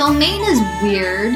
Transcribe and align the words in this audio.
So 0.00 0.14
Maine 0.14 0.40
is 0.44 0.58
weird. 0.82 1.34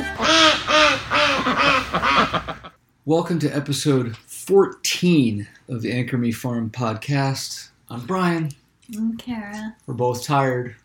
Welcome 3.04 3.38
to 3.40 3.50
episode 3.54 4.16
14 4.16 5.46
of 5.68 5.82
the 5.82 5.92
Anchor 5.92 6.16
Me 6.16 6.32
Farm 6.32 6.70
podcast. 6.70 7.68
I'm 7.90 8.06
Brian. 8.06 8.52
I'm 8.96 9.18
Kara, 9.18 9.76
We're 9.84 9.92
both 9.92 10.24
tired. 10.24 10.76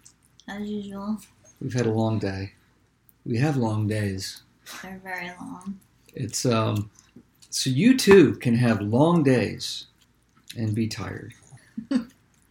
as 0.49 0.69
usual. 0.69 1.21
We've 1.61 1.71
had 1.71 1.85
a 1.85 1.91
long 1.93 2.19
day. 2.19 2.51
We 3.25 3.37
have 3.37 3.55
long 3.55 3.87
days. 3.87 4.41
They're 4.83 4.99
very 5.01 5.31
long. 5.39 5.79
It's 6.13 6.45
um 6.45 6.89
so 7.49 7.69
you 7.69 7.97
too 7.97 8.35
can 8.35 8.55
have 8.55 8.81
long 8.81 9.23
days 9.23 9.85
and 10.57 10.75
be 10.75 10.89
tired. 10.89 11.33
I 11.91 11.97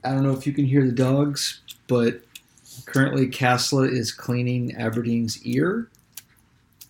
don't 0.04 0.22
know 0.22 0.32
if 0.32 0.46
you 0.46 0.54
can 0.54 0.64
hear 0.64 0.86
the 0.86 0.92
dogs, 0.92 1.60
but 1.86 2.22
currently 2.86 3.26
Casla 3.29 3.90
is 3.90 4.12
cleaning 4.12 4.74
Aberdeen's 4.76 5.42
ear. 5.44 5.88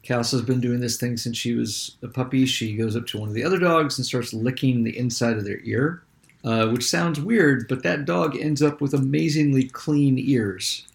Casla's 0.04 0.42
been 0.42 0.60
doing 0.60 0.80
this 0.80 0.96
thing 0.96 1.16
since 1.16 1.36
she 1.36 1.54
was 1.54 1.96
a 2.02 2.08
puppy. 2.08 2.46
She 2.46 2.74
goes 2.76 2.96
up 2.96 3.06
to 3.08 3.18
one 3.18 3.28
of 3.28 3.34
the 3.34 3.44
other 3.44 3.58
dogs 3.58 3.98
and 3.98 4.06
starts 4.06 4.32
licking 4.32 4.84
the 4.84 4.96
inside 4.96 5.36
of 5.36 5.44
their 5.44 5.60
ear, 5.64 6.02
uh, 6.44 6.68
which 6.68 6.84
sounds 6.88 7.20
weird, 7.20 7.66
but 7.68 7.82
that 7.82 8.04
dog 8.06 8.36
ends 8.36 8.62
up 8.62 8.80
with 8.80 8.94
amazingly 8.94 9.64
clean 9.64 10.18
ears. 10.18 10.86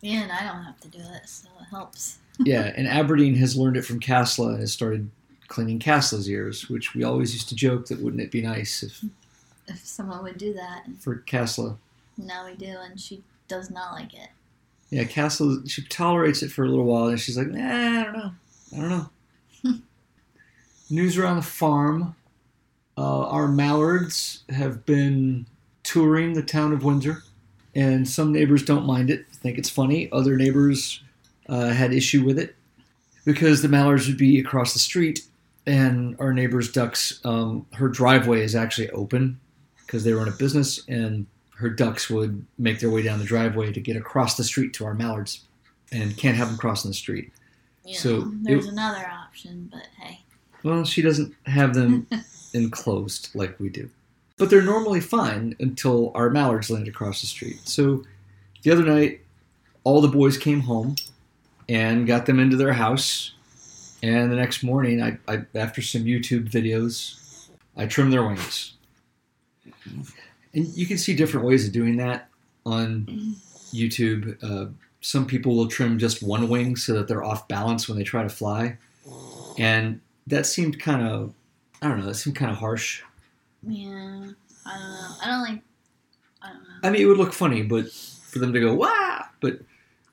Yeah, 0.00 0.22
and 0.22 0.32
I 0.32 0.44
don't 0.44 0.64
have 0.64 0.78
to 0.80 0.88
do 0.88 0.98
it, 0.98 1.28
so 1.28 1.48
it 1.60 1.64
helps. 1.70 2.18
yeah, 2.40 2.72
and 2.76 2.86
Aberdeen 2.86 3.34
has 3.36 3.56
learned 3.56 3.76
it 3.78 3.84
from 3.86 4.00
Casla 4.00 4.50
and 4.50 4.60
has 4.60 4.72
started 4.72 5.10
cleaning 5.48 5.78
Casla's 5.78 6.28
ears, 6.28 6.68
which 6.68 6.94
we 6.94 7.02
always 7.04 7.32
used 7.32 7.48
to 7.48 7.54
joke 7.54 7.86
that 7.86 8.00
wouldn't 8.02 8.22
it 8.22 8.30
be 8.30 8.42
nice 8.42 8.82
if 8.82 9.02
If 9.66 9.78
someone 9.86 10.22
would 10.24 10.36
do 10.38 10.52
that, 10.52 10.84
for 11.00 11.22
Casla. 11.26 11.76
now 12.18 12.44
we 12.44 12.54
do, 12.54 12.76
and 12.84 13.00
she 13.00 13.22
does 13.48 13.70
not 13.70 13.92
like 13.94 14.12
it. 14.12 14.28
Yeah, 14.90 15.04
Casla. 15.04 15.68
She 15.68 15.82
tolerates 15.84 16.42
it 16.42 16.50
for 16.50 16.64
a 16.64 16.68
little 16.68 16.84
while, 16.84 17.08
and 17.08 17.20
she's 17.20 17.36
like, 17.36 17.48
Nah, 17.48 18.00
I 18.00 18.04
don't 18.04 18.12
know. 18.12 18.30
I 18.74 18.80
don't 18.80 18.88
know. 18.90 19.10
News 20.90 21.18
around 21.18 21.36
the 21.36 21.42
farm: 21.42 22.14
uh, 22.96 23.28
our 23.28 23.48
mallards 23.48 24.44
have 24.48 24.86
been 24.86 25.46
touring 25.82 26.32
the 26.32 26.42
town 26.42 26.72
of 26.72 26.84
Windsor, 26.84 27.22
and 27.74 28.08
some 28.08 28.32
neighbors 28.32 28.64
don't 28.64 28.86
mind 28.86 29.10
it, 29.10 29.26
think 29.32 29.58
it's 29.58 29.70
funny. 29.70 30.10
Other 30.12 30.36
neighbors 30.36 31.02
uh, 31.48 31.68
had 31.68 31.92
issue 31.92 32.24
with 32.24 32.38
it 32.38 32.56
because 33.24 33.62
the 33.62 33.68
mallards 33.68 34.06
would 34.06 34.18
be 34.18 34.40
across 34.40 34.72
the 34.72 34.78
street, 34.78 35.20
and 35.66 36.16
our 36.18 36.32
neighbor's 36.32 36.72
ducks. 36.72 37.20
Um, 37.24 37.66
her 37.74 37.88
driveway 37.88 38.42
is 38.42 38.54
actually 38.54 38.90
open 38.90 39.40
because 39.86 40.04
they 40.04 40.12
run 40.12 40.28
a 40.28 40.32
business, 40.32 40.82
and 40.88 41.26
her 41.58 41.68
ducks 41.70 42.08
would 42.08 42.44
make 42.58 42.78
their 42.80 42.90
way 42.90 43.02
down 43.02 43.18
the 43.18 43.24
driveway 43.24 43.72
to 43.72 43.80
get 43.80 43.96
across 43.96 44.36
the 44.36 44.44
street 44.44 44.72
to 44.74 44.84
our 44.84 44.94
mallards 44.94 45.44
and 45.92 46.16
can't 46.16 46.36
have 46.36 46.48
them 46.48 46.56
crossing 46.58 46.90
the 46.90 46.94
street. 46.94 47.32
Yeah, 47.84 47.98
So, 47.98 48.20
there's 48.42 48.66
it- 48.66 48.72
another 48.72 49.06
option, 49.10 49.68
but 49.72 49.82
hey. 50.00 50.20
Well, 50.62 50.84
she 50.84 51.02
doesn't 51.02 51.34
have 51.46 51.74
them 51.74 52.06
enclosed 52.54 53.30
like 53.34 53.58
we 53.58 53.68
do. 53.68 53.90
But 54.36 54.50
they're 54.50 54.62
normally 54.62 55.00
fine 55.00 55.56
until 55.58 56.12
our 56.14 56.30
mallards 56.30 56.70
land 56.70 56.86
across 56.88 57.20
the 57.22 57.26
street. 57.26 57.60
So 57.64 58.04
the 58.62 58.70
other 58.70 58.84
night, 58.84 59.20
all 59.84 60.00
the 60.00 60.08
boys 60.08 60.36
came 60.38 60.60
home 60.60 60.94
and 61.68 62.06
got 62.06 62.26
them 62.26 62.38
into 62.38 62.56
their 62.56 62.72
house. 62.72 63.32
And 64.02 64.30
the 64.30 64.36
next 64.36 64.62
morning, 64.62 65.02
I, 65.02 65.18
I 65.26 65.42
after 65.56 65.82
some 65.82 66.04
YouTube 66.04 66.48
videos, 66.50 67.48
I 67.76 67.86
trimmed 67.86 68.12
their 68.12 68.24
wings. 68.26 68.74
And 70.54 70.66
you 70.68 70.86
can 70.86 70.98
see 70.98 71.14
different 71.14 71.46
ways 71.46 71.66
of 71.66 71.72
doing 71.72 71.96
that 71.96 72.28
on 72.64 73.36
YouTube. 73.72 74.42
Uh, 74.42 74.70
some 75.00 75.26
people 75.26 75.56
will 75.56 75.68
trim 75.68 75.98
just 75.98 76.22
one 76.22 76.48
wing 76.48 76.76
so 76.76 76.94
that 76.94 77.08
they're 77.08 77.24
off 77.24 77.48
balance 77.48 77.88
when 77.88 77.98
they 77.98 78.04
try 78.04 78.22
to 78.22 78.28
fly. 78.28 78.76
And 79.58 80.00
that 80.26 80.46
seemed 80.46 80.80
kind 80.80 81.06
of, 81.06 81.34
I 81.82 81.88
don't 81.88 82.00
know, 82.00 82.06
that 82.06 82.14
seemed 82.14 82.36
kind 82.36 82.50
of 82.50 82.58
harsh. 82.58 83.02
Yeah, 83.62 83.88
I 84.66 84.78
don't 84.78 84.90
know. 84.90 85.08
I 85.22 85.26
don't 85.26 85.42
like. 85.42 85.62
I 86.42 86.48
don't 86.48 86.62
know. 86.62 86.68
I 86.82 86.90
mean, 86.90 87.02
it 87.02 87.06
would 87.06 87.18
look 87.18 87.32
funny, 87.32 87.62
but 87.62 87.90
for 87.90 88.38
them 88.38 88.52
to 88.52 88.60
go, 88.60 88.74
wah! 88.74 89.22
But 89.40 89.60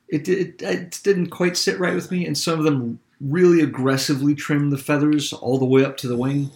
it, 0.08 0.28
it, 0.28 0.62
it 0.62 1.00
didn't 1.02 1.30
quite 1.30 1.56
sit 1.56 1.78
right 1.78 1.94
with 1.94 2.10
me. 2.10 2.26
And 2.26 2.36
some 2.36 2.58
of 2.58 2.64
them 2.64 2.98
really 3.20 3.60
aggressively 3.62 4.34
trimmed 4.34 4.72
the 4.72 4.78
feathers 4.78 5.32
all 5.32 5.58
the 5.58 5.64
way 5.64 5.84
up 5.84 5.96
to 5.98 6.08
the 6.08 6.16
wing. 6.16 6.50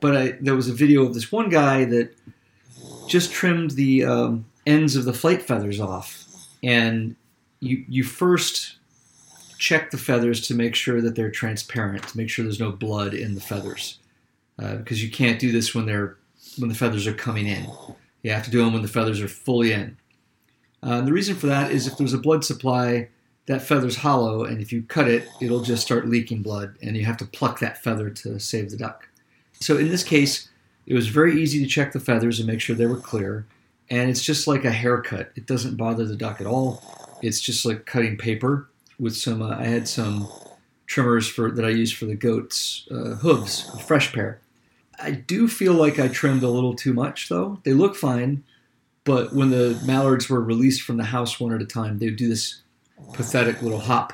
But 0.00 0.16
I, 0.16 0.30
there 0.40 0.56
was 0.56 0.68
a 0.68 0.72
video 0.72 1.04
of 1.04 1.14
this 1.14 1.30
one 1.30 1.50
guy 1.50 1.84
that 1.84 2.14
just 3.10 3.32
trimmed 3.32 3.72
the 3.72 4.04
um, 4.04 4.46
ends 4.66 4.96
of 4.96 5.04
the 5.04 5.12
flight 5.12 5.42
feathers 5.42 5.80
off. 5.80 6.24
And 6.62 7.16
you, 7.58 7.84
you 7.88 8.04
first 8.04 8.76
check 9.58 9.90
the 9.90 9.98
feathers 9.98 10.46
to 10.48 10.54
make 10.54 10.74
sure 10.74 11.02
that 11.02 11.16
they're 11.16 11.30
transparent, 11.30 12.08
to 12.08 12.16
make 12.16 12.30
sure 12.30 12.44
there's 12.44 12.60
no 12.60 12.72
blood 12.72 13.12
in 13.12 13.34
the 13.34 13.40
feathers. 13.40 13.98
Uh, 14.58 14.76
because 14.76 15.02
you 15.02 15.10
can't 15.10 15.38
do 15.38 15.52
this 15.52 15.74
when 15.74 15.86
they're 15.86 16.16
when 16.58 16.68
the 16.68 16.74
feathers 16.74 17.06
are 17.06 17.14
coming 17.14 17.46
in. 17.46 17.66
You 18.22 18.32
have 18.32 18.44
to 18.44 18.50
do 18.50 18.62
them 18.62 18.74
when 18.74 18.82
the 18.82 18.88
feathers 18.88 19.20
are 19.20 19.28
fully 19.28 19.72
in. 19.72 19.96
Uh, 20.82 21.00
the 21.00 21.12
reason 21.12 21.34
for 21.34 21.46
that 21.46 21.70
is 21.70 21.86
if 21.86 21.96
there's 21.96 22.12
a 22.12 22.18
blood 22.18 22.44
supply, 22.44 23.08
that 23.46 23.62
feather's 23.62 23.96
hollow, 23.96 24.44
and 24.44 24.60
if 24.60 24.70
you 24.72 24.82
cut 24.82 25.08
it, 25.08 25.26
it'll 25.40 25.62
just 25.62 25.82
start 25.82 26.08
leaking 26.08 26.42
blood, 26.42 26.76
and 26.82 26.96
you 26.96 27.06
have 27.06 27.16
to 27.18 27.24
pluck 27.24 27.60
that 27.60 27.82
feather 27.82 28.10
to 28.10 28.38
save 28.38 28.70
the 28.70 28.76
duck. 28.76 29.08
So 29.60 29.78
in 29.78 29.88
this 29.88 30.04
case, 30.04 30.49
it 30.90 30.94
was 30.94 31.06
very 31.06 31.40
easy 31.40 31.60
to 31.60 31.70
check 31.70 31.92
the 31.92 32.00
feathers 32.00 32.40
and 32.40 32.48
make 32.48 32.60
sure 32.60 32.74
they 32.74 32.84
were 32.84 32.96
clear, 32.96 33.46
and 33.90 34.10
it's 34.10 34.24
just 34.24 34.48
like 34.48 34.64
a 34.64 34.72
haircut. 34.72 35.30
It 35.36 35.46
doesn't 35.46 35.76
bother 35.76 36.04
the 36.04 36.16
duck 36.16 36.40
at 36.40 36.48
all. 36.48 36.82
It's 37.22 37.40
just 37.40 37.64
like 37.64 37.86
cutting 37.86 38.16
paper 38.16 38.68
with 38.98 39.16
some. 39.16 39.40
Uh, 39.40 39.56
I 39.56 39.66
had 39.66 39.86
some 39.86 40.28
trimmers 40.86 41.28
for 41.28 41.48
that 41.52 41.64
I 41.64 41.68
used 41.68 41.96
for 41.96 42.06
the 42.06 42.16
goats' 42.16 42.88
uh, 42.90 43.14
hooves, 43.14 43.70
a 43.72 43.78
fresh 43.78 44.12
pair. 44.12 44.40
I 45.00 45.12
do 45.12 45.46
feel 45.46 45.74
like 45.74 46.00
I 46.00 46.08
trimmed 46.08 46.42
a 46.42 46.48
little 46.48 46.74
too 46.74 46.92
much, 46.92 47.28
though. 47.28 47.60
They 47.62 47.72
look 47.72 47.94
fine, 47.94 48.42
but 49.04 49.32
when 49.32 49.50
the 49.50 49.80
mallards 49.86 50.28
were 50.28 50.40
released 50.40 50.82
from 50.82 50.96
the 50.96 51.04
house 51.04 51.38
one 51.38 51.52
at 51.52 51.62
a 51.62 51.66
time, 51.66 52.00
they 52.00 52.06
would 52.06 52.16
do 52.16 52.28
this 52.28 52.62
pathetic 53.12 53.62
little 53.62 53.78
hop. 53.78 54.12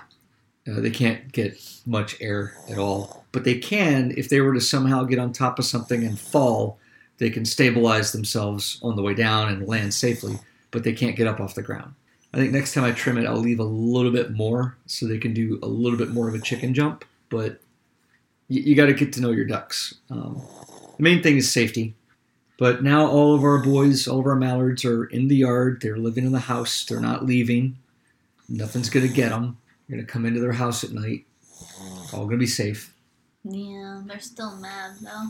Uh, 0.69 0.81
they 0.81 0.91
can't 0.91 1.33
get 1.33 1.59
much 1.87 2.21
air 2.21 2.53
at 2.69 2.77
all, 2.77 3.25
but 3.37 3.45
they 3.45 3.59
can 3.59 4.15
if 4.17 4.31
they 4.31 4.41
were 4.41 4.55
to 4.55 4.61
somehow 4.63 5.05
get 5.05 5.19
on 5.19 5.31
top 5.31 5.59
of 5.59 5.67
something 5.67 6.03
and 6.03 6.19
fall. 6.19 6.79
They 7.19 7.29
can 7.29 7.45
stabilize 7.45 8.13
themselves 8.13 8.81
on 8.83 8.97
the 8.97 9.03
way 9.03 9.13
down 9.13 9.51
and 9.51 9.69
land 9.69 9.93
safely, 9.93 10.39
but 10.71 10.85
they 10.85 10.95
can't 10.95 11.17
get 11.17 11.27
up 11.27 11.39
off 11.39 11.55
the 11.55 11.61
ground. 11.61 11.93
I 12.33 12.39
think 12.39 12.53
next 12.53 12.73
time 12.73 12.85
I 12.85 12.93
trim 12.93 13.19
it, 13.19 13.27
I'll 13.27 13.37
leave 13.37 13.61
a 13.61 13.65
little 13.65 14.11
bit 14.11 14.33
more 14.33 14.79
so 14.87 15.05
they 15.05 15.19
can 15.19 15.35
do 15.35 15.59
a 15.63 15.67
little 15.67 15.99
bit 15.99 16.13
more 16.13 16.31
of 16.31 16.35
a 16.35 16.41
chicken 16.41 16.73
jump. 16.73 17.05
But 17.29 17.61
you, 18.49 18.63
you 18.63 18.75
got 18.75 18.87
to 18.87 18.95
get 18.95 19.13
to 19.13 19.21
know 19.21 19.33
your 19.33 19.45
ducks. 19.45 19.97
Um, 20.09 20.41
the 20.97 21.03
main 21.03 21.23
thing 21.23 21.37
is 21.37 21.53
safety. 21.53 21.95
But 22.59 22.83
now 22.83 23.07
all 23.07 23.35
of 23.35 23.45
our 23.45 23.59
boys, 23.59 24.09
all 24.09 24.21
of 24.21 24.27
our 24.27 24.35
mallards 24.35 24.83
are 24.87 25.05
in 25.05 25.29
the 25.29 25.37
yard. 25.37 25.81
They're 25.83 25.99
living 25.99 26.25
in 26.25 26.33
the 26.33 26.39
house. 26.39 26.87
They're 26.87 27.01
not 27.01 27.27
leaving. 27.27 27.77
Nothing's 28.49 28.89
going 28.89 29.07
to 29.07 29.13
get 29.13 29.29
them. 29.29 29.59
They're 29.89 29.99
going 29.99 30.07
to 30.07 30.11
come 30.11 30.25
into 30.25 30.41
their 30.41 30.53
house 30.53 30.85
at 30.85 30.93
night. 30.93 31.27
All 32.15 32.25
going 32.25 32.31
to 32.31 32.37
be 32.39 32.47
safe. 32.47 32.95
Yeah, 33.49 34.03
they're 34.07 34.21
still 34.21 34.57
mad 34.57 34.93
though. 35.01 35.29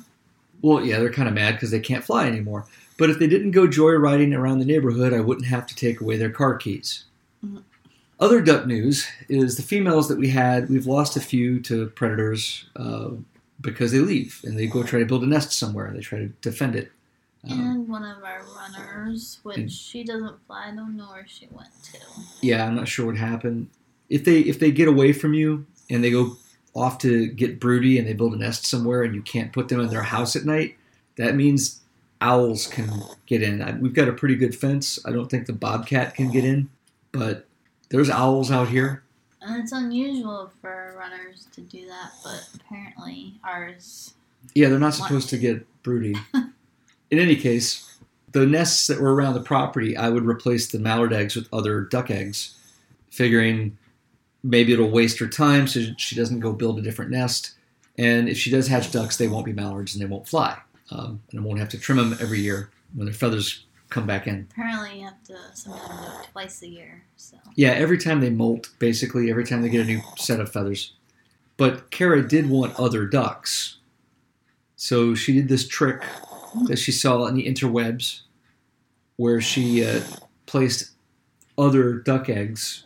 Well, 0.62 0.84
yeah, 0.84 0.99
they're 0.99 1.12
kind 1.12 1.28
of 1.28 1.34
mad 1.34 1.54
because 1.54 1.71
they 1.71 1.81
can't 1.81 2.04
fly 2.04 2.27
anymore. 2.27 2.66
But 2.99 3.10
if 3.10 3.19
they 3.19 3.27
didn't 3.27 3.50
go 3.50 3.66
joyriding 3.66 4.34
around 4.37 4.59
the 4.59 4.65
neighborhood, 4.65 5.12
I 5.12 5.21
wouldn't 5.21 5.49
have 5.49 5.66
to 5.66 5.75
take 5.75 6.00
away 6.00 6.16
their 6.16 6.31
car 6.31 6.56
keys. 6.56 7.05
Mhm. 7.44 7.62
Other 8.19 8.41
duck 8.41 8.66
news 8.66 9.06
is 9.28 9.56
the 9.59 9.62
females 9.62 10.09
that 10.09 10.16
we 10.19 10.28
had, 10.31 10.71
we've 10.71 10.87
lost 10.87 11.16
a 11.16 11.21
few 11.21 11.60
to 11.60 11.88
predators 11.88 12.65
uh, 12.75 13.10
because 13.60 13.93
they 13.93 13.99
leave 13.99 14.41
and 14.44 14.59
they 14.59 14.66
go 14.66 14.82
try 14.82 14.99
to 14.99 15.05
build 15.05 15.22
a 15.22 15.26
nest 15.26 15.53
somewhere. 15.53 15.84
And 15.84 15.97
they 15.97 16.00
try 16.00 16.21
to 16.21 16.28
defend 16.41 16.75
it. 16.75 16.91
Um, 17.49 17.60
And 17.60 17.88
one 17.88 18.03
of 18.05 18.25
our 18.25 18.43
runners, 18.56 19.38
which 19.43 19.59
and- 19.59 19.71
she 19.71 20.03
doesn't 20.05 20.37
fly, 20.47 20.71
I 20.72 20.75
don't 20.75 20.97
know 20.97 21.09
where 21.10 21.26
she 21.28 21.49
went 21.53 21.69
to. 21.93 21.99
yeah, 22.41 22.65
I'm 22.66 22.75
not 22.75 22.88
sure 22.88 23.05
what 23.05 23.16
happened. 23.19 23.69
If 24.09 24.25
they 24.25 24.38
if 24.41 24.59
they 24.59 24.71
get 24.71 24.88
away 24.88 25.12
from 25.12 25.34
you 25.34 25.66
and 25.91 26.03
they 26.03 26.11
go 26.11 26.37
off 26.76 26.99
to 26.99 27.28
get 27.28 27.61
broody 27.61 27.99
and 27.99 28.06
they 28.06 28.12
build 28.12 28.34
a 28.34 28.37
nest 28.37 28.67
somewhere 28.67 29.02
and 29.02 29.14
you 29.14 29.23
can't 29.23 29.52
put 29.52 29.69
them 29.69 29.81
in 29.81 29.88
their 29.88 30.02
house 30.02 30.37
at 30.37 30.44
night, 30.44 30.76
that 31.17 31.34
means 31.34 31.81
owls 32.20 32.67
can 32.67 32.90
get 33.26 33.43
in. 33.43 33.81
We've 33.81 33.94
got 33.94 34.08
a 34.08 34.12
pretty 34.12 34.37
good 34.37 34.55
fence. 34.55 34.99
I 35.05 35.12
don't 35.12 35.31
think 35.31 35.46
the 35.46 35.52
bobcat 35.52 36.14
can 36.14 36.31
get 36.31 36.44
in, 36.44 36.69
but 37.12 37.46
there's 37.88 38.11
owls 38.11 38.50
out 38.50 38.69
here. 38.69 39.02
And 39.40 39.62
it's 39.62 39.73
unusual 39.73 40.50
for 40.61 40.96
runners 40.99 41.46
to 41.52 41.61
do 41.61 41.87
that, 41.87 42.12
but 42.25 42.49
apparently 42.55 43.34
ours. 43.44 44.14
Yeah, 44.55 44.69
they're 44.69 44.79
not 44.79 44.94
supposed 44.94 45.29
to 45.31 45.38
get 45.38 45.67
broody. 45.82 46.17
In 47.11 47.19
any 47.20 47.37
case, 47.37 47.99
the 48.32 48.46
nests 48.46 48.88
that 48.88 49.00
were 49.00 49.14
around 49.14 49.34
the 49.34 49.40
property, 49.40 49.96
I 49.96 50.08
would 50.08 50.25
replace 50.25 50.67
the 50.67 50.79
mallard 50.79 51.12
eggs 51.12 51.37
with 51.37 51.49
other 51.52 51.82
duck 51.82 52.11
eggs, 52.11 52.58
figuring 53.11 53.79
maybe 54.46 54.72
it'll 54.72 54.90
waste 54.90 55.19
her 55.19 55.26
time 55.26 55.66
so 55.66 55.81
she 55.98 56.14
doesn't 56.14 56.40
go 56.40 56.52
build 56.52 56.78
a 56.78 56.82
different 56.82 57.10
nest. 57.10 57.52
And 57.98 58.28
if 58.28 58.38
she 58.38 58.50
does 58.50 58.69
hatch 58.69 58.93
ducks, 58.93 59.16
they 59.16 59.28
won't 59.28 59.46
be 59.46 59.52
mallards 59.52 59.94
and 59.94 60.02
they 60.02 60.06
won't 60.06 60.28
fly. 60.28 60.58
Um, 60.90 61.22
and 61.31 61.40
I 61.40 61.43
won't 61.43 61.58
have 61.58 61.69
to 61.70 61.78
trim 61.78 61.96
them 61.96 62.16
every 62.20 62.40
year 62.40 62.70
when 62.94 63.06
their 63.06 63.14
feathers 63.14 63.64
come 63.88 64.06
back 64.06 64.26
in. 64.26 64.46
Apparently, 64.52 65.00
you 65.00 65.04
have 65.04 65.22
to 65.25 65.37
sometimes 65.54 65.88
do 65.88 66.20
it 66.20 66.28
twice 66.32 66.62
a 66.62 66.69
year. 66.69 67.02
So 67.16 67.37
Yeah, 67.56 67.70
every 67.70 67.98
time 67.98 68.20
they 68.20 68.31
molt, 68.31 68.69
basically, 68.78 69.31
every 69.31 69.44
time 69.44 69.62
they 69.62 69.69
get 69.69 69.81
a 69.81 69.84
new 69.84 70.00
set 70.16 70.40
of 70.40 70.52
feathers. 70.52 70.93
But 71.56 71.90
Kara 71.90 72.26
did 72.26 72.48
want 72.48 72.78
other 72.78 73.06
ducks. 73.06 73.78
So 74.76 75.14
she 75.14 75.32
did 75.32 75.48
this 75.48 75.66
trick 75.66 76.02
that 76.66 76.78
she 76.78 76.93
saw 76.93 77.26
in 77.26 77.34
the 77.34 77.46
interwebs 77.46 78.20
where 79.16 79.40
she 79.40 79.84
uh, 79.84 80.02
placed 80.44 80.93
other 81.56 81.94
duck 81.94 82.28
eggs 82.28 82.86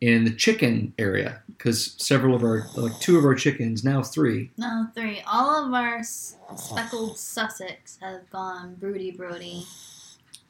in 0.00 0.24
the 0.24 0.30
chicken 0.30 0.92
area 0.98 1.42
because 1.48 1.94
several 1.98 2.34
of 2.34 2.42
our, 2.42 2.66
like 2.76 2.98
two 3.00 3.18
of 3.18 3.24
our 3.24 3.34
chickens, 3.34 3.84
now 3.84 4.02
three, 4.02 4.50
no 4.56 4.86
three. 4.94 5.22
All 5.26 5.66
of 5.66 5.72
our 5.74 6.02
speckled 6.02 7.18
Sussex 7.18 7.98
have 8.00 8.28
gone 8.30 8.74
broody 8.76 9.10
broody, 9.10 9.66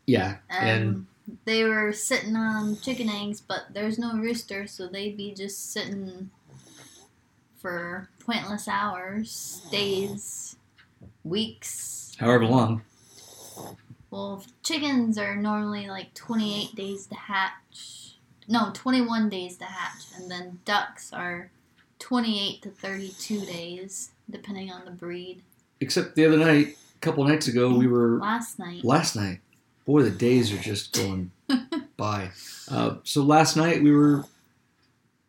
yeah, 0.06 0.36
and, 0.48 0.80
and 0.80 1.06
they 1.44 1.64
were 1.64 1.92
sitting 1.92 2.36
on 2.36 2.76
chicken 2.80 3.08
eggs, 3.08 3.40
but 3.40 3.64
there's 3.72 3.98
no 3.98 4.14
rooster, 4.14 4.66
so 4.66 4.86
they'd 4.86 5.16
be 5.16 5.34
just 5.34 5.72
sitting 5.72 6.30
for 7.58 8.08
pointless 8.24 8.68
hours, 8.68 9.66
days, 9.70 10.56
weeks. 11.24 12.16
however 12.18 12.46
long. 12.46 12.82
Well, 14.10 14.42
chickens 14.62 15.18
are 15.18 15.36
normally 15.36 15.88
like 15.88 16.14
28 16.14 16.74
days 16.74 17.06
to 17.06 17.14
hatch. 17.14 18.09
No, 18.50 18.70
21 18.74 19.28
days 19.28 19.56
to 19.58 19.64
hatch. 19.64 20.02
And 20.16 20.28
then 20.30 20.58
ducks 20.64 21.12
are 21.12 21.50
28 22.00 22.62
to 22.62 22.68
32 22.70 23.46
days, 23.46 24.10
depending 24.28 24.72
on 24.72 24.84
the 24.84 24.90
breed. 24.90 25.42
Except 25.80 26.16
the 26.16 26.26
other 26.26 26.36
night, 26.36 26.76
a 26.96 26.98
couple 27.00 27.24
nights 27.24 27.46
ago, 27.46 27.72
we 27.72 27.86
were 27.86 28.18
Last 28.18 28.58
night. 28.58 28.84
last 28.84 29.14
night. 29.14 29.38
Boy, 29.86 30.02
the 30.02 30.10
days 30.10 30.52
are 30.52 30.58
just 30.58 30.92
going 30.94 31.30
by. 31.96 32.30
Uh, 32.70 32.96
so 33.04 33.22
last 33.22 33.56
night 33.56 33.82
we 33.82 33.92
were 33.92 34.24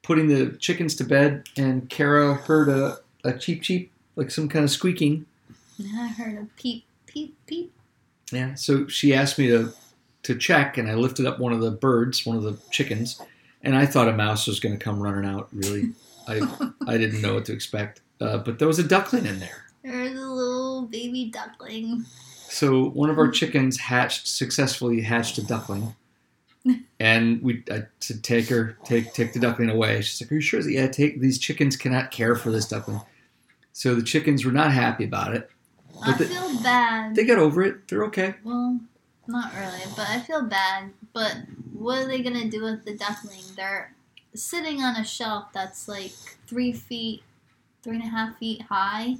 putting 0.02 0.28
the 0.28 0.58
chickens 0.58 0.96
to 0.96 1.04
bed, 1.04 1.48
and 1.56 1.90
Kara 1.90 2.34
heard 2.34 2.70
a, 2.70 2.98
a 3.24 3.34
cheep 3.38 3.62
cheep, 3.62 3.92
like 4.16 4.32
some 4.32 4.50
kind 4.50 4.66
of 4.66 4.72
squeaking. 4.72 5.26
I 5.80 6.08
heard 6.08 6.38
a 6.38 6.48
peep, 6.60 6.86
peep, 7.06 7.36
peep. 7.46 7.72
Yeah. 8.32 8.56
So 8.56 8.88
she 8.88 9.14
asked 9.14 9.38
me 9.40 9.48
to 9.48 9.74
to 10.24 10.36
check, 10.36 10.78
and 10.78 10.90
I 10.90 10.96
lifted 10.96 11.26
up 11.26 11.40
one 11.40 11.54
of 11.54 11.62
the 11.62 11.72
birds, 11.72 12.26
one 12.26 12.38
of 12.38 12.44
the 12.44 12.58
chickens, 12.70 13.22
and 13.64 13.76
I 13.76 13.86
thought 13.86 14.08
a 14.08 14.14
mouse 14.14 14.48
was 14.48 14.60
going 14.60 14.78
to 14.78 14.84
come 14.84 15.00
running 15.00 15.30
out. 15.30 15.50
Really, 15.52 15.92
I 16.28 16.42
I 16.88 16.98
didn't 16.98 17.22
know 17.22 17.36
what 17.36 17.46
to 17.46 17.54
expect. 17.54 18.02
Uh, 18.20 18.38
but 18.38 18.60
there 18.60 18.68
was 18.68 18.80
a 18.80 18.84
duckling 18.84 19.26
in 19.26 19.40
there. 19.40 19.66
There's 19.84 20.18
a 20.20 20.22
little 20.22 20.84
baby 20.84 21.32
duckling. 21.34 22.06
So 22.50 22.90
one 22.90 23.10
of 23.10 23.18
our 23.18 23.30
chickens 23.30 23.80
hatched 23.80 24.28
successfully 24.28 25.02
hatched 25.02 25.38
a 25.38 25.46
duckling, 25.46 25.96
and 27.00 27.42
we 27.42 27.64
I 27.72 27.84
said 28.00 28.24
take 28.24 28.50
her 28.50 28.78
take 28.84 29.14
take 29.14 29.34
the 29.34 29.40
duckling 29.40 29.70
away. 29.70 30.02
She's 30.02 30.22
like, 30.22 30.32
"Are 30.32 30.36
you 30.36 30.42
sure?" 30.42 30.60
Yeah, 30.70 30.88
take 30.88 31.20
these 31.20 31.40
chickens 31.40 31.76
cannot 31.78 32.12
care 32.12 32.36
for 32.36 32.52
this 32.52 32.68
duckling. 32.68 33.02
So 33.74 33.96
the 33.96 34.04
chickens 34.04 34.46
were 34.46 34.52
not 34.52 34.72
happy 34.72 35.06
about 35.06 35.34
it. 35.34 35.50
I 36.04 36.18
But 36.18 36.28
feel 36.28 36.62
bad. 36.62 37.16
They 37.16 37.26
got 37.26 37.40
over 37.40 37.64
it. 37.64 37.88
They're 37.88 38.04
okay. 38.06 38.36
Well, 38.44 38.80
not 39.28 39.54
really, 39.54 39.82
but 39.96 40.10
I 40.10 40.20
feel 40.20 40.44
bad. 40.44 40.92
But 41.14 41.38
what 41.74 42.00
are 42.00 42.08
they 42.08 42.22
gonna 42.22 42.50
do 42.50 42.64
with 42.64 42.86
the 42.86 42.96
duckling? 42.96 43.42
They're 43.56 43.94
sitting 44.34 44.82
on 44.82 44.96
a 44.96 45.04
shelf 45.04 45.52
that's 45.54 45.88
like 45.88 46.12
three 46.48 46.72
feet, 46.72 47.24
three 47.84 47.96
and 47.96 48.04
a 48.04 48.08
half 48.08 48.38
feet 48.38 48.64
high, 48.64 49.18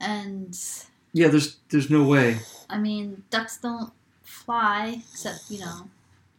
and 0.00 0.58
Yeah, 1.12 1.28
there's 1.28 1.56
there's 1.70 1.90
no 1.90 2.04
way. 2.04 2.38
I 2.68 2.78
mean, 2.78 3.24
ducks 3.30 3.58
don't 3.58 3.92
fly 4.22 5.02
except 5.12 5.50
you 5.50 5.60
know. 5.60 5.88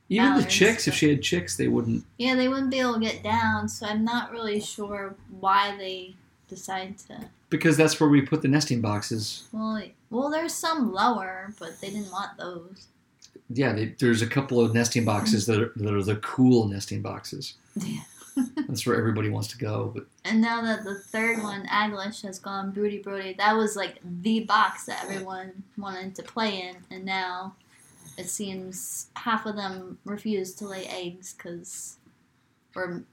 Even 0.07 0.35
the 0.37 0.43
chicks, 0.43 0.87
if 0.87 0.93
she 0.93 1.09
had 1.09 1.23
chicks, 1.23 1.57
they 1.57 1.67
wouldn't. 1.67 2.03
Yeah, 2.17 2.35
they 2.35 2.47
wouldn't 2.47 2.69
be 2.69 2.79
able 2.79 2.93
to 2.95 2.99
get 2.99 3.23
down, 3.23 3.67
so 3.67 3.87
I'm 3.87 4.05
not 4.05 4.31
really 4.31 4.59
sure 4.59 5.15
why 5.39 5.75
they 5.77 6.13
decide 6.47 6.99
to. 7.07 7.29
Because 7.49 7.75
that's 7.75 7.99
where 7.99 8.09
we 8.09 8.21
put 8.21 8.43
the 8.43 8.47
nesting 8.47 8.81
boxes. 8.81 9.47
Well, 9.51 9.81
well, 10.15 10.29
there's 10.29 10.53
some 10.53 10.93
lower, 10.93 11.53
but 11.59 11.79
they 11.81 11.89
didn't 11.89 12.11
want 12.11 12.37
those. 12.37 12.87
Yeah, 13.49 13.73
they, 13.73 13.95
there's 13.99 14.21
a 14.21 14.27
couple 14.27 14.61
of 14.61 14.73
nesting 14.73 15.03
boxes 15.03 15.45
that 15.45 15.61
are, 15.61 15.73
that 15.75 15.93
are 15.93 16.03
the 16.03 16.15
cool 16.17 16.67
nesting 16.67 17.01
boxes. 17.01 17.55
Yeah. 17.75 17.99
That's 18.67 18.85
where 18.85 18.97
everybody 18.97 19.29
wants 19.29 19.49
to 19.49 19.57
go. 19.57 19.91
But 19.93 20.05
And 20.23 20.41
now 20.41 20.61
that 20.61 20.83
the 20.83 20.99
third 20.99 21.43
one, 21.43 21.65
Aglish, 21.69 22.21
has 22.21 22.39
gone 22.39 22.71
broody 22.71 22.99
broody, 22.99 23.33
that 23.37 23.55
was 23.55 23.75
like 23.75 23.99
the 24.03 24.41
box 24.41 24.85
that 24.85 25.03
everyone 25.03 25.63
wanted 25.77 26.15
to 26.15 26.23
play 26.23 26.61
in, 26.61 26.77
and 26.89 27.05
now 27.05 27.55
it 28.17 28.29
seems 28.29 29.07
half 29.15 29.45
of 29.45 29.55
them 29.55 29.97
refuse 30.05 30.53
to 30.55 30.67
lay 30.67 30.85
eggs 30.85 31.33
because, 31.33 31.97
or 32.73 33.03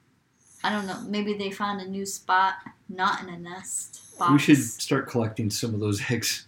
I 0.63 0.71
don't 0.71 0.87
know, 0.87 1.01
maybe 1.07 1.35
they 1.35 1.51
found 1.51 1.81
a 1.81 1.89
new 1.89 2.07
spot, 2.07 2.55
not 2.89 3.23
in 3.23 3.29
a 3.29 3.39
nest 3.39 4.19
box. 4.19 4.33
we 4.33 4.39
should 4.39 4.59
start 4.59 5.09
collecting 5.09 5.51
some 5.51 5.75
of 5.75 5.81
those 5.81 6.01
eggs. 6.11 6.47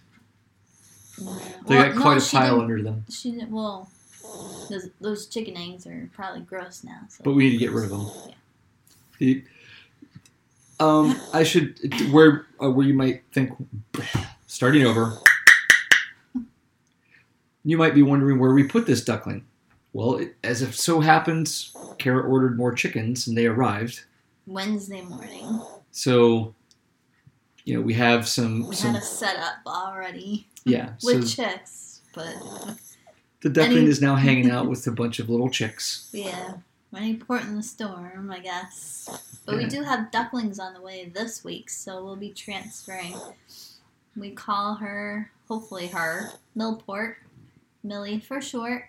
Yeah. 1.17 1.39
They 1.67 1.75
Well, 1.75 1.93
got 1.93 2.01
quite 2.01 2.17
no, 2.17 2.23
a 2.23 2.29
pile 2.29 2.61
under 2.61 2.81
them. 2.81 3.05
She 3.09 3.31
didn't. 3.31 3.51
Well, 3.51 3.89
those, 4.69 4.89
those 4.99 5.27
chicken 5.27 5.55
eggs 5.57 5.87
are 5.87 6.09
probably 6.13 6.41
gross 6.41 6.83
now. 6.83 7.01
So. 7.09 7.23
But 7.23 7.33
we 7.33 7.45
need 7.45 7.51
to 7.51 7.57
get 7.57 7.71
rid 7.71 7.85
of 7.85 7.89
them. 7.91 8.07
Yeah. 9.19 9.35
Um, 10.79 11.19
I 11.33 11.43
should 11.43 11.79
where 12.11 12.47
uh, 12.61 12.69
where 12.69 12.85
you 12.85 12.93
might 12.93 13.23
think 13.31 13.51
starting 14.45 14.85
over. 14.85 15.17
You 17.63 17.77
might 17.77 17.95
be 17.95 18.03
wondering 18.03 18.39
where 18.39 18.53
we 18.53 18.63
put 18.63 18.85
this 18.85 19.03
duckling. 19.03 19.45
Well, 19.93 20.17
it, 20.17 20.35
as 20.43 20.61
it 20.61 20.73
so 20.73 20.99
happens, 20.99 21.73
Kara 21.97 22.21
ordered 22.21 22.57
more 22.57 22.73
chickens 22.73 23.25
and 23.25 23.37
they 23.37 23.45
arrived. 23.45 24.03
Wednesday 24.45 25.01
morning, 25.01 25.61
So, 25.91 26.53
you 27.63 27.73
know, 27.73 27.81
we 27.81 27.93
have 27.93 28.27
some 28.27 28.67
we 28.67 28.75
some 28.75 28.93
had 28.93 29.01
a 29.01 29.05
setup 29.05 29.55
already 29.65 30.47
yeah. 30.65 30.93
with 31.03 31.27
So 31.27 31.43
chicks, 31.43 32.01
but 32.13 32.35
the 33.41 33.49
duckling 33.49 33.79
any- 33.79 33.87
is 33.89 34.01
now 34.01 34.15
hanging 34.15 34.49
out 34.51 34.67
with 34.67 34.85
a 34.87 34.91
bunch 34.91 35.19
of 35.19 35.29
little 35.29 35.49
chicks. 35.49 36.09
yeah, 36.11 36.55
any 36.95 37.15
port 37.15 37.43
in 37.43 37.55
the 37.55 37.63
storm, 37.63 38.31
I 38.31 38.39
guess. 38.39 39.07
But 39.45 39.57
we 39.57 39.65
do 39.67 39.83
have 39.83 40.11
ducklings 40.11 40.59
on 40.59 40.73
the 40.73 40.81
way 40.81 41.11
this 41.13 41.43
week, 41.43 41.69
so 41.69 42.03
we'll 42.03 42.15
be 42.15 42.29
transferring. 42.31 43.15
We 44.17 44.31
call 44.31 44.75
her, 44.75 45.29
hopefully 45.47 45.87
her, 45.87 46.31
Millport, 46.57 47.15
Millie 47.83 48.19
for 48.19 48.41
short. 48.41 48.85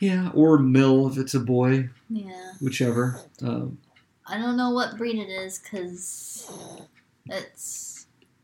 Yeah, 0.00 0.30
or 0.32 0.58
Mill 0.58 1.08
if 1.08 1.18
it's 1.18 1.34
a 1.34 1.40
boy, 1.40 1.90
Yeah. 2.08 2.52
whichever. 2.60 3.20
Um, 3.42 3.78
I 4.26 4.38
don't 4.38 4.56
know 4.56 4.70
what 4.70 4.96
breed 4.96 5.18
it 5.18 5.28
is 5.28 5.58
because 5.58 6.48
it's 7.26 7.97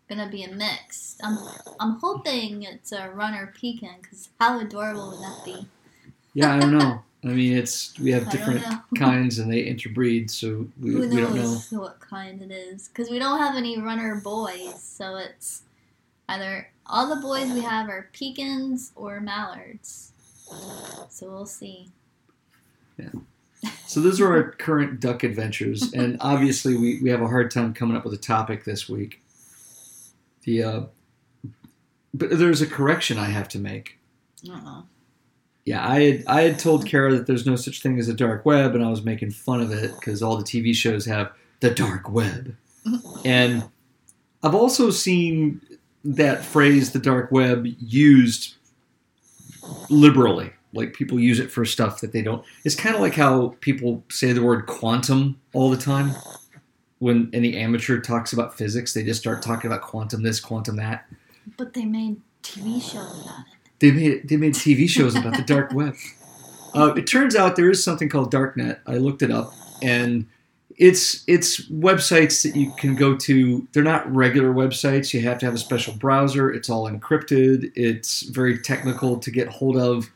gonna 0.09 0.29
be 0.29 0.43
a 0.43 0.53
mix. 0.53 1.17
I'm 1.23 1.39
I'm 1.81 1.99
hoping 2.01 2.63
it's 2.63 2.93
a 2.93 3.11
runner 3.11 3.53
pekin 3.59 3.97
because 4.03 4.29
how 4.41 4.61
adorable 4.61 5.11
would 5.11 5.21
that 5.21 5.43
be? 5.45 5.67
yeah, 6.35 6.55
I 6.55 6.61
don't 6.61 6.77
know. 6.77 7.03
I 7.25 7.29
mean, 7.29 7.57
it's 7.57 7.99
we 7.99 8.11
have 8.13 8.29
I 8.29 8.31
different 8.31 8.65
kinds 8.99 9.39
and 9.39 9.51
they 9.51 9.61
interbreed, 9.61 10.31
so 10.31 10.67
we, 10.79 10.91
Who 10.91 11.09
we 11.09 11.17
don't 11.17 11.35
know. 11.35 11.59
what 11.81 11.99
kind 12.01 12.43
it 12.43 12.51
is? 12.51 12.89
Because 12.89 13.09
we 13.11 13.19
don't 13.19 13.39
have 13.39 13.57
any 13.57 13.79
runner 13.79 14.21
boys, 14.23 14.83
so 14.83 15.17
it's 15.17 15.63
either 16.29 16.69
all 16.87 17.09
the 17.09 17.21
boys 17.23 17.51
we 17.51 17.63
have 17.63 17.89
are 17.89 18.11
pekins 18.13 18.93
or 18.95 19.21
mallards. 19.21 20.13
So 21.09 21.31
we'll 21.31 21.47
see. 21.47 21.89
Yeah. 22.99 23.09
So 23.87 24.01
those 24.01 24.21
are 24.21 24.31
our 24.31 24.51
current 24.51 25.01
duck 25.01 25.23
adventures, 25.25 25.95
and 25.95 26.19
obviously 26.21 26.77
we, 26.77 27.01
we 27.03 27.09
have 27.09 27.23
a 27.23 27.27
hard 27.27 27.51
time 27.51 27.73
coming 27.73 27.97
up 27.97 28.05
with 28.05 28.13
a 28.13 28.19
topic 28.19 28.65
this 28.65 28.87
week. 28.87 29.23
The 30.45 30.63
uh, 30.63 30.81
but 32.13 32.31
there's 32.39 32.63
a 32.63 32.67
correction 32.67 33.19
I 33.19 33.27
have 33.27 33.49
to 33.49 33.59
make. 33.59 33.99
Uh-uh. 34.49 34.83
Yeah, 35.65 35.87
I 35.87 36.01
had 36.01 36.25
I 36.27 36.43
had 36.43 36.59
told 36.59 36.87
Kara 36.87 37.15
that 37.15 37.27
there's 37.27 37.47
no 37.47 37.57
such 37.57 37.81
thing 37.81 37.99
as 37.99 38.09
a 38.09 38.15
dark 38.15 38.45
web, 38.45 38.75
and 38.75 38.85
I 38.85 38.91
was 38.91 39.03
making 39.03 39.31
fun 39.31 39.61
of 39.61 39.73
it 39.73 39.93
because 39.95 40.23
all 40.23 40.37
the 40.37 40.45
TV 40.45 40.75
shows 40.75 41.07
have 41.07 41.33
the 41.61 41.71
dark 41.71 42.11
web, 42.11 42.55
and 43.25 43.65
I've 44.43 44.55
also 44.55 44.91
seen 44.91 45.61
that 46.05 46.45
phrase, 46.45 46.93
the 46.93 46.99
dark 46.99 47.33
web, 47.33 47.67
used 47.79 48.55
liberally. 49.89 50.53
Like 50.75 50.93
people 50.93 51.19
use 51.19 51.39
it 51.39 51.51
for 51.51 51.65
stuff 51.65 52.01
that 52.01 52.13
they 52.13 52.21
don't. 52.21 52.45
It's 52.65 52.75
kind 52.75 52.95
of 52.95 53.01
like 53.01 53.15
how 53.15 53.57
people 53.61 54.05
say 54.11 54.33
the 54.33 54.43
word 54.43 54.67
quantum 54.67 55.41
all 55.55 55.71
the 55.71 55.77
time. 55.77 56.11
When 56.99 57.29
any 57.33 57.57
amateur 57.57 58.01
talks 58.01 58.33
about 58.33 58.57
physics, 58.57 58.95
they 58.95 59.03
just 59.05 59.21
start 59.21 59.43
talking 59.43 59.71
about 59.71 59.83
quantum 59.83 60.23
this, 60.23 60.41
quantum 60.41 60.77
that. 60.77 61.07
But 61.57 61.75
they 61.75 61.85
made 61.85 62.21
TV 62.43 62.81
shows 62.81 63.21
about 63.25 63.41
it. 63.41 63.81
They 63.81 63.91
made 63.91 64.29
they 64.29 64.37
made 64.37 64.55
TV 64.55 64.89
shows 64.89 65.15
about 65.17 65.37
the 65.37 65.43
dark 65.47 65.73
web. 65.73 65.95
Uh, 66.75 66.95
it 66.97 67.07
turns 67.07 67.37
out 67.37 67.57
there 67.57 67.71
is 67.71 67.83
something 67.85 68.09
called 68.09 68.33
darknet. 68.33 68.79
I 68.87 68.97
looked 68.97 69.23
it 69.23 69.31
up, 69.31 69.53
and 69.83 70.27
It's 70.77 71.23
it's 71.29 71.69
websites 71.71 72.43
that 72.43 72.59
you 72.59 72.73
can 72.79 72.97
go 72.97 73.17
to. 73.17 73.67
They're 73.73 73.83
not 73.85 74.13
regular 74.13 74.53
websites. 74.53 75.13
You 75.15 75.21
have 75.23 75.39
to 75.39 75.47
have 75.47 75.55
a 75.55 75.59
special 75.59 75.95
browser. 75.95 76.51
It's 76.53 76.69
all 76.69 76.91
encrypted. 76.91 77.71
It's 77.77 78.23
very 78.23 78.59
technical 78.59 79.19
to 79.19 79.31
get 79.31 79.49
hold 79.49 79.77
of, 79.77 80.11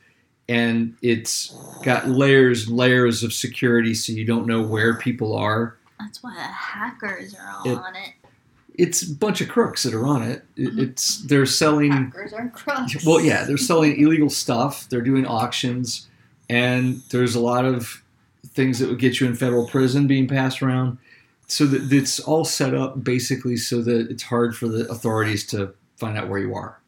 and 0.48 0.96
it's 1.00 1.54
got 1.84 2.08
layers 2.08 2.66
and 2.66 2.76
layers 2.76 3.22
of 3.22 3.32
security, 3.32 3.94
so 3.94 4.12
you 4.12 4.24
don't 4.24 4.46
know 4.46 4.62
where 4.62 4.96
people 4.96 5.36
are. 5.36 5.76
That's 5.98 6.22
why 6.22 6.34
the 6.34 6.40
hackers 6.40 7.34
are 7.34 7.48
all 7.50 7.70
It- 7.72 7.78
on 7.78 7.96
it. 7.96 8.12
It's 8.74 9.02
a 9.02 9.12
bunch 9.12 9.40
of 9.40 9.48
crooks 9.48 9.82
that 9.82 9.92
are 9.94 10.06
on 10.06 10.22
it. 10.22 10.44
it 10.56 10.74
Mhm. 10.76 10.78
it's 10.78 11.18
they're 11.22 11.46
selling. 11.46 11.90
Hackers 11.90 12.32
are 12.32 12.48
crooks. 12.50 13.04
Well, 13.04 13.20
yeah, 13.20 13.44
they're 13.44 13.56
selling 13.56 13.98
illegal 13.98 14.30
stuff. 14.30 14.88
They're 14.88 15.00
doing 15.02 15.26
auctions, 15.26 16.06
and 16.48 17.02
there's 17.10 17.34
a 17.34 17.40
lot 17.40 17.64
of 17.64 18.02
things 18.54 18.78
that 18.78 18.88
would 18.88 19.00
get 19.00 19.18
you 19.20 19.26
in 19.26 19.34
federal 19.34 19.66
prison 19.66 20.06
being 20.06 20.28
passed 20.28 20.62
around. 20.62 20.98
So 21.48 21.66
that 21.66 21.90
it's 21.92 22.20
all 22.20 22.44
set 22.44 22.74
up 22.74 23.02
basically 23.02 23.56
so 23.56 23.80
that 23.82 24.10
it's 24.10 24.24
hard 24.24 24.54
for 24.54 24.68
the 24.68 24.86
authorities 24.90 25.44
to 25.46 25.74
find 25.96 26.16
out 26.18 26.28
where 26.28 26.38
you 26.38 26.54
are. 26.54 26.78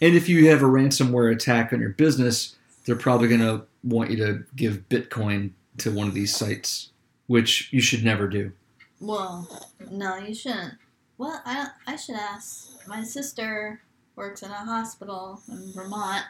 And 0.00 0.16
if 0.16 0.28
you 0.28 0.48
have 0.48 0.62
a 0.62 0.66
ransomware 0.66 1.30
attack 1.32 1.72
on 1.72 1.80
your 1.80 1.90
business, 1.90 2.56
they're 2.86 2.96
probably 2.96 3.28
going 3.28 3.40
to 3.42 3.62
want 3.84 4.10
you 4.10 4.16
to 4.16 4.42
give 4.56 4.88
Bitcoin 4.88 5.50
to 5.78 5.90
one 5.92 6.08
of 6.08 6.14
these 6.14 6.34
sites, 6.34 6.90
which 7.26 7.72
you 7.72 7.80
should 7.80 8.04
never 8.04 8.28
do. 8.28 8.52
Well, 9.00 9.48
no, 9.90 10.16
you 10.16 10.34
shouldn't. 10.34 10.74
Well, 11.18 11.40
I 11.44 11.68
I 11.86 11.96
should 11.96 12.14
ask. 12.16 12.86
My 12.86 13.02
sister 13.02 13.80
works 14.14 14.42
in 14.42 14.50
a 14.50 14.54
hospital 14.54 15.40
in 15.48 15.72
Vermont, 15.74 16.24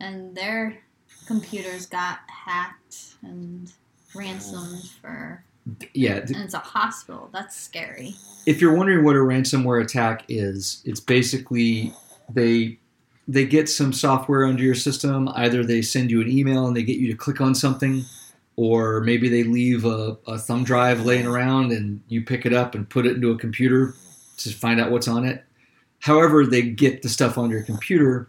and 0.00 0.34
their 0.36 0.78
computers 1.26 1.86
got 1.86 2.18
hacked 2.28 3.14
and 3.22 3.72
ransomed 4.14 4.90
for. 5.00 5.44
Yeah, 5.94 6.16
And 6.18 6.36
it's 6.36 6.52
a 6.54 6.58
hospital. 6.58 7.30
That's 7.32 7.56
scary. 7.58 8.14
if 8.46 8.60
you're 8.60 8.76
wondering 8.76 9.02
what 9.02 9.16
a 9.16 9.20
ransomware 9.20 9.82
attack 9.82 10.24
is, 10.28 10.82
it's 10.84 11.00
basically 11.00 11.92
they 12.28 12.78
they 13.26 13.46
get 13.46 13.70
some 13.70 13.92
software 13.92 14.44
under 14.44 14.62
your 14.62 14.74
system. 14.74 15.28
Either 15.34 15.64
they 15.64 15.80
send 15.80 16.10
you 16.10 16.20
an 16.20 16.28
email 16.30 16.66
and 16.66 16.76
they 16.76 16.82
get 16.82 16.98
you 16.98 17.10
to 17.10 17.16
click 17.16 17.40
on 17.40 17.54
something, 17.54 18.04
or 18.56 19.00
maybe 19.00 19.28
they 19.28 19.42
leave 19.42 19.84
a, 19.84 20.16
a 20.26 20.38
thumb 20.38 20.64
drive 20.64 21.04
laying 21.04 21.26
around 21.26 21.72
and 21.72 22.00
you 22.08 22.22
pick 22.22 22.46
it 22.46 22.52
up 22.52 22.74
and 22.74 22.88
put 22.88 23.06
it 23.06 23.16
into 23.16 23.30
a 23.30 23.38
computer 23.38 23.94
to 24.38 24.50
find 24.50 24.80
out 24.80 24.90
what's 24.90 25.08
on 25.08 25.24
it. 25.24 25.44
However, 26.00 26.46
they 26.46 26.62
get 26.62 27.02
the 27.02 27.08
stuff 27.08 27.38
on 27.38 27.50
your 27.50 27.62
computer. 27.62 28.28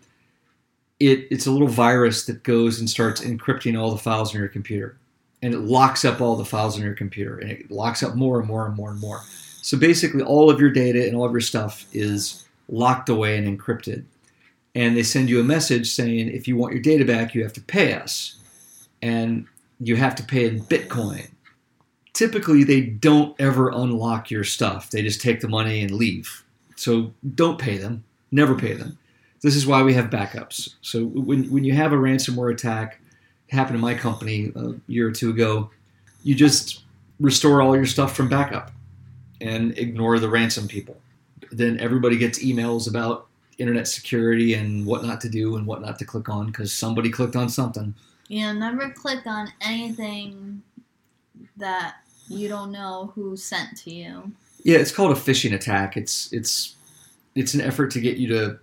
It, 1.00 1.28
it's 1.30 1.46
a 1.46 1.52
little 1.52 1.68
virus 1.68 2.26
that 2.26 2.44
goes 2.44 2.80
and 2.80 2.90
starts 2.90 3.22
encrypting 3.22 3.80
all 3.80 3.92
the 3.92 3.98
files 3.98 4.34
on 4.34 4.40
your 4.40 4.50
computer. 4.50 4.98
And 5.42 5.54
it 5.54 5.60
locks 5.60 6.06
up 6.06 6.22
all 6.22 6.36
the 6.38 6.46
files 6.46 6.78
on 6.78 6.84
your 6.84 6.94
computer. 6.94 7.38
And 7.38 7.52
it 7.52 7.70
locks 7.70 8.02
up 8.02 8.16
more 8.16 8.40
and 8.40 8.48
more 8.48 8.66
and 8.66 8.76
more 8.76 8.92
and 8.92 9.00
more. 9.00 9.22
So 9.62 9.78
basically, 9.78 10.24
all 10.24 10.50
of 10.50 10.60
your 10.60 10.70
data 10.70 11.06
and 11.06 11.16
all 11.16 11.26
of 11.26 11.34
your 11.34 11.42
stuff 11.42 11.86
is 11.92 12.46
locked 12.70 13.10
away 13.10 13.38
and 13.38 13.60
encrypted. 13.60 14.06
And 14.74 14.96
they 14.96 15.04
send 15.04 15.30
you 15.30 15.40
a 15.40 15.44
message 15.44 15.92
saying, 15.92 16.30
if 16.30 16.48
you 16.48 16.56
want 16.56 16.74
your 16.74 16.82
data 16.82 17.06
back, 17.06 17.36
you 17.36 17.44
have 17.44 17.54
to 17.54 17.62
pay 17.62 17.94
us. 17.94 18.38
And 19.02 19.48
you 19.80 19.96
have 19.96 20.16
to 20.16 20.24
pay 20.24 20.48
in 20.48 20.62
Bitcoin. 20.62 21.30
Typically, 22.14 22.64
they 22.64 22.82
don't 22.82 23.36
ever 23.40 23.70
unlock 23.70 24.32
your 24.32 24.44
stuff, 24.44 24.90
they 24.90 25.02
just 25.02 25.22
take 25.22 25.42
the 25.42 25.50
money 25.50 25.82
and 25.82 25.92
leave. 25.92 26.44
So 26.76 27.14
don't 27.36 27.60
pay 27.60 27.78
them, 27.78 28.04
never 28.32 28.56
pay 28.56 28.74
them. 28.74 28.98
This 29.42 29.56
is 29.56 29.68
why 29.68 29.84
we 29.84 29.94
have 29.94 30.10
backups. 30.10 30.76
So 30.82 31.06
when, 31.06 31.52
when 31.52 31.64
you 31.64 31.74
have 31.74 31.94
a 31.94 31.98
ransomware 31.98 32.52
attack, 32.54 33.00
happened 33.50 33.78
to 33.78 33.82
my 33.82 33.94
company 33.94 34.52
a 34.56 34.74
year 34.88 35.08
or 35.08 35.12
two 35.12 35.30
ago, 35.30 35.70
you 36.24 36.36
just 36.36 36.84
restore 37.20 37.62
all 37.62 37.76
your 37.76 37.86
stuff 37.86 38.16
from 38.16 38.28
backup 38.28 38.72
and 39.42 39.78
ignore 39.78 40.20
the 40.20 40.30
ransom 40.30 40.68
people. 40.68 40.98
Then 41.52 41.80
everybody 41.80 42.18
gets 42.18 42.44
emails 42.44 42.90
about 42.90 43.28
internet 43.58 43.88
security 43.88 44.54
and 44.54 44.86
what 44.86 45.04
not 45.04 45.22
to 45.22 45.30
do 45.30 45.56
and 45.56 45.66
what 45.66 45.82
not 45.82 46.00
to 46.00 46.06
click 46.06 46.28
on 46.28 46.48
because 46.48 46.74
somebody 46.74 47.10
clicked 47.10 47.36
on 47.36 47.50
something. 47.50 47.94
You 48.28 48.42
know, 48.42 48.54
never 48.54 48.90
click 48.90 49.26
on 49.26 49.52
anything 49.62 50.64
that 51.58 51.98
you 52.28 52.48
don't 52.48 52.72
know 52.72 53.12
who 53.16 53.38
sent 53.38 53.78
to 53.80 53.94
you. 53.94 54.32
Yeah, 54.64 54.80
it's 54.80 54.92
called 54.92 55.12
a 55.12 55.20
phishing 55.20 55.54
attack. 55.54 55.96
It's 55.96 56.32
it's 56.34 56.76
it's 57.36 57.54
an 57.54 57.62
effort 57.62 57.92
to 57.92 58.02
get 58.02 58.18
you 58.18 58.28
to 58.30 58.60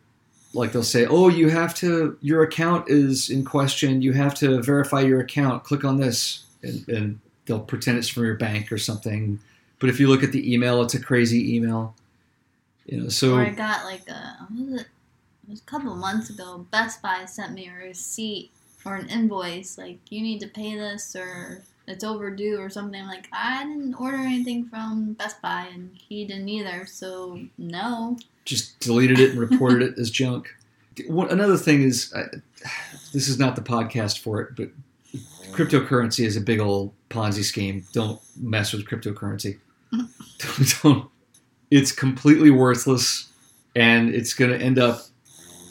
like 0.53 0.73
they'll 0.73 0.83
say, 0.83 1.07
"Oh, 1.07 1.29
you 1.29 1.49
have 1.51 1.75
to 1.77 2.19
your 2.21 2.43
account 2.43 2.89
is 2.89 3.31
in 3.31 3.45
question. 3.45 4.03
You 4.03 4.13
have 4.13 4.35
to 4.37 4.61
verify 4.63 5.01
your 5.01 5.21
account. 5.21 5.65
Click 5.65 5.85
on 5.85 5.97
this." 5.99 6.45
And, 6.65 6.89
and 6.89 7.21
they'll 7.47 7.61
pretend 7.61 7.99
it's 7.99 8.09
from 8.09 8.25
your 8.25 8.37
bank 8.37 8.71
or 8.71 8.79
something. 8.79 9.41
But 9.79 9.91
if 9.91 9.99
you 9.99 10.09
look 10.09 10.23
at 10.23 10.33
the 10.33 10.53
email, 10.53 10.83
it's 10.83 10.95
a 10.95 11.03
crazy 11.03 11.57
email. 11.57 11.95
You 12.87 13.03
know, 13.03 13.09
so 13.09 13.37
or 13.37 13.43
I 13.43 13.51
got 13.51 13.85
like 13.85 14.09
a 14.09 14.47
was 14.53 14.81
it? 14.81 14.87
It 15.45 15.51
was 15.51 15.61
a 15.61 15.65
couple 15.65 15.95
months 15.95 16.31
ago. 16.31 16.67
Best 16.71 17.03
Buy 17.03 17.25
sent 17.25 17.53
me 17.53 17.69
a 17.69 17.87
receipt 17.87 18.51
or 18.85 18.97
an 18.97 19.09
invoice 19.09 19.79
like 19.79 19.99
you 20.11 20.23
need 20.23 20.41
to 20.41 20.49
pay 20.49 20.77
this 20.77 21.15
or 21.17 21.63
it's 21.87 22.05
overdue 22.05 22.59
or 22.59 22.71
something. 22.71 23.05
Like 23.07 23.29
I 23.33 23.65
didn't 23.65 23.95
order 23.95 24.17
anything 24.17 24.67
from 24.67 25.15
Best 25.15 25.41
Buy 25.43 25.69
and 25.73 25.91
he 26.09 26.25
didn't 26.25 26.49
either. 26.49 26.87
So 26.87 27.41
no. 27.59 28.17
just 28.45 28.79
deleted 28.81 29.19
it 29.19 29.31
and 29.31 29.41
reported 29.41 29.83
it 29.83 29.99
as 29.99 30.11
junk. 30.11 30.55
One, 31.07 31.31
another 31.31 31.57
thing 31.57 31.83
is, 31.83 32.13
uh, 32.13 32.29
this 33.13 33.29
is 33.29 33.39
not 33.39 33.57
the 33.57 33.63
podcast 33.63 34.19
for 34.19 34.41
it, 34.41 34.57
but 34.57 34.69
cryptocurrency 35.53 36.25
is 36.25 36.37
a 36.37 36.41
big 36.41 36.61
old 36.61 36.93
Ponzi 37.11 37.45
scheme. 37.45 37.85
Don't 37.93 38.21
mess 38.37 38.73
with 38.73 38.87
cryptocurrency. 38.87 39.59
don't, 39.93 40.83
don't. 40.83 41.11
It's 41.71 41.93
completely 41.93 42.51
worthless, 42.51 43.29
and 43.75 44.15
it's 44.15 44.35
going 44.35 44.51
to 44.51 44.63
end 44.63 44.79
up 44.79 45.07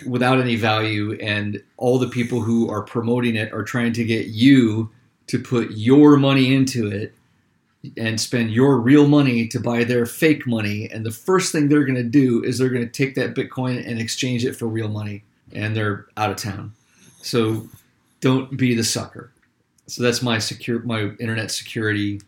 without 0.05 0.39
any 0.39 0.55
value. 0.55 1.17
And 1.22 1.62
all 1.77 2.00
the 2.00 2.10
people 2.10 2.41
who 2.41 2.70
are 2.70 2.81
promoting 2.81 3.36
it 3.36 3.53
are 3.53 3.63
trying 3.63 3.93
to 3.93 4.03
get 4.03 4.27
you 4.27 4.89
to 5.27 5.39
put 5.39 5.72
your 5.72 6.17
money 6.17 6.53
into 6.53 6.88
it 6.88 7.13
and 7.98 8.22
spend 8.22 8.51
your 8.51 8.79
real 8.79 9.08
money 9.08 9.48
to 9.48 9.60
buy 9.60 9.84
their 9.84 10.05
fake 10.05 10.46
money. 10.46 10.89
And 10.91 11.05
the 11.05 11.12
first 11.12 11.51
thing 11.51 11.67
they're 11.67 11.86
going 11.86 11.96
to 11.96 12.03
do 12.03 12.43
is 12.43 12.58
they're 12.58 12.70
going 12.70 12.86
to 12.86 12.91
take 12.91 13.15
that 13.15 13.34
Bitcoin 13.34 13.88
and 13.88 14.00
exchange 14.00 14.46
it 14.46 14.55
for 14.55 14.67
real 14.67 14.88
money, 14.88 15.24
and 15.51 15.75
they're 15.75 16.05
out 16.15 16.29
of 16.29 16.38
town. 16.38 16.74
So 17.24 17.67
don't 18.20 18.55
be 18.55 18.75
the 18.75 18.84
sucker. 18.84 19.31
So 19.88 20.03
that's 20.03 20.22
my 20.22 20.38
secure 20.38 20.79
my 20.84 21.12
internet 21.20 21.50
security 21.51 22.22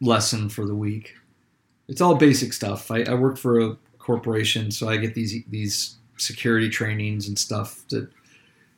lesson 0.00 0.48
for 0.48 0.66
the 0.66 0.74
week. 0.74 1.14
It's 1.88 2.00
all 2.00 2.16
basic 2.16 2.52
stuff. 2.52 2.90
I, 2.90 3.04
I 3.04 3.14
work 3.14 3.38
for 3.38 3.60
a 3.60 3.76
corporation, 3.98 4.70
so 4.70 4.88
I 4.88 4.96
get 4.96 5.14
these 5.14 5.34
these 5.48 5.96
security 6.18 6.68
trainings 6.68 7.28
and 7.28 7.38
stuff 7.38 7.84
that 7.90 8.08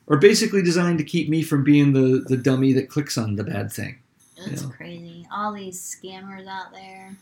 are 0.09 0.17
basically 0.19 0.63
designed 0.63 0.99
to 0.99 1.05
keep 1.05 1.29
me 1.29 1.43
from 1.43 1.63
being 1.65 1.93
the 1.93 2.25
the 2.27 2.37
dummy 2.37 2.73
that 2.75 2.89
clicks 2.89 3.17
on 3.19 3.37
the 3.37 3.45
bad 3.45 3.73
thing. 3.73 3.99
It's 4.47 4.63
Yeah. 4.63 4.69
crazy. 4.71 5.27
All 5.33 5.53
these 5.53 5.79
scammers 5.81 6.47
out 6.47 6.73
there. 6.73 7.17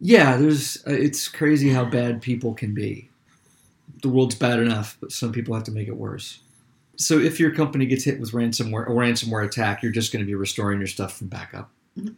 Yeah, 0.00 0.36
there's. 0.36 0.78
Uh, 0.86 0.92
it's 0.92 1.28
crazy 1.28 1.70
how 1.70 1.84
bad 1.84 2.20
people 2.22 2.54
can 2.54 2.74
be. 2.74 3.10
The 4.02 4.08
world's 4.08 4.34
bad 4.34 4.58
enough, 4.58 4.96
but 5.00 5.12
some 5.12 5.32
people 5.32 5.54
have 5.54 5.64
to 5.64 5.70
make 5.72 5.88
it 5.88 5.96
worse. 5.96 6.40
So 6.96 7.18
if 7.18 7.40
your 7.40 7.50
company 7.52 7.86
gets 7.86 8.04
hit 8.04 8.20
with 8.20 8.32
ransomware 8.32 8.88
or 8.88 8.94
ransomware 8.94 9.44
attack, 9.44 9.82
you're 9.82 9.92
just 9.92 10.12
going 10.12 10.24
to 10.24 10.26
be 10.26 10.34
restoring 10.34 10.78
your 10.78 10.86
stuff 10.86 11.16
from 11.18 11.28
backup. 11.28 11.70
Mhm. 11.98 12.14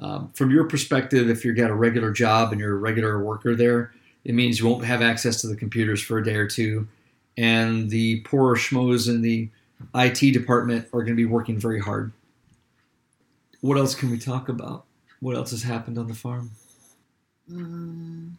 Um, 0.00 0.28
from 0.34 0.50
your 0.50 0.64
perspective, 0.64 1.28
if 1.28 1.44
you've 1.44 1.56
got 1.56 1.70
a 1.70 1.74
regular 1.74 2.12
job 2.12 2.52
and 2.52 2.60
you're 2.60 2.74
a 2.74 2.78
regular 2.78 3.22
worker 3.22 3.54
there, 3.56 3.92
it 4.28 4.34
means 4.34 4.60
you 4.60 4.68
won't 4.68 4.84
have 4.84 5.00
access 5.00 5.40
to 5.40 5.46
the 5.46 5.56
computers 5.56 6.02
for 6.02 6.18
a 6.18 6.24
day 6.24 6.34
or 6.34 6.46
two, 6.46 6.86
and 7.38 7.88
the 7.88 8.20
poorer 8.20 8.56
schmoes 8.56 9.08
in 9.08 9.22
the 9.22 9.48
IT 9.94 10.34
department 10.34 10.86
are 10.92 11.00
going 11.00 11.14
to 11.14 11.14
be 11.14 11.24
working 11.24 11.58
very 11.58 11.80
hard. 11.80 12.12
What 13.62 13.78
else 13.78 13.94
can 13.94 14.10
we 14.10 14.18
talk 14.18 14.50
about? 14.50 14.84
What 15.20 15.34
else 15.34 15.50
has 15.52 15.62
happened 15.62 15.96
on 15.96 16.08
the 16.08 16.14
farm? 16.14 16.50
Mm. 17.50 18.32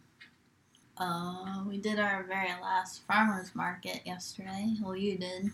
Uh, 0.96 1.64
we 1.66 1.78
did 1.78 1.98
our 1.98 2.22
very 2.22 2.52
last 2.62 3.02
farmers 3.08 3.52
market 3.56 4.02
yesterday. 4.06 4.76
Well, 4.80 4.94
you 4.94 5.18
did. 5.18 5.50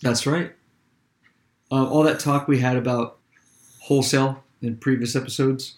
That's 0.00 0.26
right. 0.26 0.54
Uh, 1.70 1.86
all 1.86 2.04
that 2.04 2.20
talk 2.20 2.48
we 2.48 2.60
had 2.60 2.78
about 2.78 3.18
wholesale 3.80 4.42
in 4.62 4.78
previous 4.78 5.14
episodes 5.14 5.74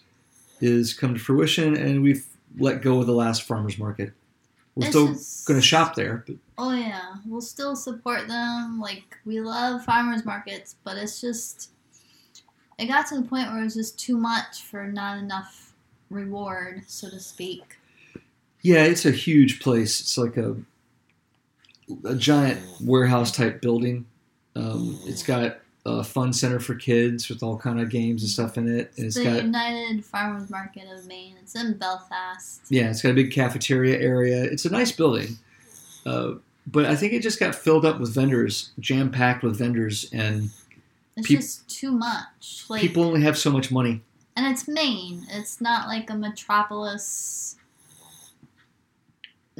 is 0.61 0.93
come 0.93 1.13
to 1.13 1.19
fruition, 1.19 1.75
and 1.75 2.01
we've 2.01 2.25
let 2.57 2.81
go 2.81 2.99
of 2.99 3.07
the 3.07 3.13
last 3.13 3.43
farmers 3.43 3.77
market. 3.77 4.13
We're 4.75 4.89
still 4.89 5.07
going 5.45 5.59
to 5.59 5.61
shop 5.61 5.95
there, 5.95 6.23
but 6.25 6.37
Oh 6.57 6.73
yeah, 6.73 7.15
we'll 7.25 7.41
still 7.41 7.75
support 7.75 8.27
them. 8.27 8.79
Like 8.79 9.17
we 9.25 9.41
love 9.41 9.83
farmers 9.83 10.23
markets, 10.23 10.75
but 10.83 10.95
it's 10.97 11.19
just 11.19 11.71
it 12.77 12.85
got 12.87 13.07
to 13.07 13.15
the 13.15 13.27
point 13.27 13.49
where 13.49 13.59
it 13.61 13.63
was 13.65 13.73
just 13.75 13.99
too 13.99 14.17
much 14.17 14.63
for 14.63 14.87
not 14.87 15.17
enough 15.17 15.73
reward, 16.09 16.83
so 16.87 17.09
to 17.09 17.19
speak. 17.19 17.77
yeah, 18.61 18.83
it's 18.83 19.05
a 19.05 19.11
huge 19.11 19.59
place. 19.59 19.99
It's 19.99 20.17
like 20.17 20.37
a 20.37 20.55
a 22.05 22.15
giant 22.15 22.61
warehouse 22.81 23.31
type 23.35 23.61
building. 23.61 24.05
Um, 24.55 24.97
it's 25.05 25.23
got 25.23 25.59
a 25.85 26.03
fun 26.03 26.31
center 26.31 26.59
for 26.59 26.75
kids 26.75 27.27
with 27.29 27.41
all 27.41 27.57
kind 27.57 27.79
of 27.81 27.89
games 27.89 28.21
and 28.21 28.29
stuff 28.29 28.57
in 28.57 28.67
it. 28.67 28.91
And 28.97 29.07
it's 29.07 29.15
the 29.15 29.23
got 29.23 29.43
United 29.43 30.05
Farmers 30.05 30.49
Market 30.49 30.83
of 30.91 31.05
Maine. 31.07 31.35
It's 31.41 31.55
in 31.55 31.73
Belfast. 31.77 32.61
yeah, 32.69 32.89
it's 32.91 33.01
got 33.01 33.09
a 33.09 33.13
big 33.15 33.31
cafeteria 33.31 33.97
area. 33.99 34.43
It's 34.43 34.65
a 34.65 34.69
nice 34.69 34.91
building, 34.91 35.37
uh, 36.05 36.33
but 36.67 36.85
I 36.85 36.95
think 36.95 37.13
it 37.13 37.21
just 37.23 37.39
got 37.39 37.55
filled 37.55 37.85
up 37.85 37.99
with 37.99 38.13
vendors, 38.13 38.71
jam 38.79 39.09
packed 39.11 39.41
with 39.43 39.57
vendors, 39.57 40.07
and 40.13 40.51
It's 41.17 41.27
Peop- 41.27 41.39
just 41.39 41.67
too 41.67 41.91
much. 41.91 42.65
Like 42.69 42.81
people 42.81 43.03
only 43.03 43.21
have 43.23 43.37
so 43.37 43.49
much 43.51 43.71
money. 43.71 44.01
and 44.35 44.45
it's 44.45 44.67
Maine. 44.67 45.25
It's 45.31 45.59
not 45.59 45.87
like 45.87 46.09
a 46.11 46.15
metropolis 46.15 47.55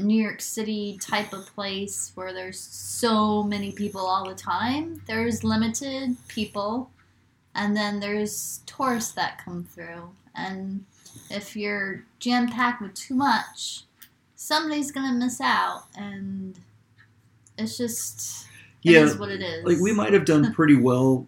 New 0.02 0.22
York 0.22 0.42
City 0.42 0.98
type 1.02 1.34
of 1.34 1.46
place 1.56 2.12
where 2.16 2.34
there's 2.34 2.60
so 2.60 3.44
many 3.44 3.72
people 3.72 4.02
all 4.02 4.28
the 4.28 4.36
time. 4.36 5.02
There's 5.08 5.44
limited 5.44 6.16
people 6.28 6.92
and 7.56 7.76
then 7.76 8.00
there's 8.00 8.62
tourists 8.66 9.12
that 9.14 9.44
come 9.44 9.64
through. 9.64 10.10
And 10.36 10.86
if 11.30 11.56
you're 11.56 12.04
jam 12.20 12.48
packed 12.50 12.82
with 12.82 12.94
too 12.94 13.16
much, 13.16 13.84
somebody's 14.36 14.92
gonna 14.92 15.18
miss 15.18 15.42
out 15.42 15.84
and 15.96 16.58
it's 17.58 17.78
just 17.78 18.48
it 18.84 18.92
Yeah, 18.92 19.02
is 19.02 19.18
what 19.18 19.30
it 19.30 19.42
is. 19.42 19.66
like 19.66 19.80
we 19.80 19.94
might 19.94 20.14
have 20.14 20.26
done 20.26 20.54
pretty 20.56 20.76
well 20.76 21.28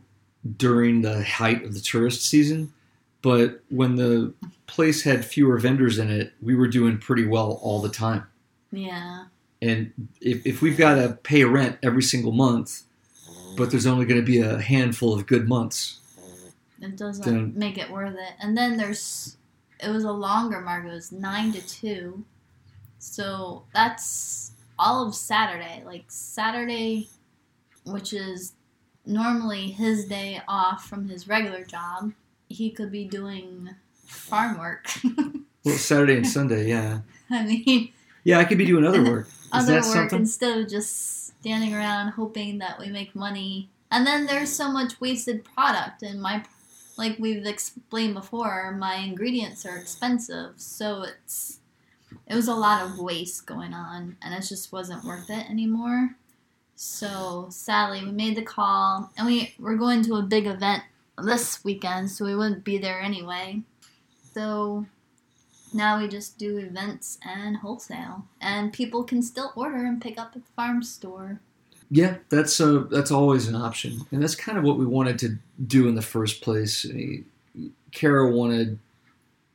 during 0.58 1.02
the 1.02 1.24
height 1.24 1.64
of 1.64 1.74
the 1.74 1.80
tourist 1.80 2.26
season, 2.26 2.74
but 3.22 3.62
when 3.70 3.96
the 3.96 4.34
place 4.68 5.04
had 5.04 5.24
fewer 5.24 5.58
vendors 5.60 6.00
in 6.00 6.10
it, 6.10 6.34
we 6.42 6.56
were 6.56 6.68
doing 6.68 6.98
pretty 6.98 7.26
well 7.26 7.60
all 7.62 7.82
the 7.82 7.90
time. 7.90 8.26
Yeah. 8.74 9.26
And 9.62 9.94
if, 10.20 10.46
if 10.46 10.62
we've 10.62 10.78
got 10.78 10.96
to 10.96 11.18
pay 11.24 11.44
rent 11.46 11.78
every 11.82 12.04
single 12.04 12.32
month, 12.34 12.82
but 13.56 13.72
there's 13.72 13.86
only 13.86 14.06
going 14.06 14.20
to 14.20 14.26
be 14.26 14.40
a 14.40 14.60
handful 14.62 15.14
of 15.14 15.26
good 15.26 15.48
months, 15.48 16.00
It 16.82 16.98
doesn't 16.98 17.24
Then- 17.26 17.54
make 17.56 17.78
it 17.78 17.90
worth 17.90 18.16
it. 18.16 18.34
And 18.42 18.58
then 18.58 18.76
there's, 18.78 19.38
it 19.80 19.90
was 19.90 20.04
a 20.04 20.12
longer 20.12 20.60
market. 20.60 20.90
It 20.90 20.96
was 20.96 21.12
nine 21.14 21.54
to 21.54 21.66
two, 21.66 22.26
so 23.00 23.64
that's 23.74 24.52
all 24.78 25.08
of 25.08 25.16
Saturday. 25.16 25.84
Like 25.86 26.06
Saturday, 26.10 27.08
which 27.86 28.12
is 28.12 28.54
normally 29.06 29.68
his 29.72 30.06
day 30.06 30.42
off 30.48 30.86
from 30.86 31.08
his 31.08 31.28
regular 31.28 31.64
job, 31.64 32.12
he 32.50 32.70
could 32.72 32.92
be 32.92 33.06
doing 33.06 33.70
farm 34.06 34.58
work. 34.60 34.90
well, 35.64 35.76
Saturday 35.78 36.18
and 36.18 36.28
Sunday, 36.28 36.68
yeah, 36.70 37.00
I 37.30 37.46
mean, 37.46 37.94
yeah, 38.24 38.40
I 38.40 38.46
could 38.46 38.58
be 38.58 38.66
doing 38.66 38.86
other 38.86 39.04
work. 39.04 39.28
Is 39.28 39.50
other 39.52 39.74
that 39.74 39.84
work 39.84 39.94
something? 39.94 40.20
instead 40.20 40.58
of 40.58 40.70
just 40.70 41.28
standing 41.40 41.74
around 41.74 42.10
hoping 42.10 42.60
that 42.60 42.80
we 42.80 42.88
make 42.88 43.16
money. 43.16 43.70
And 43.92 44.08
then 44.08 44.26
there's 44.26 44.52
so 44.52 44.72
much 44.72 45.00
wasted 45.00 45.44
product, 45.44 46.02
and 46.02 46.22
my, 46.22 46.44
like 46.98 47.18
we've 47.20 47.46
explained 47.46 48.16
before, 48.16 48.72
my 48.72 48.96
ingredients 48.96 49.66
are 49.66 49.78
expensive, 49.78 50.54
so 50.58 51.04
it's, 51.04 51.60
it 52.28 52.34
was 52.34 52.48
a 52.48 52.56
lot 52.56 52.82
of 52.82 52.98
waste 52.98 53.46
going 53.46 53.74
on, 53.74 54.18
and 54.22 54.34
it 54.34 54.48
just 54.48 54.72
wasn't 54.72 55.04
worth 55.04 55.30
it 55.30 55.48
anymore. 55.50 56.16
So 56.76 57.48
sadly, 57.50 58.04
we 58.04 58.12
made 58.12 58.36
the 58.36 58.42
call, 58.42 59.12
and 59.16 59.28
we 59.28 59.54
we're 59.60 59.78
going 59.78 60.02
to 60.04 60.16
a 60.16 60.24
big 60.24 60.48
event 60.48 60.84
this 61.22 61.64
weekend, 61.64 62.10
so 62.10 62.26
we 62.26 62.36
wouldn't 62.36 62.64
be 62.64 62.80
there 62.80 63.00
anyway. 63.00 63.62
So 64.34 64.88
now 65.74 66.00
we 66.00 66.08
just 66.08 66.38
do 66.38 66.58
events 66.58 67.18
and 67.26 67.58
wholesale, 67.58 68.26
and 68.42 68.74
people 68.74 69.04
can 69.04 69.22
still 69.22 69.52
order 69.56 69.86
and 69.86 70.02
pick 70.02 70.20
up 70.20 70.34
at 70.36 70.46
the 70.46 70.52
farm 70.56 70.84
store. 70.84 71.40
Yeah, 71.90 72.18
that's 72.30 72.60
uh, 72.60 72.86
that's 72.90 73.12
always 73.12 73.48
an 73.48 73.56
option, 73.56 74.02
and 74.12 74.22
that's 74.22 74.36
kind 74.36 74.58
of 74.58 74.64
what 74.64 74.78
we 74.78 74.86
wanted 74.86 75.20
to 75.20 75.38
do 75.66 75.88
in 75.88 75.96
the 75.96 76.02
first 76.02 76.42
place. 76.42 76.86
Kara 77.92 78.32
wanted 78.32 78.80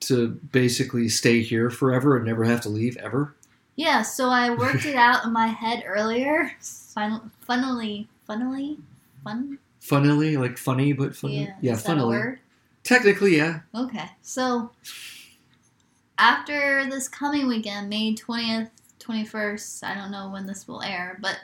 to 0.00 0.28
basically 0.52 1.08
stay 1.08 1.42
here 1.42 1.70
forever 1.70 2.16
and 2.16 2.26
never 2.26 2.44
have 2.44 2.60
to 2.60 2.68
leave 2.68 2.96
ever. 2.98 3.34
Yeah, 3.76 4.02
so 4.02 4.28
I 4.28 4.50
worked 4.50 4.86
it 4.86 4.96
out 4.96 5.24
in 5.24 5.32
my 5.32 5.46
head 5.46 5.84
earlier. 5.86 6.52
Fun, 6.60 7.30
funnily, 7.40 8.08
funnily, 8.26 8.78
fun. 9.22 9.58
Funnily, 9.80 10.36
like 10.36 10.58
funny, 10.58 10.92
but 10.92 11.14
funny. 11.14 11.44
Yeah, 11.44 11.54
yeah 11.60 11.72
a 11.74 11.76
funnily. 11.76 12.36
Technically, 12.82 13.36
yeah. 13.36 13.60
Okay, 13.74 14.10
so 14.22 14.70
after 16.18 16.88
this 16.90 17.08
coming 17.08 17.46
weekend, 17.46 17.88
May 17.88 18.14
20th, 18.14 18.70
21st, 18.98 19.84
I 19.84 19.94
don't 19.94 20.10
know 20.10 20.30
when 20.30 20.46
this 20.46 20.66
will 20.66 20.82
air, 20.82 21.18
but 21.20 21.38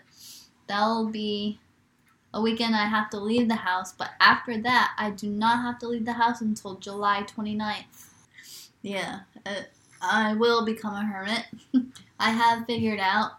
that'll 0.66 1.06
be 1.06 1.58
a 2.32 2.40
weekend 2.42 2.74
I 2.74 2.86
have 2.86 3.08
to 3.10 3.18
leave 3.18 3.48
the 3.48 3.54
house. 3.54 3.92
But 3.92 4.10
after 4.20 4.60
that, 4.62 4.92
I 4.98 5.10
do 5.10 5.28
not 5.28 5.62
have 5.62 5.78
to 5.78 5.88
leave 5.88 6.04
the 6.04 6.14
house 6.14 6.40
until 6.40 6.74
July 6.74 7.22
29th. 7.22 8.10
Yeah, 8.82 9.20
uh, 9.46 9.62
I 10.02 10.34
will 10.34 10.64
become 10.64 10.94
a 10.94 11.06
hermit. 11.06 11.46
I 12.20 12.30
have 12.30 12.66
figured 12.66 13.00
out 13.00 13.38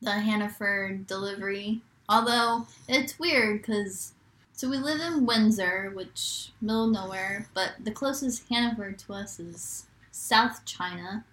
the 0.00 0.12
Hannaford 0.12 1.06
delivery, 1.06 1.82
although 2.08 2.66
it's 2.88 3.18
weird 3.18 3.62
because 3.62 4.12
so 4.54 4.68
we 4.68 4.78
live 4.78 5.00
in 5.00 5.26
Windsor, 5.26 5.90
which 5.94 6.52
middle 6.60 6.86
nowhere, 6.86 7.48
but 7.54 7.72
the 7.82 7.90
closest 7.90 8.48
Hannaford 8.48 8.98
to 9.00 9.12
us 9.14 9.40
is 9.40 9.86
South 10.12 10.64
China, 10.64 11.24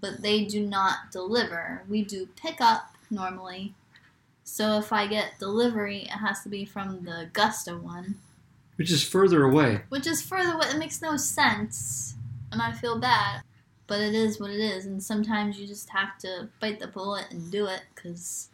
but 0.00 0.22
they 0.22 0.44
do 0.44 0.64
not 0.66 1.10
deliver. 1.12 1.82
We 1.88 2.02
do 2.02 2.26
pick 2.36 2.60
up 2.60 2.94
normally. 3.10 3.74
So 4.44 4.78
if 4.78 4.92
I 4.92 5.06
get 5.06 5.38
delivery, 5.38 6.02
it 6.02 6.10
has 6.10 6.42
to 6.42 6.48
be 6.48 6.64
from 6.64 7.04
the 7.04 7.20
Augusta 7.22 7.76
one, 7.76 8.16
Which 8.76 8.90
is 8.90 9.02
further 9.06 9.42
away. 9.44 9.82
which 9.88 10.06
is 10.06 10.22
further 10.22 10.52
away. 10.54 10.68
It 10.68 10.78
makes 10.78 11.00
no 11.02 11.16
sense, 11.16 12.14
and 12.52 12.60
I 12.62 12.72
feel 12.72 12.98
bad. 12.98 13.42
But 13.86 14.00
it 14.00 14.14
is 14.14 14.40
what 14.40 14.50
it 14.50 14.60
is, 14.60 14.86
and 14.86 15.02
sometimes 15.02 15.58
you 15.58 15.66
just 15.66 15.90
have 15.90 16.16
to 16.20 16.48
bite 16.60 16.80
the 16.80 16.86
bullet 16.86 17.26
and 17.30 17.50
do 17.52 17.66
it 17.66 17.82
because 17.94 18.48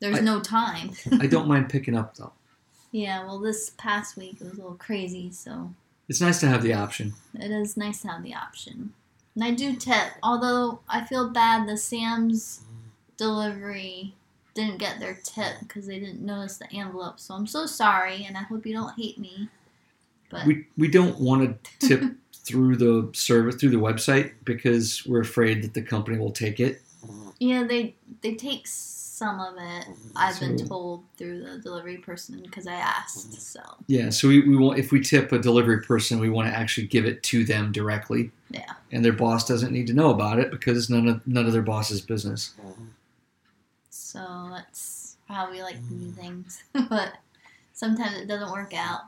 there's 0.00 0.18
I- 0.18 0.20
no 0.20 0.40
time. 0.40 0.90
I 1.20 1.26
don't 1.26 1.48
mind 1.48 1.68
picking 1.68 1.96
up 1.96 2.14
though. 2.16 2.32
Yeah, 2.90 3.26
well, 3.26 3.38
this 3.38 3.70
past 3.76 4.16
week 4.16 4.36
it 4.40 4.44
was 4.44 4.54
a 4.54 4.56
little 4.62 4.74
crazy, 4.76 5.30
so 5.30 5.74
It's 6.08 6.22
nice 6.22 6.40
to 6.40 6.46
have 6.48 6.62
the 6.62 6.72
option. 6.72 7.12
it 7.34 7.50
is 7.50 7.76
nice 7.76 8.00
to 8.00 8.08
have 8.08 8.22
the 8.22 8.34
option. 8.34 8.94
And 9.38 9.44
I 9.44 9.52
do 9.52 9.76
tip, 9.76 10.14
although 10.20 10.80
I 10.88 11.04
feel 11.04 11.30
bad 11.30 11.68
the 11.68 11.76
Sam's 11.76 12.62
delivery 13.16 14.16
didn't 14.52 14.78
get 14.78 14.98
their 14.98 15.16
tip 15.22 15.60
because 15.60 15.86
they 15.86 16.00
didn't 16.00 16.26
notice 16.26 16.56
the 16.56 16.66
envelope. 16.72 17.20
So 17.20 17.34
I'm 17.34 17.46
so 17.46 17.64
sorry, 17.64 18.24
and 18.24 18.36
I 18.36 18.42
hope 18.42 18.66
you 18.66 18.74
don't 18.74 18.98
hate 18.98 19.16
me. 19.16 19.48
But 20.28 20.44
We 20.44 20.66
we 20.76 20.88
don't 20.88 21.20
want 21.20 21.62
to 21.80 21.86
tip 21.86 22.02
through 22.32 22.78
the 22.78 23.10
service 23.12 23.54
through 23.54 23.70
the 23.70 23.76
website 23.76 24.32
because 24.42 25.06
we're 25.06 25.20
afraid 25.20 25.62
that 25.62 25.72
the 25.72 25.82
company 25.82 26.18
will 26.18 26.32
take 26.32 26.58
it. 26.58 26.82
yeah, 27.38 27.62
they 27.62 27.94
they 28.22 28.34
take 28.34 28.66
some 29.18 29.40
of 29.40 29.54
it. 29.58 29.86
I've 30.14 30.38
been 30.38 30.56
told 30.56 31.02
through 31.16 31.42
the 31.42 31.58
delivery 31.58 31.96
person 31.96 32.40
because 32.40 32.68
I 32.68 32.74
asked. 32.74 33.30
Mm-hmm. 33.30 33.34
So 33.34 33.60
Yeah, 33.88 34.10
so 34.10 34.28
we, 34.28 34.48
we 34.48 34.56
want 34.56 34.78
if 34.78 34.92
we 34.92 35.00
tip 35.00 35.32
a 35.32 35.38
delivery 35.38 35.82
person, 35.82 36.20
we 36.20 36.30
want 36.30 36.48
to 36.48 36.56
actually 36.56 36.86
give 36.86 37.04
it 37.04 37.22
to 37.24 37.44
them 37.44 37.72
directly. 37.72 38.30
Yeah. 38.50 38.72
And 38.92 39.04
their 39.04 39.12
boss 39.12 39.46
doesn't 39.46 39.72
need 39.72 39.88
to 39.88 39.92
know 39.92 40.10
about 40.10 40.38
it 40.38 40.50
because 40.50 40.78
it's 40.78 40.88
none 40.88 41.08
of 41.08 41.26
none 41.26 41.46
of 41.46 41.52
their 41.52 41.62
boss's 41.62 42.00
business. 42.00 42.54
Mm-hmm. 42.60 42.84
so 43.90 44.48
that's 44.52 45.16
how 45.26 45.50
we 45.50 45.62
like 45.62 45.76
to 45.88 45.94
do 45.94 46.06
mm. 46.06 46.14
things. 46.14 46.62
but 46.88 47.14
sometimes 47.72 48.16
it 48.16 48.28
doesn't 48.28 48.52
work 48.52 48.72
out. 48.74 49.00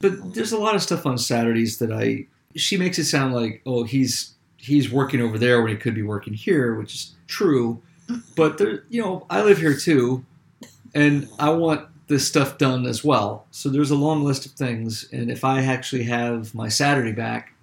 But 0.00 0.34
there's 0.34 0.52
a 0.52 0.58
lot 0.58 0.74
of 0.74 0.82
stuff 0.82 1.06
on 1.06 1.18
Saturdays 1.18 1.78
that 1.78 1.90
I 1.90 2.26
she 2.56 2.76
makes 2.76 2.98
it 2.98 3.04
sound 3.04 3.34
like 3.34 3.62
oh 3.64 3.84
he's 3.84 4.34
he's 4.58 4.92
working 4.92 5.22
over 5.22 5.38
there 5.38 5.62
when 5.62 5.72
he 5.72 5.78
could 5.78 5.94
be 5.94 6.02
working 6.02 6.34
here, 6.34 6.74
which 6.74 6.94
is 6.94 7.14
true. 7.26 7.80
But 8.36 8.58
there 8.58 8.84
you 8.88 9.02
know 9.02 9.26
I 9.30 9.42
live 9.42 9.58
here 9.58 9.76
too, 9.76 10.24
and 10.94 11.28
I 11.38 11.50
want 11.50 11.88
this 12.06 12.26
stuff 12.26 12.58
done 12.58 12.86
as 12.86 13.04
well. 13.04 13.46
So 13.50 13.68
there's 13.68 13.90
a 13.90 13.96
long 13.96 14.24
list 14.24 14.44
of 14.46 14.52
things, 14.52 15.08
and 15.12 15.30
if 15.30 15.44
I 15.44 15.62
actually 15.62 16.04
have 16.04 16.54
my 16.54 16.68
Saturday 16.68 17.12
back, 17.12 17.54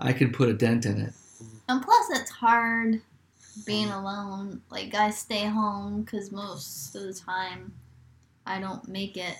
I 0.00 0.12
can 0.12 0.32
put 0.32 0.48
a 0.48 0.54
dent 0.54 0.84
in 0.84 1.00
it. 1.00 1.12
And 1.68 1.82
plus, 1.82 2.10
it's 2.10 2.30
hard 2.30 3.00
being 3.64 3.90
alone. 3.90 4.62
Like, 4.70 4.94
I 4.94 5.10
stay 5.10 5.46
home 5.46 6.02
because 6.02 6.32
most 6.32 6.94
of 6.94 7.02
the 7.02 7.14
time 7.14 7.72
I 8.46 8.60
don't 8.60 8.86
make 8.88 9.16
it. 9.16 9.36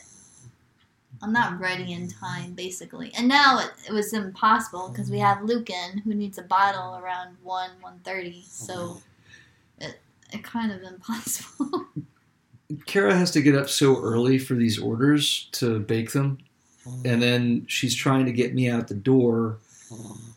I'm 1.23 1.33
not 1.33 1.59
ready 1.61 1.93
in 1.93 2.09
time, 2.09 2.55
basically. 2.55 3.13
And 3.17 3.29
now 3.29 3.59
it, 3.59 3.71
it 3.89 3.93
was 3.93 4.13
impossible 4.13 4.89
because 4.89 5.11
we 5.11 5.19
have 5.21 5.43
Lucan 5.43 5.99
who 6.05 6.15
needs 6.15 6.39
a 6.39 6.43
bottle 6.43 6.99
around 7.03 7.37
1, 7.43 7.71
one 7.81 8.01
thirty. 8.05 8.45
So 8.47 9.01
it 9.79 10.01
kind 10.43 10.73
of 10.73 10.83
impossible. 10.83 11.87
Kara 12.87 13.15
has 13.15 13.31
to 13.33 13.43
get 13.43 13.55
up 13.55 13.69
so 13.69 14.01
early 14.01 14.39
for 14.39 14.55
these 14.55 14.79
orders 14.79 15.49
to 15.53 15.81
bake 15.81 16.13
them, 16.13 16.39
and 17.05 17.23
then 17.23 17.67
she's 17.69 17.95
trying 17.95 18.27
to 18.27 18.33
get 18.33 18.55
me 18.55 18.69
out 18.69 18.89
the 18.89 18.95
door 18.95 19.59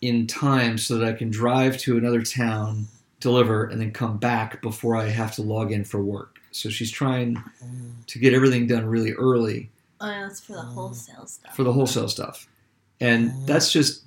in 0.02 0.28
time 0.28 0.78
so 0.78 0.98
that 0.98 1.08
I 1.08 1.14
can 1.14 1.30
drive 1.30 1.78
to 1.80 1.98
another 1.98 2.22
town, 2.22 2.88
deliver, 3.20 3.66
and 3.66 3.80
then 3.82 3.92
come 3.92 4.18
back 4.18 4.62
before 4.62 4.96
I 4.96 5.08
have 5.08 5.34
to 5.36 5.42
log 5.42 5.72
in 5.72 5.84
for 5.84 6.02
work. 6.02 6.38
So 6.52 6.70
she's 6.70 6.92
trying 6.92 7.42
to 8.08 8.20
get 8.20 8.34
everything 8.34 8.68
done 8.68 8.86
really 8.86 9.14
early. 9.14 9.70
Oh, 10.00 10.08
that's 10.08 10.40
for 10.40 10.54
the 10.54 10.62
wholesale 10.62 11.26
stuff. 11.26 11.56
for 11.56 11.64
the 11.64 11.74
wholesale 11.74 12.08
stuff, 12.08 12.48
and 13.00 13.32
oh. 13.34 13.46
that's 13.46 13.72
just 13.72 14.04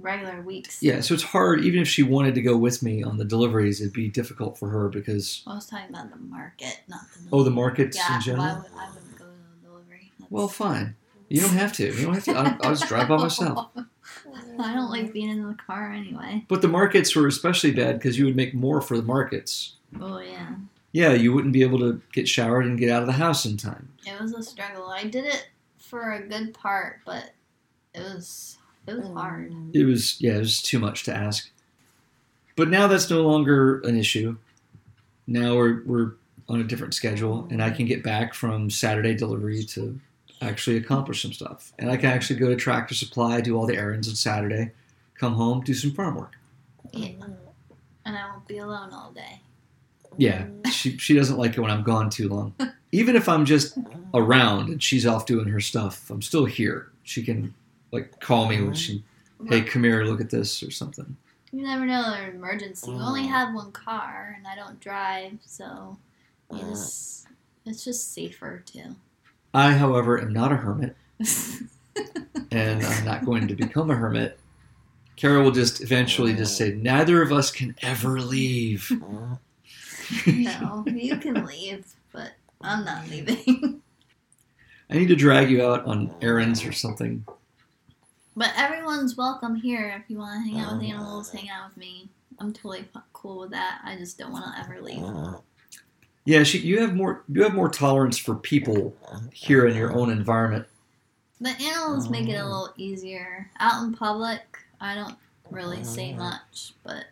regular 0.00 0.42
weeks. 0.42 0.82
yeah. 0.82 1.00
So 1.00 1.14
it's 1.14 1.22
hard. 1.22 1.64
Even 1.64 1.80
if 1.80 1.88
she 1.88 2.02
wanted 2.02 2.34
to 2.34 2.42
go 2.42 2.56
with 2.56 2.82
me 2.82 3.02
on 3.02 3.16
the 3.18 3.24
deliveries, 3.24 3.80
it'd 3.80 3.92
be 3.92 4.08
difficult 4.08 4.58
for 4.58 4.68
her 4.70 4.88
because 4.88 5.42
I 5.46 5.54
was 5.54 5.66
talking 5.66 5.88
about 5.90 6.10
the 6.10 6.18
market, 6.18 6.80
not 6.88 7.00
the. 7.14 7.28
oh, 7.32 7.42
the 7.42 7.50
markets 7.50 7.96
yeah, 7.96 8.16
in 8.16 8.22
general. 8.22 8.44
Why 8.44 8.54
would, 8.54 8.66
I 8.78 8.88
wouldn't 8.90 9.18
go 9.18 9.24
to 9.24 9.30
the 9.30 9.68
delivery. 9.68 10.12
That's- 10.18 10.30
Well, 10.30 10.48
fine. 10.48 10.96
You 11.28 11.40
don't 11.42 11.50
have 11.52 11.72
to. 11.74 11.84
You 11.86 12.06
don't 12.06 12.14
have 12.14 12.24
to. 12.24 12.32
I'll, 12.34 12.58
I'll 12.62 12.74
just 12.74 12.88
drive 12.88 13.08
by 13.08 13.16
myself. 13.16 13.68
I 14.58 14.74
don't 14.74 14.90
like 14.90 15.12
being 15.12 15.28
in 15.30 15.46
the 15.46 15.54
car 15.54 15.92
anyway. 15.92 16.44
But 16.48 16.60
the 16.62 16.68
markets 16.68 17.14
were 17.14 17.26
especially 17.28 17.70
bad 17.70 17.98
because 17.98 18.18
you 18.18 18.24
would 18.24 18.34
make 18.36 18.52
more 18.52 18.80
for 18.80 18.96
the 18.96 19.02
markets. 19.04 19.74
Oh 20.00 20.18
yeah, 20.18 20.54
Yeah, 20.92 21.12
you 21.12 21.32
wouldn't 21.32 21.52
be 21.52 21.62
able 21.62 21.78
to 21.78 22.00
get 22.12 22.28
showered 22.28 22.66
and 22.66 22.78
get 22.78 22.90
out 22.90 23.02
of 23.02 23.06
the 23.06 23.12
house 23.14 23.44
in 23.46 23.56
time. 23.56 23.88
it 24.06 24.20
was 24.20 24.32
a 24.34 24.42
struggle. 24.42 24.86
I 24.88 25.04
did 25.04 25.24
it 25.24 25.48
for 25.78 26.12
a 26.12 26.20
good 26.26 26.52
part, 26.54 27.00
but 27.06 27.30
it 27.94 28.00
was 28.00 28.58
it 28.90 28.98
was 28.98 29.08
hard. 29.12 29.52
Mm. 29.52 29.74
It 29.74 29.84
was 29.84 30.20
yeah, 30.20 30.36
it 30.36 30.40
was 30.40 30.62
too 30.62 30.78
much 30.78 31.04
to 31.04 31.14
ask. 31.14 31.50
But 32.56 32.68
now 32.68 32.86
that's 32.86 33.08
no 33.08 33.22
longer 33.22 33.80
an 33.80 33.96
issue. 33.96 34.36
Now 35.26 35.56
we're 35.56 35.82
we're 35.84 36.12
on 36.48 36.60
a 36.60 36.64
different 36.64 36.94
schedule, 36.94 37.46
and 37.50 37.62
I 37.62 37.70
can 37.70 37.86
get 37.86 38.02
back 38.02 38.34
from 38.34 38.70
Saturday 38.70 39.14
delivery 39.14 39.62
to 39.64 39.98
actually 40.42 40.76
accomplish 40.76 41.22
some 41.22 41.32
stuff. 41.32 41.72
And 41.78 41.90
I 41.90 41.96
can 41.96 42.10
actually 42.10 42.40
go 42.40 42.48
to 42.48 42.56
Tractor 42.56 42.94
Supply, 42.94 43.40
do 43.40 43.56
all 43.56 43.66
the 43.66 43.76
errands 43.76 44.08
on 44.08 44.14
Saturday, 44.14 44.72
come 45.14 45.34
home, 45.34 45.60
do 45.60 45.74
some 45.74 45.92
farm 45.92 46.16
work. 46.16 46.36
Yeah, 46.92 47.12
and 48.04 48.16
I 48.16 48.30
won't 48.30 48.48
be 48.48 48.58
alone 48.58 48.92
all 48.92 49.12
day. 49.12 49.40
Yeah, 50.16 50.46
she 50.70 50.98
she 50.98 51.14
doesn't 51.14 51.38
like 51.38 51.56
it 51.56 51.60
when 51.60 51.70
I'm 51.70 51.84
gone 51.84 52.10
too 52.10 52.28
long. 52.28 52.54
Even 52.92 53.14
if 53.14 53.28
I'm 53.28 53.44
just 53.44 53.78
around 54.12 54.68
and 54.68 54.82
she's 54.82 55.06
off 55.06 55.24
doing 55.24 55.46
her 55.46 55.60
stuff, 55.60 56.10
I'm 56.10 56.22
still 56.22 56.44
here. 56.44 56.90
She 57.04 57.22
can 57.22 57.54
like 57.92 58.20
call 58.20 58.46
me 58.46 58.60
when 58.62 58.74
she, 58.74 59.04
hey, 59.48 59.62
come 59.62 59.84
here, 59.84 60.04
look 60.04 60.20
at 60.20 60.30
this 60.30 60.62
or 60.62 60.70
something. 60.70 61.16
You 61.52 61.64
never 61.64 61.84
know 61.84 62.14
an 62.14 62.30
emergency. 62.30 62.90
We 62.90 62.98
only 62.98 63.24
oh. 63.24 63.28
have 63.28 63.54
one 63.54 63.72
car, 63.72 64.34
and 64.36 64.46
I 64.46 64.54
don't 64.54 64.78
drive, 64.78 65.38
so 65.44 65.96
you 66.52 66.58
just 66.60 67.26
it's 67.66 67.84
just 67.84 68.12
safer 68.12 68.62
too. 68.64 68.96
I, 69.52 69.72
however, 69.72 70.20
am 70.20 70.32
not 70.32 70.52
a 70.52 70.56
hermit, 70.56 70.96
and 72.52 72.84
I'm 72.84 73.04
not 73.04 73.24
going 73.24 73.48
to 73.48 73.54
become 73.54 73.90
a 73.90 73.96
hermit. 73.96 74.38
Kara 75.16 75.42
will 75.42 75.50
just 75.50 75.82
eventually 75.82 76.32
just 76.32 76.56
say, 76.56 76.72
neither 76.72 77.20
of 77.20 77.30
us 77.30 77.50
can 77.50 77.74
ever 77.82 78.20
leave. 78.20 78.90
no, 80.26 80.84
you 80.86 81.16
can 81.18 81.44
leave, 81.44 81.84
but 82.10 82.32
I'm 82.62 82.84
not 82.84 83.06
leaving. 83.10 83.82
I 84.88 84.94
need 84.94 85.08
to 85.08 85.16
drag 85.16 85.50
you 85.50 85.66
out 85.66 85.84
on 85.84 86.14
errands 86.22 86.64
or 86.64 86.72
something. 86.72 87.26
But 88.36 88.52
everyone's 88.56 89.16
welcome 89.16 89.56
here 89.56 90.00
if 90.00 90.08
you 90.08 90.18
want 90.18 90.44
to 90.44 90.50
hang 90.50 90.60
out 90.60 90.74
with 90.74 90.82
animals, 90.84 91.34
uh. 91.34 91.38
hang 91.38 91.50
out 91.50 91.68
with 91.68 91.76
me. 91.76 92.08
I'm 92.38 92.52
totally 92.52 92.88
cool 93.12 93.40
with 93.40 93.50
that. 93.50 93.80
I 93.84 93.96
just 93.96 94.18
don't 94.18 94.32
want 94.32 94.44
to 94.44 94.60
ever 94.60 94.80
leave. 94.80 95.02
Uh. 95.02 95.38
Yeah, 96.24 96.42
she, 96.44 96.58
you 96.58 96.80
have 96.80 96.94
more 96.94 97.24
you 97.28 97.42
have 97.42 97.54
more 97.54 97.68
tolerance 97.68 98.18
for 98.18 98.34
people 98.34 98.94
here 99.32 99.66
in 99.66 99.76
your 99.76 99.92
own 99.92 100.10
environment. 100.10 100.66
The 101.40 101.50
animals 101.50 102.08
make 102.08 102.28
it 102.28 102.34
a 102.34 102.40
uh. 102.40 102.44
little 102.44 102.74
easier. 102.76 103.50
Out 103.58 103.82
in 103.82 103.92
public, 103.92 104.42
I 104.80 104.94
don't 104.94 105.16
really 105.50 105.82
say 105.82 106.14
much, 106.14 106.72
but 106.84 107.06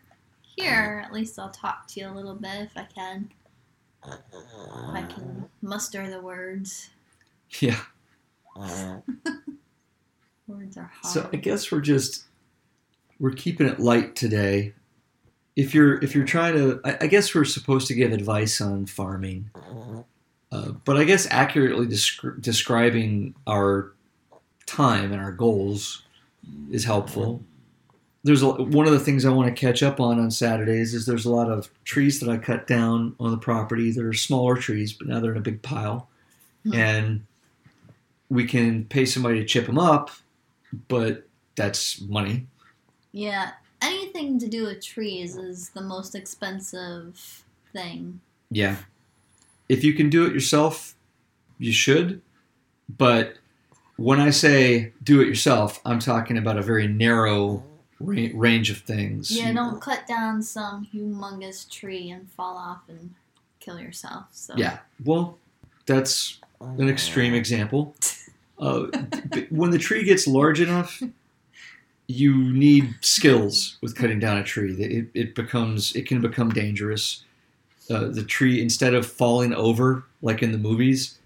here, 0.56 1.02
at 1.04 1.12
least 1.12 1.38
I'll 1.38 1.50
talk 1.50 1.86
to 1.88 2.00
you 2.00 2.08
a 2.08 2.12
little 2.12 2.34
bit 2.34 2.62
if 2.62 2.76
I 2.76 2.84
can. 2.84 3.30
If 4.06 4.14
I 4.92 5.02
can 5.02 5.48
muster 5.62 6.08
the 6.08 6.20
words. 6.20 6.90
Yeah. 7.60 7.80
Words 10.48 10.76
are 10.76 10.90
hard. 11.00 11.12
So 11.12 11.28
I 11.32 11.36
guess 11.36 11.70
we're 11.70 11.80
just 11.80 12.24
we're 13.20 13.30
keeping 13.32 13.68
it 13.68 13.78
light 13.78 14.16
today. 14.16 14.72
If 15.56 15.74
you're 15.74 16.02
if 16.02 16.14
you're 16.14 16.24
trying 16.24 16.54
to, 16.54 16.80
I, 16.84 16.96
I 17.02 17.06
guess 17.06 17.34
we're 17.34 17.44
supposed 17.44 17.86
to 17.88 17.94
give 17.94 18.12
advice 18.12 18.60
on 18.60 18.86
farming, 18.86 19.50
uh, 20.52 20.70
but 20.84 20.96
I 20.96 21.04
guess 21.04 21.26
accurately 21.30 21.86
descri- 21.86 22.40
describing 22.40 23.34
our 23.46 23.92
time 24.66 25.12
and 25.12 25.20
our 25.20 25.32
goals 25.32 26.02
is 26.70 26.84
helpful. 26.84 27.42
There's 28.24 28.42
a, 28.42 28.48
one 28.48 28.86
of 28.86 28.92
the 28.92 29.00
things 29.00 29.24
I 29.24 29.30
want 29.30 29.54
to 29.54 29.60
catch 29.60 29.82
up 29.82 30.00
on 30.00 30.18
on 30.18 30.30
Saturdays 30.30 30.94
is 30.94 31.06
there's 31.06 31.24
a 31.24 31.30
lot 31.30 31.50
of 31.50 31.68
trees 31.84 32.20
that 32.20 32.28
I 32.28 32.36
cut 32.38 32.66
down 32.66 33.14
on 33.20 33.30
the 33.30 33.38
property. 33.38 33.90
They're 33.90 34.12
smaller 34.12 34.56
trees, 34.56 34.92
but 34.92 35.06
now 35.08 35.20
they're 35.20 35.32
in 35.32 35.38
a 35.38 35.42
big 35.42 35.60
pile, 35.62 36.08
Hmm. 36.64 36.74
and 36.74 37.26
we 38.28 38.44
can 38.44 38.84
pay 38.84 39.04
somebody 39.06 39.38
to 39.40 39.44
chip 39.44 39.66
them 39.66 39.78
up, 39.78 40.10
but 40.88 41.26
that's 41.56 42.00
money. 42.02 42.46
yeah, 43.12 43.52
anything 43.82 44.38
to 44.38 44.48
do 44.48 44.64
with 44.66 44.84
trees 44.84 45.36
is 45.36 45.70
the 45.70 45.80
most 45.80 46.14
expensive 46.14 47.44
thing. 47.72 48.20
Yeah. 48.50 48.76
If 49.68 49.84
you 49.84 49.94
can 49.94 50.08
do 50.10 50.24
it 50.24 50.32
yourself, 50.32 50.94
you 51.58 51.72
should. 51.72 52.22
But 52.88 53.34
when 53.96 54.20
I 54.20 54.30
say 54.30 54.92
do 55.02 55.20
it 55.20 55.26
yourself, 55.28 55.80
I'm 55.84 55.98
talking 55.98 56.38
about 56.38 56.56
a 56.56 56.62
very 56.62 56.88
narrow 56.88 57.62
ra- 58.00 58.28
range 58.34 58.70
of 58.70 58.78
things. 58.78 59.30
Yeah, 59.30 59.52
don't 59.52 59.80
cut 59.80 60.06
down 60.06 60.42
some 60.42 60.88
humongous 60.92 61.68
tree 61.70 62.10
and 62.10 62.30
fall 62.30 62.56
off 62.56 62.82
and 62.88 63.14
kill 63.60 63.78
yourself. 63.78 64.26
So 64.32 64.54
Yeah. 64.56 64.78
Well, 65.04 65.38
that's 65.86 66.38
an 66.60 66.88
extreme 66.88 67.34
example. 67.34 67.94
Uh, 68.58 68.86
when 69.50 69.70
the 69.70 69.78
tree 69.78 70.04
gets 70.04 70.26
large 70.26 70.60
enough, 70.60 71.02
you 72.06 72.52
need 72.52 72.94
skills 73.02 73.76
with 73.82 73.94
cutting 73.94 74.18
down 74.18 74.38
a 74.38 74.44
tree. 74.44 74.72
It, 74.74 75.08
it 75.14 75.34
becomes 75.34 75.94
it 75.94 76.06
can 76.06 76.20
become 76.20 76.50
dangerous. 76.50 77.24
Uh, 77.90 78.08
the 78.08 78.24
tree 78.24 78.60
instead 78.60 78.94
of 78.94 79.06
falling 79.06 79.54
over 79.54 80.04
like 80.22 80.42
in 80.42 80.52
the 80.52 80.58
movies, 80.58 81.18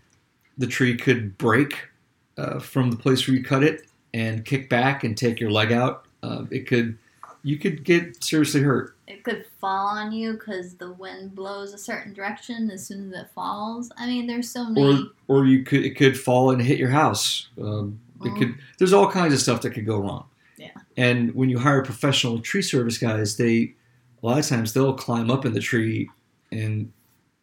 the 0.59 0.66
tree 0.66 0.97
could 0.97 1.38
break 1.38 1.88
uh, 2.37 2.59
from 2.59 2.90
the 2.90 2.97
place 2.97 3.27
where 3.27 3.37
you 3.37 3.45
cut 3.45 3.62
it 3.62 3.87
and 4.12 4.45
kick 4.45 4.68
back 4.68 5.05
and 5.05 5.16
take 5.16 5.40
your 5.40 5.51
leg 5.51 5.73
out. 5.73 6.05
Uh, 6.23 6.45
it 6.51 6.66
could 6.66 6.99
you 7.42 7.59
could 7.59 7.85
get 7.85 8.22
seriously 8.22 8.62
hurt. 8.62 8.96
it 9.07 9.24
could 9.24 9.44
fall 9.61 9.88
on 9.88 10.12
you 10.12 10.33
because 10.33 10.74
the 10.74 10.92
wind 10.92 11.35
blows 11.35 11.72
a 11.74 11.78
certain 11.78 12.12
direction 12.12 12.70
as 12.70 12.87
soon 12.87 13.12
as 13.12 13.20
it 13.22 13.28
falls. 13.35 13.90
I 13.96 14.07
mean, 14.07 14.26
there's 14.26 14.50
so 14.50 14.64
many. 14.68 15.11
or 15.28 15.38
or 15.40 15.46
you 15.46 15.64
could 15.64 15.85
it 15.85 15.96
could 15.96 16.18
fall 16.18 16.50
and 16.50 16.62
hit 16.62 16.78
your 16.78 16.90
house. 16.90 17.48
Um, 17.61 18.00
it 18.24 18.37
could 18.38 18.55
there's 18.78 18.92
all 18.92 19.11
kinds 19.11 19.35
of 19.35 19.40
stuff 19.40 19.62
that 19.62 19.70
could 19.70 19.87
go 19.87 19.98
wrong. 19.98 20.26
Yeah. 20.57 20.70
And 20.96 21.35
when 21.35 21.50
you 21.50 21.59
hire 21.59 21.83
professional 21.83 22.38
tree 22.40 22.62
service 22.62 22.98
guys, 22.98 23.37
they 23.37 23.74
a 24.22 24.26
lot 24.26 24.38
of 24.38 24.46
times 24.46 24.72
they'll 24.72 24.94
climb 24.94 25.31
up 25.31 25.44
in 25.44 25.52
the 25.52 25.61
tree 25.61 26.09
and 26.52 26.92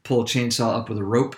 pull 0.04 0.22
a 0.22 0.26
chainsaw 0.26 0.76
up 0.80 0.88
with 0.88 0.98
a 0.98 1.04
rope, 1.04 1.36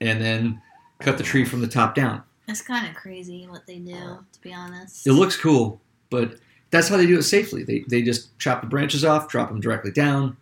and 0.00 0.20
then 0.22 0.62
cut 1.00 1.18
the 1.18 1.24
tree 1.24 1.44
from 1.44 1.60
the 1.60 1.68
top 1.68 1.94
down. 1.94 2.22
It's 2.48 2.62
kind 2.62 2.88
of 2.88 2.94
crazy 2.94 3.46
what 3.46 3.66
they 3.66 3.78
do, 3.78 3.92
to 4.32 4.40
be 4.40 4.54
honest. 4.54 5.06
It 5.06 5.12
looks 5.12 5.36
cool, 5.36 5.80
but 6.10 6.36
that's 6.70 6.88
how 6.88 6.96
they 6.96 7.06
do 7.06 7.18
it 7.18 7.22
safely. 7.22 7.62
They 7.62 7.80
they 7.88 8.02
just 8.02 8.36
chop 8.38 8.60
the 8.60 8.66
branches 8.66 9.04
off, 9.04 9.28
drop 9.28 9.48
them 9.48 9.60
directly 9.60 9.90
down, 9.90 10.36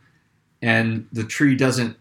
and 0.63 1.07
the 1.13 1.25
tree 1.25 1.57
doesn't 1.57 1.97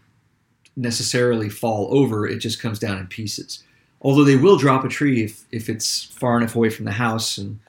necessarily 0.76 1.50
fall 1.50 1.88
over. 1.96 2.26
It 2.28 2.40
just 2.40 2.62
comes 2.62 2.80
down 2.80 2.98
in 2.98 3.08
pieces. 3.08 3.64
Although 4.02 4.24
they 4.24 4.36
will 4.36 4.58
drop 4.58 4.84
a 4.84 4.90
tree 4.90 5.24
if 5.24 5.46
if 5.52 5.70
it's 5.70 6.06
far 6.06 6.38
enough 6.38 6.56
away 6.56 6.70
from 6.70 6.86
the 6.86 6.92
house 6.92 7.38
and 7.38 7.60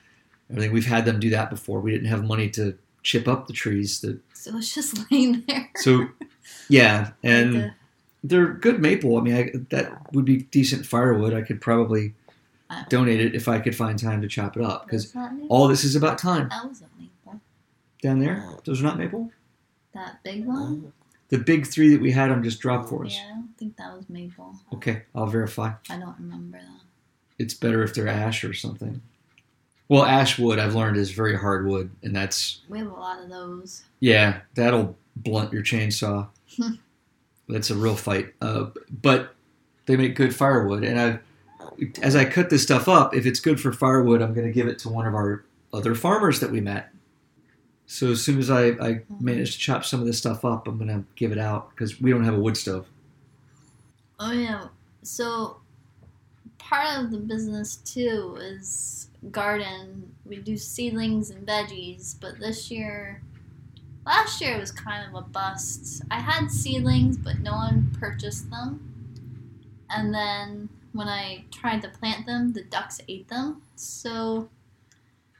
everything. 0.50 0.72
We've 0.72 0.86
had 0.86 1.04
them 1.04 1.20
do 1.20 1.30
that 1.30 1.50
before. 1.50 1.80
We 1.80 1.90
didn't 1.90 2.08
have 2.08 2.24
money 2.24 2.48
to 2.50 2.76
chip 3.02 3.28
up 3.28 3.46
the 3.46 3.52
trees. 3.52 4.00
That 4.00 4.18
so 4.32 4.56
it's 4.56 4.74
just 4.74 4.98
laying 5.10 5.44
there. 5.46 5.70
so 5.76 6.08
yeah, 6.68 7.12
and 7.22 7.72
they're 8.22 8.52
good 8.52 8.80
maple. 8.80 9.18
I 9.18 9.20
mean, 9.20 9.36
I, 9.36 9.50
that 9.70 10.12
would 10.14 10.24
be 10.24 10.38
decent 10.38 10.86
firewood. 10.86 11.34
I 11.34 11.42
could 11.42 11.60
probably 11.60 12.14
Uh. 12.70 12.82
donate 12.88 13.20
it 13.20 13.34
if 13.34 13.46
I 13.48 13.58
could 13.60 13.76
find 13.76 13.98
time 13.98 14.22
to 14.22 14.28
chop 14.28 14.56
it 14.56 14.62
up 14.62 14.86
because 14.86 15.04
That's 15.12 15.14
not 15.14 15.34
maple. 15.34 15.48
all 15.56 15.68
this 15.68 15.84
is 15.84 15.96
about 15.96 16.16
time. 16.18 16.48
That 16.48 16.66
wasn't 16.66 16.90
maple. 16.98 17.40
down 18.02 18.18
there. 18.20 18.48
Those 18.64 18.80
are 18.80 18.84
not 18.84 18.98
maple. 18.98 19.30
That 19.92 20.22
big 20.24 20.44
one? 20.46 20.92
The 21.28 21.38
big 21.38 21.66
three 21.66 21.90
that 21.90 22.00
we 22.00 22.10
had 22.12 22.30
them 22.30 22.42
just 22.42 22.60
drop 22.60 22.88
for 22.88 23.04
us. 23.04 23.14
Yeah, 23.16 23.26
I 23.26 23.28
don't 23.34 23.58
think 23.58 23.76
that 23.76 23.94
was 23.96 24.08
maple. 24.08 24.54
Okay, 24.74 25.02
I'll 25.14 25.26
verify. 25.26 25.72
I 25.90 25.98
don't 25.98 26.16
remember 26.18 26.58
that. 26.58 26.80
It's 27.38 27.54
better 27.54 27.82
if 27.82 27.94
they're 27.94 28.08
ash 28.08 28.44
or 28.44 28.52
something. 28.54 29.02
Well, 29.88 30.04
ash 30.04 30.38
wood 30.38 30.58
I've 30.58 30.74
learned 30.74 30.96
is 30.96 31.10
very 31.10 31.36
hard 31.36 31.66
wood, 31.66 31.90
and 32.02 32.14
that's 32.16 32.60
We 32.68 32.78
have 32.78 32.86
a 32.88 32.92
lot 32.92 33.22
of 33.22 33.28
those. 33.28 33.82
yeah, 34.00 34.40
that'll 34.54 34.96
blunt 35.16 35.52
your 35.52 35.62
chainsaw. 35.62 36.28
that's 37.48 37.70
a 37.70 37.74
real 37.74 37.96
fight. 37.96 38.32
Uh, 38.40 38.66
but 39.02 39.34
they 39.86 39.96
make 39.96 40.16
good 40.16 40.34
firewood, 40.34 40.84
and 40.84 40.98
I, 41.00 41.18
as 42.02 42.16
I 42.16 42.24
cut 42.24 42.50
this 42.50 42.62
stuff 42.62 42.88
up, 42.88 43.14
if 43.14 43.26
it's 43.26 43.40
good 43.40 43.60
for 43.60 43.72
firewood, 43.72 44.22
I'm 44.22 44.34
going 44.34 44.46
to 44.46 44.52
give 44.52 44.66
it 44.66 44.78
to 44.80 44.88
one 44.88 45.06
of 45.06 45.14
our 45.14 45.44
other 45.72 45.94
farmers 45.94 46.40
that 46.40 46.50
we 46.50 46.60
met. 46.60 46.90
So 47.86 48.10
as 48.10 48.22
soon 48.22 48.38
as 48.38 48.50
I, 48.50 48.66
I 48.66 48.70
mm-hmm. 48.72 49.24
manage 49.24 49.54
to 49.54 49.58
chop 49.58 49.84
some 49.84 50.00
of 50.00 50.06
this 50.06 50.18
stuff 50.18 50.44
up, 50.44 50.66
I'm 50.66 50.78
going 50.78 50.88
to 50.88 51.04
give 51.16 51.32
it 51.32 51.38
out 51.38 51.70
because 51.70 52.00
we 52.00 52.10
don't 52.10 52.24
have 52.24 52.34
a 52.34 52.40
wood 52.40 52.56
stove. 52.56 52.86
Oh 54.18 54.32
yeah. 54.32 54.68
So 55.02 55.58
part 56.58 56.98
of 56.98 57.10
the 57.10 57.18
business 57.18 57.76
too 57.76 58.36
is 58.40 59.08
garden. 59.30 60.14
We 60.24 60.36
do 60.36 60.56
seedlings 60.56 61.30
and 61.30 61.46
veggies, 61.46 62.14
but 62.20 62.38
this 62.38 62.70
year, 62.70 63.20
last 64.06 64.40
year 64.40 64.56
it 64.56 64.60
was 64.60 64.72
kind 64.72 65.06
of 65.06 65.14
a 65.14 65.26
bust. 65.26 66.02
I 66.10 66.20
had 66.20 66.50
seedlings, 66.50 67.16
but 67.16 67.40
no 67.40 67.52
one 67.52 67.94
purchased 67.98 68.48
them. 68.50 68.90
And 69.90 70.14
then 70.14 70.68
when 70.94 71.08
I 71.08 71.44
tried 71.50 71.82
to 71.82 71.88
plant 71.88 72.24
them, 72.24 72.52
the 72.52 72.62
ducks 72.62 73.00
ate 73.08 73.28
them. 73.28 73.62
So 73.74 74.48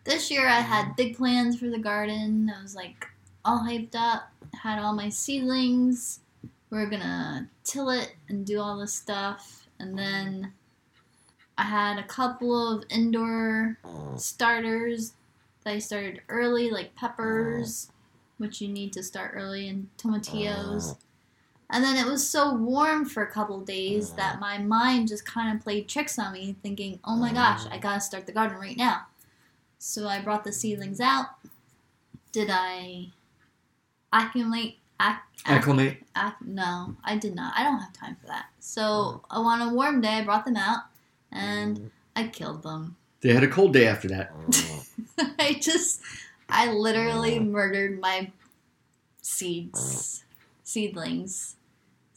this 0.02 0.30
year 0.30 0.48
I 0.48 0.60
had 0.60 0.96
big 0.96 1.16
plans 1.16 1.58
for 1.58 1.70
the 1.70 1.78
garden. 1.78 2.52
I 2.54 2.60
was 2.60 2.74
like 2.74 3.06
all 3.44 3.60
hyped 3.60 3.94
up, 3.94 4.32
had 4.62 4.80
all 4.80 4.92
my 4.92 5.08
seedlings. 5.08 6.20
We 6.70 6.78
are 6.78 6.86
gonna 6.86 7.48
till 7.62 7.88
it 7.90 8.16
and 8.28 8.44
do 8.44 8.58
all 8.60 8.78
this 8.78 8.92
stuff. 8.92 9.68
And 9.78 9.96
then 9.96 10.52
I 11.56 11.62
had 11.62 11.98
a 11.98 12.04
couple 12.04 12.74
of 12.74 12.84
indoor 12.90 13.78
starters 14.16 15.12
that 15.62 15.74
I 15.74 15.78
started 15.78 16.22
early, 16.28 16.68
like 16.70 16.96
peppers, 16.96 17.92
which 18.38 18.60
you 18.60 18.66
need 18.66 18.92
to 18.94 19.04
start 19.04 19.32
early, 19.34 19.68
and 19.68 19.88
tomatillos. 19.98 20.96
And 21.74 21.82
then 21.82 21.96
it 21.96 22.08
was 22.08 22.24
so 22.30 22.54
warm 22.54 23.04
for 23.04 23.24
a 23.24 23.30
couple 23.30 23.58
days 23.60 24.12
that 24.12 24.34
uh-huh. 24.37 24.40
my 24.40 24.58
mind 24.58 25.08
just 25.08 25.24
kind 25.24 25.54
of 25.54 25.60
played 25.60 25.88
tricks 25.88 26.20
on 26.20 26.32
me, 26.32 26.54
thinking, 26.62 27.00
oh 27.04 27.16
my 27.16 27.32
gosh, 27.32 27.64
I 27.64 27.70
uh-huh. 27.70 27.78
gotta 27.78 28.00
start 28.00 28.26
the 28.26 28.32
garden 28.32 28.58
right 28.58 28.76
now. 28.76 29.06
So 29.80 30.06
I 30.06 30.20
brought 30.20 30.44
the 30.44 30.52
seedlings 30.52 31.00
out. 31.00 31.26
Did 32.30 32.48
I 32.48 33.08
acclimate? 34.12 34.76
Ac- 35.02 35.18
Acclimate. 35.46 35.96
Ac- 36.16 36.37
no, 36.42 36.94
I 37.02 37.18
did 37.18 37.34
not. 37.34 37.52
I 37.56 37.64
don't 37.64 37.80
have 37.80 37.92
time 37.92 38.16
for 38.20 38.28
that. 38.28 38.46
So 38.60 39.22
uh-huh. 39.28 39.40
on 39.40 39.60
a 39.60 39.74
warm 39.74 40.00
day, 40.00 40.10
I 40.10 40.22
brought 40.22 40.44
them 40.44 40.56
out 40.56 40.84
and 41.32 41.90
I 42.14 42.28
killed 42.28 42.62
them. 42.62 42.94
They 43.20 43.32
had 43.32 43.42
a 43.42 43.48
cold 43.48 43.72
day 43.72 43.88
after 43.88 44.06
that. 44.08 44.30
I 45.40 45.54
just, 45.54 46.00
I 46.48 46.70
literally 46.70 47.40
murdered 47.40 48.00
my 48.00 48.30
seeds, 49.22 50.22
seedlings. 50.62 51.56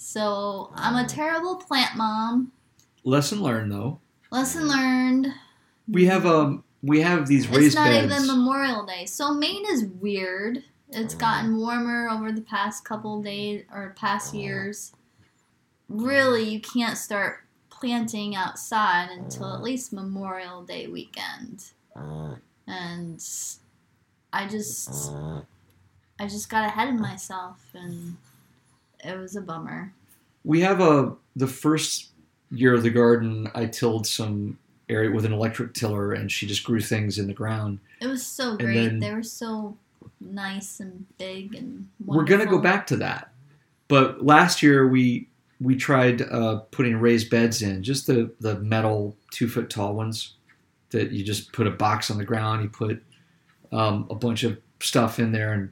So 0.08 0.72
I'm 0.74 0.96
a 0.96 1.06
terrible 1.06 1.58
plant 1.58 1.98
mom. 1.98 2.54
Lesson 3.04 3.42
learned, 3.44 3.74
though. 3.74 4.00
Lesson 4.32 4.66
learned. 4.66 5.34
We 5.86 6.06
have 6.06 6.26
um 6.26 6.64
we 6.82 7.02
have 7.02 7.28
these 7.28 7.46
raised 7.50 7.66
It's 7.66 7.76
not 7.76 7.90
beds. 7.90 8.06
even 8.06 8.26
Memorial 8.26 8.86
Day. 8.86 9.06
So 9.06 9.34
Maine 9.34 9.66
is 9.70 9.84
weird. 9.84 10.64
It's 10.92 11.14
gotten 11.14 11.58
warmer 11.58 12.08
over 12.10 12.32
the 12.32 12.42
past 12.42 12.86
couple 12.86 13.22
days 13.22 13.66
or 13.70 13.96
past 13.98 14.34
years. 14.34 14.94
Really, 15.90 16.44
you 16.46 16.62
can't 16.62 16.98
start 16.98 17.44
planting 17.70 18.34
outside 18.34 19.10
until 19.12 19.54
at 19.54 19.62
least 19.62 19.92
Memorial 19.92 20.64
Day 20.64 20.88
weekend. 20.88 21.66
And 22.66 23.22
I 24.32 24.48
just 24.48 25.12
I 26.18 26.28
just 26.28 26.50
got 26.50 26.66
ahead 26.66 26.88
of 26.88 26.96
myself 26.96 27.60
and 27.74 28.16
it 29.04 29.18
was 29.18 29.36
a 29.36 29.42
bummer. 29.42 29.94
We 30.48 30.62
have 30.62 30.80
a 30.80 31.14
the 31.36 31.46
first 31.46 32.12
year 32.52 32.74
of 32.74 32.82
the 32.82 32.90
garden. 32.90 33.52
I 33.54 33.66
tilled 33.66 34.08
some 34.08 34.58
area 34.88 35.12
with 35.12 35.26
an 35.26 35.34
electric 35.34 35.74
tiller, 35.74 36.14
and 36.14 36.32
she 36.32 36.48
just 36.48 36.64
grew 36.64 36.80
things 36.80 37.20
in 37.20 37.28
the 37.28 37.34
ground. 37.34 37.80
It 38.00 38.08
was 38.08 38.26
so 38.26 38.56
great. 38.56 38.76
then- 38.76 39.00
they 39.00 39.14
were 39.14 39.24
so 39.24 39.78
nice 40.22 40.80
and 40.80 41.06
big 41.18 41.54
and 41.54 41.90
Wonderful. 42.00 42.16
We're 42.16 42.24
gonna 42.24 42.50
go 42.50 42.62
back 42.62 42.88
to 42.88 42.96
that, 42.96 43.34
but 43.90 44.26
last 44.26 44.64
year 44.64 44.88
we 44.88 45.28
we 45.60 45.76
tried 45.76 46.22
uh, 46.22 46.60
putting 46.72 46.96
raised 46.98 47.30
beds 47.30 47.62
in, 47.62 47.84
just 47.84 48.08
the 48.08 48.32
the 48.40 48.58
metal 48.60 49.18
two 49.32 49.50
foot 49.50 49.70
tall 49.70 49.96
ones 49.96 50.36
that 50.92 51.12
you 51.12 51.26
just 51.26 51.52
put 51.52 51.68
a 51.68 51.72
box 51.72 52.10
on 52.10 52.18
the 52.18 52.24
ground. 52.24 52.64
You 52.64 52.70
put 52.70 53.04
um, 53.74 54.08
a 54.10 54.16
bunch 54.16 54.46
of 54.46 54.58
stuff 54.80 55.20
in 55.20 55.34
there 55.34 55.52
and 55.52 55.72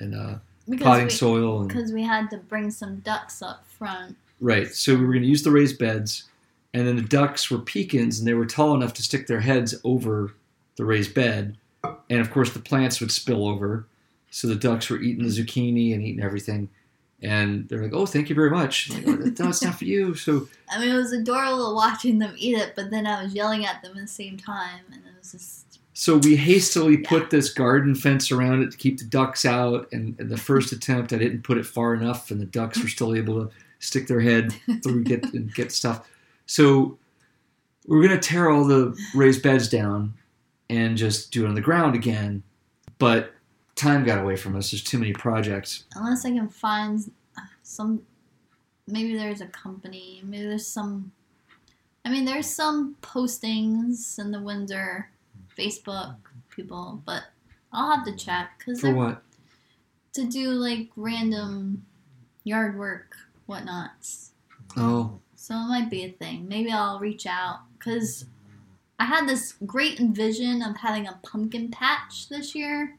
and 0.00 0.14
uh, 0.16 0.38
potting 0.80 1.04
we, 1.04 1.10
soil 1.10 1.60
and 1.60 1.68
because 1.68 1.92
we 1.92 2.02
had 2.02 2.30
to 2.30 2.38
bring 2.38 2.70
some 2.70 2.96
ducks 3.00 3.42
up 3.42 3.66
front. 3.66 4.16
Right. 4.40 4.68
So 4.68 4.94
we 4.94 5.06
were 5.06 5.12
going 5.12 5.22
to 5.22 5.28
use 5.28 5.42
the 5.42 5.50
raised 5.50 5.78
beds, 5.78 6.24
and 6.74 6.86
then 6.86 6.96
the 6.96 7.02
ducks 7.02 7.50
were 7.50 7.58
pekins, 7.58 8.18
and 8.18 8.26
they 8.26 8.34
were 8.34 8.46
tall 8.46 8.74
enough 8.74 8.92
to 8.94 9.02
stick 9.02 9.26
their 9.26 9.40
heads 9.40 9.74
over 9.84 10.34
the 10.76 10.84
raised 10.84 11.14
bed, 11.14 11.56
and 12.10 12.20
of 12.20 12.30
course 12.30 12.52
the 12.52 12.58
plants 12.58 13.00
would 13.00 13.12
spill 13.12 13.46
over. 13.46 13.86
So 14.30 14.48
the 14.48 14.56
ducks 14.56 14.90
were 14.90 14.98
eating 14.98 15.24
the 15.24 15.30
zucchini 15.30 15.94
and 15.94 16.02
eating 16.02 16.22
everything, 16.22 16.68
and 17.22 17.68
they're 17.68 17.82
like, 17.82 17.94
"Oh, 17.94 18.04
thank 18.04 18.28
you 18.28 18.34
very 18.34 18.50
much." 18.50 18.90
Like, 18.90 19.06
"Oh, 19.06 19.14
no, 19.14 19.48
it's 19.48 19.62
not 19.62 19.78
for 19.78 19.84
you. 19.84 20.14
So 20.26 20.48
I 20.70 20.78
mean, 20.78 20.90
it 20.90 20.96
was 20.96 21.12
adorable 21.12 21.74
watching 21.74 22.18
them 22.18 22.34
eat 22.36 22.58
it, 22.58 22.74
but 22.76 22.90
then 22.90 23.06
I 23.06 23.22
was 23.22 23.34
yelling 23.34 23.64
at 23.64 23.82
them 23.82 23.96
at 23.96 24.02
the 24.02 24.06
same 24.06 24.36
time, 24.36 24.84
and 24.92 25.02
it 25.06 25.18
was 25.18 25.32
just 25.32 25.65
so 25.98 26.18
we 26.18 26.36
hastily 26.36 26.98
put 26.98 27.30
this 27.30 27.50
garden 27.50 27.94
fence 27.94 28.30
around 28.30 28.62
it 28.62 28.70
to 28.70 28.76
keep 28.76 28.98
the 28.98 29.04
ducks 29.06 29.46
out. 29.46 29.90
And, 29.92 30.14
and 30.20 30.28
the 30.28 30.36
first 30.36 30.70
attempt, 30.70 31.14
I 31.14 31.16
didn't 31.16 31.40
put 31.40 31.56
it 31.56 31.64
far 31.64 31.94
enough, 31.94 32.30
and 32.30 32.38
the 32.38 32.44
ducks 32.44 32.82
were 32.82 32.88
still 32.88 33.14
able 33.14 33.46
to 33.46 33.54
stick 33.78 34.06
their 34.06 34.20
head 34.20 34.52
through 34.82 35.04
get 35.04 35.24
and 35.32 35.54
get 35.54 35.72
stuff. 35.72 36.06
So 36.44 36.98
we're 37.86 38.02
gonna 38.06 38.20
tear 38.20 38.50
all 38.50 38.66
the 38.66 38.94
raised 39.14 39.42
beds 39.42 39.70
down 39.70 40.12
and 40.68 40.98
just 40.98 41.32
do 41.32 41.46
it 41.46 41.48
on 41.48 41.54
the 41.54 41.62
ground 41.62 41.94
again. 41.94 42.42
But 42.98 43.32
time 43.74 44.04
got 44.04 44.18
away 44.18 44.36
from 44.36 44.54
us. 44.54 44.72
There's 44.72 44.84
too 44.84 44.98
many 44.98 45.14
projects. 45.14 45.84
unless 45.94 46.26
I 46.26 46.30
can 46.30 46.50
find 46.50 47.10
some, 47.62 48.02
maybe 48.86 49.16
there's 49.16 49.40
a 49.40 49.46
company, 49.46 50.20
maybe 50.22 50.44
there's 50.44 50.66
some. 50.66 51.10
I 52.04 52.10
mean, 52.10 52.26
there's 52.26 52.46
some 52.46 52.96
postings 53.00 54.18
in 54.18 54.30
the 54.30 54.40
Windsor 54.40 55.08
Facebook 55.58 56.16
people, 56.50 57.02
but 57.04 57.24
I'll 57.72 57.94
have 57.96 58.04
to 58.06 58.16
check 58.16 58.58
because 58.58 58.80
For 58.80 58.92
what? 58.92 59.22
to 60.14 60.24
do 60.24 60.50
like 60.50 60.88
random 60.96 61.84
yard 62.44 62.78
work, 62.78 63.16
whatnots. 63.46 64.30
Oh, 64.76 65.18
So 65.34 65.54
it 65.54 65.68
might 65.68 65.90
be 65.90 66.04
a 66.04 66.10
thing. 66.10 66.48
Maybe 66.48 66.70
I'll 66.70 66.98
reach 66.98 67.26
out 67.26 67.60
because 67.78 68.26
I 68.98 69.04
had 69.04 69.28
this 69.28 69.54
great 69.66 70.00
envision 70.00 70.62
of 70.62 70.78
having 70.78 71.06
a 71.06 71.18
pumpkin 71.22 71.70
patch 71.70 72.28
this 72.28 72.54
year. 72.54 72.96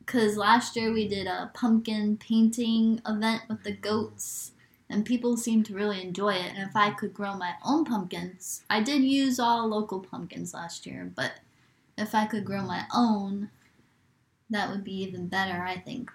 Because 0.00 0.36
last 0.36 0.76
year 0.76 0.92
we 0.92 1.08
did 1.08 1.26
a 1.26 1.50
pumpkin 1.52 2.16
painting 2.16 3.00
event 3.06 3.42
with 3.48 3.64
the 3.64 3.72
goats, 3.72 4.52
and 4.88 5.04
people 5.04 5.36
seemed 5.36 5.66
to 5.66 5.74
really 5.74 6.00
enjoy 6.00 6.34
it. 6.34 6.52
And 6.54 6.68
if 6.68 6.76
I 6.76 6.90
could 6.90 7.12
grow 7.12 7.34
my 7.34 7.54
own 7.64 7.84
pumpkins, 7.84 8.62
I 8.70 8.80
did 8.82 9.02
use 9.02 9.40
all 9.40 9.66
local 9.66 9.98
pumpkins 9.98 10.54
last 10.54 10.86
year, 10.86 11.10
but 11.16 11.32
if 11.98 12.14
I 12.14 12.26
could 12.26 12.44
grow 12.44 12.62
my 12.62 12.84
own, 12.94 13.50
that 14.50 14.70
would 14.70 14.84
be 14.84 14.94
even 15.02 15.28
better, 15.28 15.62
I 15.62 15.78
think. 15.78 16.10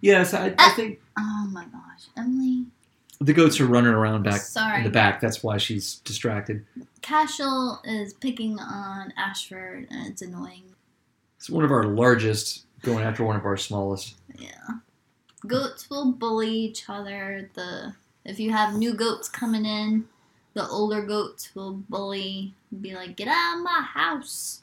yes. 0.00 0.34
I, 0.34 0.48
I 0.48 0.54
ah! 0.58 0.72
think 0.76 1.00
Oh 1.18 1.48
my 1.52 1.64
gosh, 1.64 2.06
Emily. 2.16 2.66
the 3.20 3.32
goats 3.32 3.58
are 3.60 3.66
running 3.66 3.92
around 3.92 4.22
back 4.24 4.40
Sorry. 4.42 4.78
in 4.78 4.84
the 4.84 4.90
back. 4.90 5.20
That's 5.20 5.42
why 5.42 5.56
she's 5.58 5.96
distracted. 6.00 6.64
Cashel 7.02 7.80
is 7.84 8.12
picking 8.12 8.58
on 8.60 9.12
Ashford, 9.16 9.86
and 9.90 10.06
it's 10.08 10.22
annoying. 10.22 10.64
It's 11.38 11.48
one 11.50 11.64
of 11.64 11.70
our 11.70 11.84
largest 11.84 12.64
going 12.82 13.04
after 13.04 13.24
one 13.24 13.36
of 13.36 13.44
our 13.46 13.56
smallest. 13.56 14.16
Yeah, 14.38 14.50
goats 15.46 15.88
will 15.88 16.12
bully 16.12 16.50
each 16.50 16.84
other. 16.88 17.48
The 17.54 17.94
if 18.24 18.38
you 18.40 18.50
have 18.52 18.74
new 18.74 18.92
goats 18.94 19.28
coming 19.28 19.64
in, 19.64 20.06
the 20.54 20.66
older 20.68 21.02
goats 21.02 21.54
will 21.54 21.72
bully, 21.88 22.54
be 22.82 22.94
like, 22.94 23.16
"Get 23.16 23.28
out 23.28 23.56
of 23.58 23.62
my 23.64 23.80
house," 23.82 24.62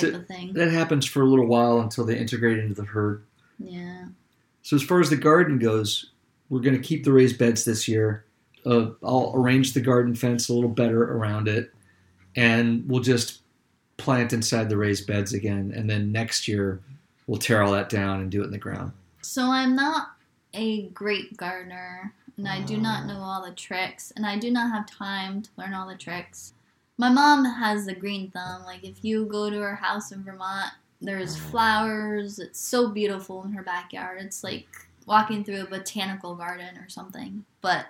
type 0.00 0.12
So- 0.12 0.18
of 0.18 0.26
thing. 0.26 0.52
That 0.54 0.70
happens 0.70 1.06
for 1.06 1.22
a 1.22 1.26
little 1.26 1.46
while 1.46 1.80
until 1.80 2.04
they 2.04 2.18
integrate 2.18 2.58
into 2.58 2.74
the 2.74 2.84
herd. 2.84 3.22
Yeah, 3.58 4.06
So 4.62 4.76
as 4.76 4.82
far 4.82 5.00
as 5.00 5.10
the 5.10 5.16
garden 5.16 5.58
goes, 5.58 6.10
we're 6.48 6.60
going 6.60 6.76
to 6.80 6.82
keep 6.82 7.04
the 7.04 7.12
raised 7.12 7.38
beds 7.38 7.64
this 7.64 7.88
year. 7.88 8.24
Uh, 8.64 8.90
I'll 9.02 9.32
arrange 9.34 9.72
the 9.72 9.80
garden 9.80 10.14
fence 10.14 10.48
a 10.48 10.54
little 10.54 10.68
better 10.70 11.02
around 11.02 11.48
it, 11.48 11.72
and 12.36 12.88
we'll 12.88 13.02
just 13.02 13.40
plant 13.96 14.32
inside 14.32 14.68
the 14.68 14.76
raised 14.76 15.06
beds 15.06 15.32
again. 15.32 15.72
And 15.74 15.88
then 15.90 16.12
next 16.12 16.46
year, 16.46 16.80
we'll 17.26 17.38
tear 17.38 17.62
all 17.62 17.72
that 17.72 17.88
down 17.88 18.20
and 18.20 18.30
do 18.30 18.42
it 18.42 18.46
in 18.46 18.50
the 18.52 18.58
ground. 18.58 18.92
so 19.22 19.50
I'm 19.50 19.74
not 19.74 20.12
a 20.54 20.82
great 20.90 21.36
gardener, 21.36 22.12
and 22.36 22.46
I 22.48 22.60
do 22.62 22.76
not 22.78 23.06
know 23.06 23.18
all 23.20 23.44
the 23.44 23.52
tricks, 23.52 24.12
and 24.16 24.24
I 24.24 24.38
do 24.38 24.50
not 24.50 24.70
have 24.72 24.86
time 24.90 25.42
to 25.42 25.50
learn 25.56 25.74
all 25.74 25.86
the 25.88 25.96
tricks. 25.96 26.52
My 27.00 27.08
mom 27.08 27.44
has 27.44 27.86
the 27.86 27.94
green 27.94 28.32
thumb. 28.32 28.64
Like 28.64 28.82
if 28.82 29.04
you 29.04 29.24
go 29.24 29.48
to 29.48 29.60
her 29.60 29.76
house 29.76 30.10
in 30.10 30.24
Vermont, 30.24 30.72
there's 31.00 31.36
oh. 31.36 31.38
flowers. 31.38 32.40
It's 32.40 32.60
so 32.60 32.88
beautiful 32.90 33.44
in 33.44 33.52
her 33.52 33.62
backyard. 33.62 34.20
It's 34.20 34.42
like 34.42 34.66
walking 35.06 35.44
through 35.44 35.62
a 35.62 35.66
botanical 35.66 36.34
garden 36.34 36.76
or 36.76 36.88
something. 36.88 37.44
But 37.60 37.86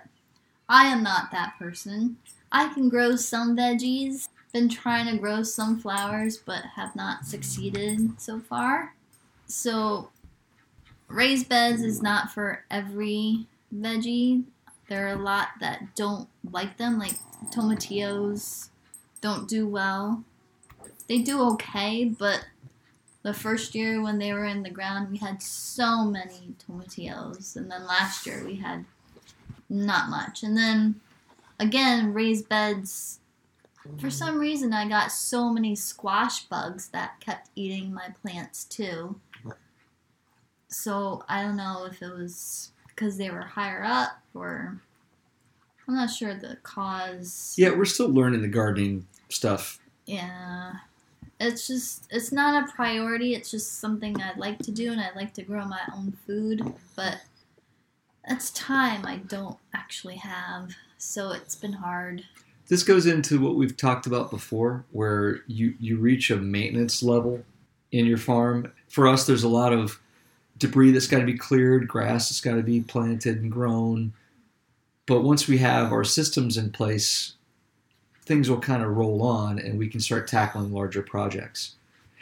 I 0.69 0.85
am 0.85 1.01
not 1.01 1.31
that 1.31 1.55
person. 1.57 2.17
I 2.51 2.71
can 2.71 2.87
grow 2.87 3.15
some 3.15 3.57
veggies. 3.57 4.29
Been 4.53 4.69
trying 4.69 5.11
to 5.11 5.17
grow 5.19 5.43
some 5.43 5.79
flowers, 5.79 6.37
but 6.37 6.63
have 6.75 6.95
not 6.95 7.25
succeeded 7.25 8.19
so 8.21 8.39
far. 8.39 8.93
So 9.47 10.09
raised 11.07 11.49
beds 11.49 11.81
is 11.81 12.01
not 12.01 12.31
for 12.31 12.63
every 12.69 13.47
veggie. 13.75 14.43
There 14.87 15.05
are 15.05 15.13
a 15.13 15.21
lot 15.21 15.49
that 15.59 15.95
don't 15.95 16.27
like 16.51 16.77
them, 16.77 16.97
like 16.97 17.13
tomatillos 17.51 18.69
don't 19.21 19.47
do 19.47 19.67
well. 19.67 20.23
They 21.07 21.19
do 21.19 21.41
okay, 21.53 22.05
but 22.05 22.45
the 23.21 23.33
first 23.33 23.75
year 23.75 24.01
when 24.01 24.17
they 24.17 24.31
were 24.31 24.45
in 24.45 24.63
the 24.63 24.69
ground, 24.69 25.11
we 25.11 25.17
had 25.17 25.41
so 25.41 26.05
many 26.05 26.53
tomatillos, 26.65 27.55
and 27.55 27.69
then 27.69 27.85
last 27.85 28.25
year 28.25 28.43
we 28.45 28.55
had 28.57 28.85
not 29.69 30.09
much. 30.09 30.43
And 30.43 30.55
then 30.55 31.01
again, 31.59 32.13
raised 32.13 32.47
beds. 32.47 33.19
For 33.97 34.09
some 34.09 34.39
reason, 34.39 34.73
I 34.73 34.87
got 34.87 35.11
so 35.11 35.51
many 35.51 35.75
squash 35.75 36.45
bugs 36.45 36.89
that 36.89 37.19
kept 37.19 37.49
eating 37.55 37.93
my 37.93 38.09
plants 38.21 38.63
too. 38.65 39.19
So 40.67 41.23
I 41.27 41.41
don't 41.41 41.57
know 41.57 41.87
if 41.89 42.01
it 42.01 42.13
was 42.13 42.71
because 42.87 43.17
they 43.17 43.29
were 43.31 43.41
higher 43.41 43.83
up 43.83 44.21
or 44.33 44.81
I'm 45.89 45.95
not 45.95 46.11
sure 46.11 46.35
the 46.35 46.55
cause. 46.61 47.55
Yeah, 47.57 47.71
we're 47.71 47.85
still 47.85 48.09
learning 48.09 48.43
the 48.43 48.47
gardening 48.47 49.07
stuff. 49.29 49.79
Yeah. 50.05 50.73
It's 51.39 51.65
just 51.65 52.05
it's 52.11 52.31
not 52.31 52.63
a 52.63 52.71
priority. 52.71 53.33
It's 53.33 53.49
just 53.49 53.79
something 53.79 54.21
I'd 54.21 54.37
like 54.37 54.59
to 54.59 54.71
do 54.71 54.91
and 54.91 55.01
I'd 55.01 55.15
like 55.15 55.33
to 55.33 55.41
grow 55.41 55.65
my 55.65 55.79
own 55.95 56.15
food, 56.27 56.61
but 56.95 57.21
that's 58.27 58.51
time 58.51 59.03
I 59.03 59.15
don't 59.15 59.57
actually 59.73 60.17
have. 60.17 60.75
So 60.99 61.31
it's 61.31 61.55
been 61.55 61.73
hard. 61.73 62.23
This 62.67 62.83
goes 62.83 63.07
into 63.07 63.39
what 63.39 63.55
we've 63.55 63.75
talked 63.75 64.05
about 64.05 64.29
before, 64.29 64.85
where 64.91 65.39
you, 65.47 65.73
you 65.79 65.97
reach 65.97 66.29
a 66.29 66.35
maintenance 66.35 67.01
level 67.01 67.43
in 67.91 68.05
your 68.05 68.19
farm. 68.19 68.71
For 68.89 69.07
us, 69.07 69.25
there's 69.25 69.43
a 69.43 69.49
lot 69.49 69.73
of 69.73 69.99
debris 70.59 70.91
that's 70.91 71.07
got 71.07 71.21
to 71.21 71.25
be 71.25 71.35
cleared, 71.35 71.87
grass 71.87 72.29
that's 72.29 72.41
got 72.41 72.57
to 72.57 72.61
be 72.61 72.81
planted 72.81 73.41
and 73.41 73.51
grown. 73.51 74.13
But 75.09 75.23
once 75.23 75.47
we 75.47 75.57
have 75.57 75.91
our 75.91 76.03
systems 76.03 76.55
in 76.55 76.69
place, 76.69 77.33
things 78.25 78.47
will 78.47 78.59
kind 78.59 78.83
of 78.83 78.95
roll 78.95 79.23
on 79.23 79.57
and 79.57 79.79
we 79.79 79.87
can 79.87 79.99
start 79.99 80.27
tackling 80.27 80.71
larger 80.71 81.01
projects. 81.01 81.77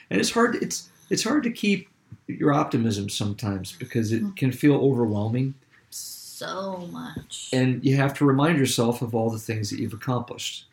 And 0.10 0.22
it's 0.22 0.32
hard 0.32 0.56
it's 0.56 0.88
it's 1.10 1.26
hard 1.26 1.44
to 1.44 1.52
keep 1.52 1.90
your 2.28 2.54
optimism 2.54 3.10
sometimes 3.10 3.74
because 3.74 4.14
it 4.14 4.22
hmm. 4.22 4.30
can 4.32 4.54
feel 4.54 4.76
overwhelming 4.76 5.54
So 5.90 6.88
much. 6.90 7.50
and 7.52 7.84
you 7.84 7.98
have 7.98 8.14
to 8.20 8.26
remind 8.26 8.58
yourself 8.58 9.02
of 9.02 9.14
all 9.14 9.30
the 9.30 9.38
things 9.38 9.70
that 9.70 9.80
you've 9.80 9.92
accomplished. 9.92 10.68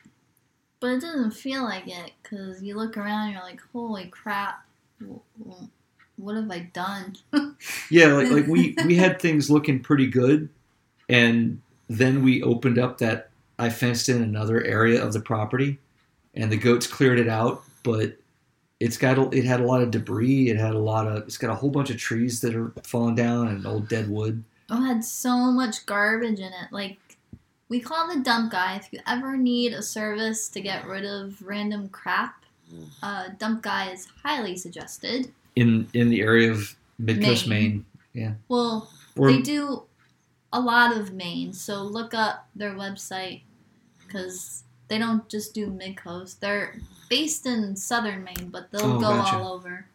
But 0.79 0.93
it 0.93 1.01
doesn't 1.01 1.33
feel 1.33 1.65
like 1.65 1.89
it 1.89 2.13
because 2.23 2.63
you 2.63 2.77
look 2.77 2.97
around 2.97 3.25
and 3.25 3.33
you're 3.33 3.43
like, 3.43 3.61
holy 3.73 4.07
crap, 4.07 4.65
what 6.15 6.37
have 6.37 6.49
I 6.49 6.71
done? 6.73 7.17
Yeah, 7.91 8.13
like 8.13 8.31
like 8.31 8.47
we 8.47 8.77
we 8.87 8.95
had 8.95 9.21
things 9.21 9.51
looking 9.51 9.81
pretty 9.81 10.07
good, 10.07 10.49
and 11.09 11.61
then 11.89 12.23
we 12.23 12.43
opened 12.43 12.79
up 12.79 12.99
that 12.99 13.31
I 13.59 13.71
fenced 13.71 14.09
in 14.09 14.23
another 14.23 14.63
area 14.65 15.05
of 15.05 15.13
the 15.13 15.21
property, 15.21 15.79
and 16.35 16.51
the 16.51 16.57
goats 16.57 16.87
cleared 16.87 17.19
it 17.21 17.29
out, 17.29 17.63
but 17.83 18.17
it's 18.81 18.97
got 18.97 19.19
a, 19.19 19.29
it 19.31 19.45
had 19.45 19.61
a 19.61 19.65
lot 19.67 19.83
of 19.83 19.91
debris. 19.91 20.49
It 20.51 20.57
had 20.57 20.75
a 20.75 20.79
lot 20.79 21.07
of 21.07 21.19
it's 21.25 21.37
got 21.39 21.51
a 21.51 21.55
whole 21.55 21.71
bunch 21.71 21.91
of 21.91 21.97
trees 21.97 22.41
that 22.41 22.55
are 22.55 22.73
falling 22.83 23.15
down 23.15 23.49
and 23.49 23.67
old 23.67 23.89
dead 23.89 24.09
wood. 24.11 24.43
Oh, 24.71 24.83
it 24.83 24.87
had 24.87 25.05
so 25.05 25.53
much 25.53 25.87
garbage 25.87 26.39
in 26.41 26.47
it. 26.47 26.73
Like, 26.73 26.99
we 27.69 27.81
call 27.81 28.09
the 28.13 28.21
dump 28.21 28.51
guy. 28.51 28.77
If 28.77 28.89
you 28.93 28.99
ever 29.07 29.37
need 29.37 29.73
a 29.73 29.83
service 29.83 30.49
to 30.49 30.61
get 30.61 30.87
rid 30.87 31.05
of 31.05 31.41
random 31.43 31.89
crap, 31.91 32.45
uh, 33.03 33.29
dump 33.39 33.63
guy 33.63 33.91
is 33.93 34.09
highly 34.23 34.57
suggested. 34.57 35.31
in 35.55 35.87
in 35.95 36.09
the 36.11 36.21
area 36.23 36.51
of 36.51 36.75
Mid 36.99 37.23
Coast, 37.23 37.47
Maine. 37.47 37.85
yeah. 38.13 38.33
Well, 38.49 38.91
Or 39.17 39.31
they 39.31 39.41
do 39.43 39.85
a 40.55 40.61
lot 40.61 40.97
of 40.97 41.13
Maine, 41.13 41.53
so 41.53 41.83
look 41.83 42.15
up 42.15 42.49
their 42.55 42.73
website 42.75 43.43
because 44.07 44.65
they 44.89 44.99
don't 44.99 45.29
just 45.29 45.53
do 45.55 45.67
mid 45.67 45.97
coast. 45.97 46.41
They're 46.41 46.79
based 47.11 47.45
in 47.47 47.75
southern 47.77 48.25
Maine, 48.25 48.49
but 48.51 48.71
they'll 48.71 48.85
Oh, 48.93 49.01
go 49.01 49.01
gotcha. 49.01 49.37
all 49.37 49.53
over. 49.55 49.87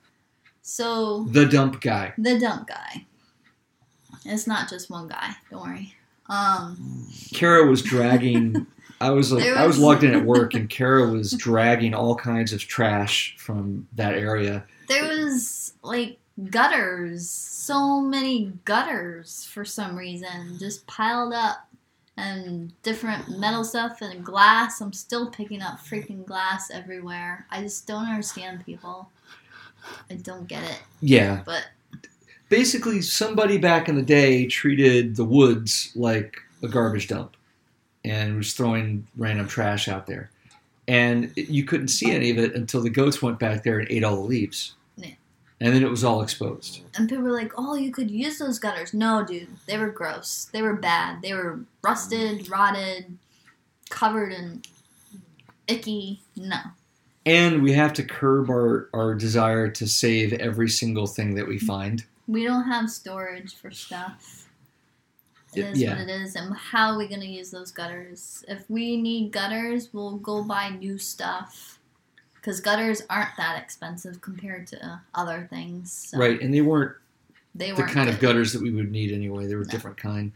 So 0.62 1.24
the 1.32 1.46
dump 1.46 1.82
guy. 1.82 2.14
the 2.18 2.38
dump 2.40 2.68
guy. 2.68 3.06
It's 4.26 4.46
not 4.48 4.70
just 4.70 4.90
one 4.90 5.08
guy. 5.08 5.32
Don't 5.50 5.64
worry. 5.64 5.96
Um, 6.28 7.08
Kara 7.34 7.66
was 7.66 7.82
dragging. 7.82 8.68
I 9.02 9.12
was 9.12 9.32
like, 9.32 9.44
There 9.44 9.58
I 9.58 9.66
was 9.66 9.78
was- 9.78 9.84
logged 9.86 10.04
in 10.04 10.14
at 10.14 10.26
work, 10.36 10.54
and 10.54 10.70
Kara 10.70 11.08
was 11.10 11.32
dragging 11.32 11.94
all 11.94 12.16
kinds 12.16 12.52
of 12.54 12.60
trash 12.60 13.36
from 13.38 13.88
that 13.96 14.14
area. 14.16 14.66
there 14.90 15.08
was 15.08 15.74
like 15.84 16.18
gutters, 16.46 17.30
so 17.30 18.00
many 18.02 18.54
gutters 18.66 19.46
for 19.46 19.66
some 19.66 19.98
reason, 19.98 20.58
just 20.60 20.86
piled 20.88 21.34
up, 21.34 21.66
and 22.18 22.74
different 22.84 23.40
metal 23.40 23.64
stuff 23.64 24.02
and 24.02 24.26
glass. 24.26 24.82
I'm 24.82 24.92
still 24.94 25.30
picking 25.30 25.62
up 25.62 25.80
freaking 25.80 26.26
glass 26.26 26.70
everywhere. 26.70 27.46
I 27.50 27.62
just 27.62 27.88
don't 27.88 28.06
understand 28.06 28.66
people. 28.66 29.10
I 30.10 30.16
don't 30.16 30.48
get 30.48 30.64
it. 30.64 30.82
Yeah, 31.02 31.42
But 31.46 31.68
basically, 32.50 33.02
somebody 33.02 33.58
back 33.58 33.88
in 33.88 33.96
the 33.96 34.02
day 34.02 34.48
treated 34.48 35.16
the 35.16 35.24
woods 35.24 35.94
like 35.96 36.42
a 36.62 36.68
garbage 36.68 37.08
dump, 37.08 37.38
and 38.04 38.38
was 38.38 38.54
throwing 38.54 39.08
random 39.16 39.48
trash 39.48 39.88
out 39.88 40.06
there, 40.06 40.30
and 40.88 41.32
you 41.36 41.64
couldn't 41.64 41.88
see 41.88 42.12
any 42.12 42.30
of 42.32 42.38
it 42.38 42.54
until 42.56 42.82
the 42.82 42.90
goats 42.90 43.22
went 43.22 43.40
back 43.40 43.64
there 43.64 43.80
and 43.80 43.90
ate 43.90 44.04
all 44.04 44.16
the 44.16 44.22
leaves. 44.22 44.76
And 45.62 45.76
then 45.76 45.84
it 45.84 45.90
was 45.90 46.06
all 46.06 46.22
exposed. 46.22 46.82
and 46.96 47.10
people 47.10 47.26
were 47.26 47.32
like, 47.32 47.52
"Oh, 47.58 47.76
you 47.76 47.92
could 47.92 48.10
use 48.10 48.38
those 48.38 48.60
gutters." 48.60 48.94
No, 48.94 49.26
dude, 49.26 49.50
they 49.66 49.78
were 49.78 49.90
gross. 49.90 50.50
They 50.54 50.62
were 50.62 50.76
bad. 50.76 51.22
They 51.22 51.34
were 51.34 51.60
rusted, 51.82 52.50
rotted, 52.50 53.18
covered 53.90 54.32
in 54.32 54.62
icky. 55.68 56.22
No. 56.36 56.58
And 57.26 57.62
we 57.62 57.74
have 57.74 57.94
to 57.94 58.04
curb 58.04 58.50
our, 58.50 58.90
our 58.94 59.14
desire 59.14 59.70
to 59.70 59.88
save 59.88 60.34
every 60.34 60.70
single 60.70 61.08
thing 61.08 61.36
that 61.36 61.48
we 61.48 61.58
mm-hmm. 61.58 61.68
find. 61.68 62.06
We 62.28 62.44
don't 62.44 62.64
have 62.64 62.90
storage 62.90 63.56
for 63.56 63.72
stuff. 63.72 64.48
It 65.56 65.66
is 65.66 65.82
yeah. 65.82 65.92
what 65.92 66.02
it 66.02 66.10
is, 66.10 66.36
and 66.36 66.56
how 66.56 66.92
are 66.92 66.98
we 66.98 67.08
gonna 67.08 67.26
use 67.26 67.50
those 67.50 67.72
gutters? 67.72 68.46
If 68.48 68.70
we 68.70 69.02
need 69.02 69.32
gutters, 69.32 69.90
we'll 69.92 70.18
go 70.18 70.44
buy 70.44 70.70
new 70.70 71.00
stuff. 71.00 71.79
Because 72.42 72.60
gutters 72.62 73.02
aren't 73.10 73.36
that 73.38 73.62
expensive 73.62 74.22
compared 74.22 74.68
to 74.68 75.02
other 75.14 75.48
things. 75.50 75.92
So 75.92 76.18
Right, 76.18 76.40
and 76.42 76.54
they 76.54 76.62
weren't 76.62 76.96
They 77.56 77.72
the 77.72 77.84
kind 77.84 78.10
of 78.10 78.20
gutters 78.20 78.54
that 78.54 78.62
we 78.62 78.72
would 78.72 78.92
need 78.92 79.12
anyway. 79.12 79.46
They 79.48 79.56
were 79.56 79.62
a 79.64 79.66
No. 79.66 79.72
different 79.72 79.98
kind. 79.98 80.32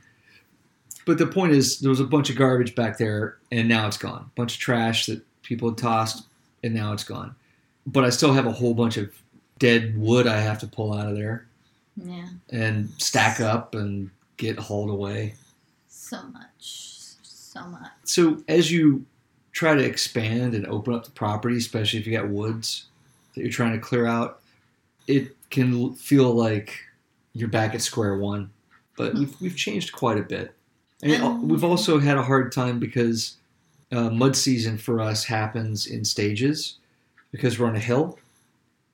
But 1.05 1.17
the 1.17 1.27
point 1.27 1.51
is, 1.53 1.79
there 1.79 1.89
was 1.89 1.99
a 1.99 2.05
bunch 2.05 2.29
of 2.29 2.35
garbage 2.37 2.75
back 2.75 2.97
there, 2.97 3.37
and 3.51 3.67
now 3.67 3.87
it's 3.87 3.97
gone. 3.97 4.21
A 4.21 4.35
bunch 4.35 4.53
of 4.55 4.59
trash 4.59 5.05
that 5.07 5.21
people 5.43 5.69
had 5.69 5.77
tossed, 5.77 6.23
and 6.63 6.73
now 6.73 6.93
it's 6.93 7.03
gone. 7.03 7.35
But 7.85 8.05
I 8.05 8.09
still 8.09 8.33
have 8.33 8.45
a 8.45 8.51
whole 8.53 8.73
bunch 8.73 8.95
of 8.97 9.11
dead 9.59 9.97
wood 9.97 10.27
I 10.27 10.39
have 10.39 10.59
to 10.59 10.67
pull 10.67 10.93
out 10.93 11.07
of 11.07 11.15
there 11.15 11.45
Yeah, 11.97 12.27
and 12.49 12.89
stack 12.97 13.39
up 13.41 13.75
and 13.75 14.09
get 14.37 14.57
hauled 14.57 14.89
away. 14.89 15.35
so 15.89 16.23
much, 16.23 16.99
so 17.23 17.65
much. 17.67 17.91
So 18.03 18.41
as 18.47 18.71
you 18.71 19.05
try 19.53 19.75
to 19.75 19.83
expand 19.83 20.55
and 20.55 20.65
open 20.67 20.93
up 20.93 21.05
the 21.05 21.11
property, 21.11 21.57
especially 21.57 21.99
if 21.99 22.07
you 22.07 22.17
got 22.17 22.27
woods 22.27 22.87
that 23.33 23.41
you're 23.41 23.51
trying 23.51 23.73
to 23.73 23.79
clear 23.79 24.05
out, 24.05 24.41
it 25.07 25.35
can 25.49 25.93
feel 25.93 26.33
like 26.33 26.79
you're 27.33 27.47
back 27.47 27.73
at 27.73 27.81
square 27.81 28.17
one. 28.17 28.49
But 28.97 29.13
we've, 29.13 29.41
we've 29.41 29.55
changed 29.55 29.93
quite 29.93 30.17
a 30.17 30.23
bit. 30.23 30.53
And 31.01 31.21
Um, 31.21 31.47
we've 31.47 31.63
also 31.63 31.99
had 31.99 32.17
a 32.17 32.23
hard 32.23 32.51
time 32.51 32.79
because 32.79 33.37
uh, 33.91 34.09
mud 34.09 34.35
season 34.35 34.77
for 34.77 34.99
us 34.99 35.25
happens 35.25 35.85
in 35.85 36.03
stages 36.03 36.77
because 37.31 37.59
we're 37.59 37.67
on 37.67 37.75
a 37.75 37.79
hill. 37.79 38.17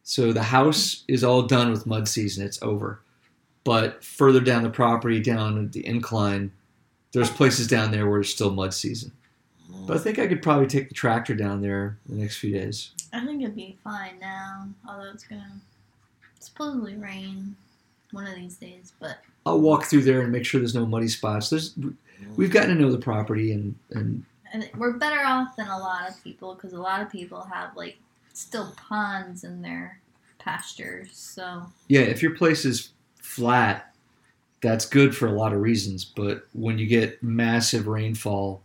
So 0.03 0.33
the 0.33 0.43
house 0.43 1.03
is 1.07 1.23
all 1.23 1.43
done 1.43 1.71
with 1.71 1.85
mud 1.85 2.07
season, 2.07 2.45
it's 2.45 2.61
over. 2.61 3.01
But 3.63 4.03
further 4.03 4.39
down 4.39 4.63
the 4.63 4.69
property, 4.69 5.19
down 5.19 5.69
the 5.71 5.85
incline, 5.85 6.51
there's 7.11 7.29
places 7.29 7.67
down 7.67 7.91
there 7.91 8.09
where 8.09 8.21
it's 8.21 8.29
still 8.29 8.51
mud 8.51 8.73
season. 8.73 9.11
But 9.87 9.97
I 9.97 9.99
think 9.99 10.19
I 10.19 10.27
could 10.27 10.41
probably 10.41 10.67
take 10.67 10.87
the 10.87 10.95
tractor 10.95 11.35
down 11.35 11.61
there 11.61 11.97
the 12.07 12.15
next 12.15 12.37
few 12.37 12.53
days. 12.53 12.91
I 13.13 13.25
think 13.25 13.41
it'd 13.41 13.55
be 13.55 13.77
fine 13.83 14.19
now, 14.19 14.67
although 14.87 15.09
it's 15.11 15.23
gonna 15.23 15.59
supposedly 16.39 16.95
rain 16.95 17.55
one 18.11 18.27
of 18.27 18.35
these 18.35 18.55
days. 18.55 18.93
But 18.99 19.17
I'll 19.45 19.59
walk 19.59 19.85
through 19.85 20.03
there 20.03 20.21
and 20.21 20.31
make 20.31 20.45
sure 20.45 20.59
there's 20.59 20.75
no 20.75 20.85
muddy 20.85 21.07
spots. 21.07 21.49
There's 21.49 21.73
we've 22.35 22.51
gotten 22.51 22.75
to 22.75 22.81
know 22.81 22.91
the 22.91 22.97
property 22.97 23.51
and 23.51 23.75
and 23.91 24.23
and 24.51 24.69
we're 24.77 24.93
better 24.93 25.23
off 25.25 25.55
than 25.55 25.67
a 25.67 25.77
lot 25.77 26.09
of 26.09 26.23
people 26.23 26.55
because 26.55 26.73
a 26.73 26.79
lot 26.79 27.01
of 27.01 27.11
people 27.11 27.41
have 27.41 27.75
like 27.75 27.97
still 28.33 28.73
ponds 28.75 29.43
in 29.43 29.61
their 29.61 29.99
pastures. 30.39 31.09
So 31.13 31.63
yeah, 31.87 32.01
if 32.01 32.21
your 32.21 32.35
place 32.35 32.65
is 32.65 32.89
flat, 33.15 33.93
that's 34.61 34.85
good 34.85 35.15
for 35.15 35.27
a 35.27 35.31
lot 35.31 35.53
of 35.53 35.61
reasons. 35.61 36.05
But 36.05 36.47
when 36.53 36.77
you 36.77 36.87
get 36.87 37.21
massive 37.21 37.87
rainfall, 37.87 38.61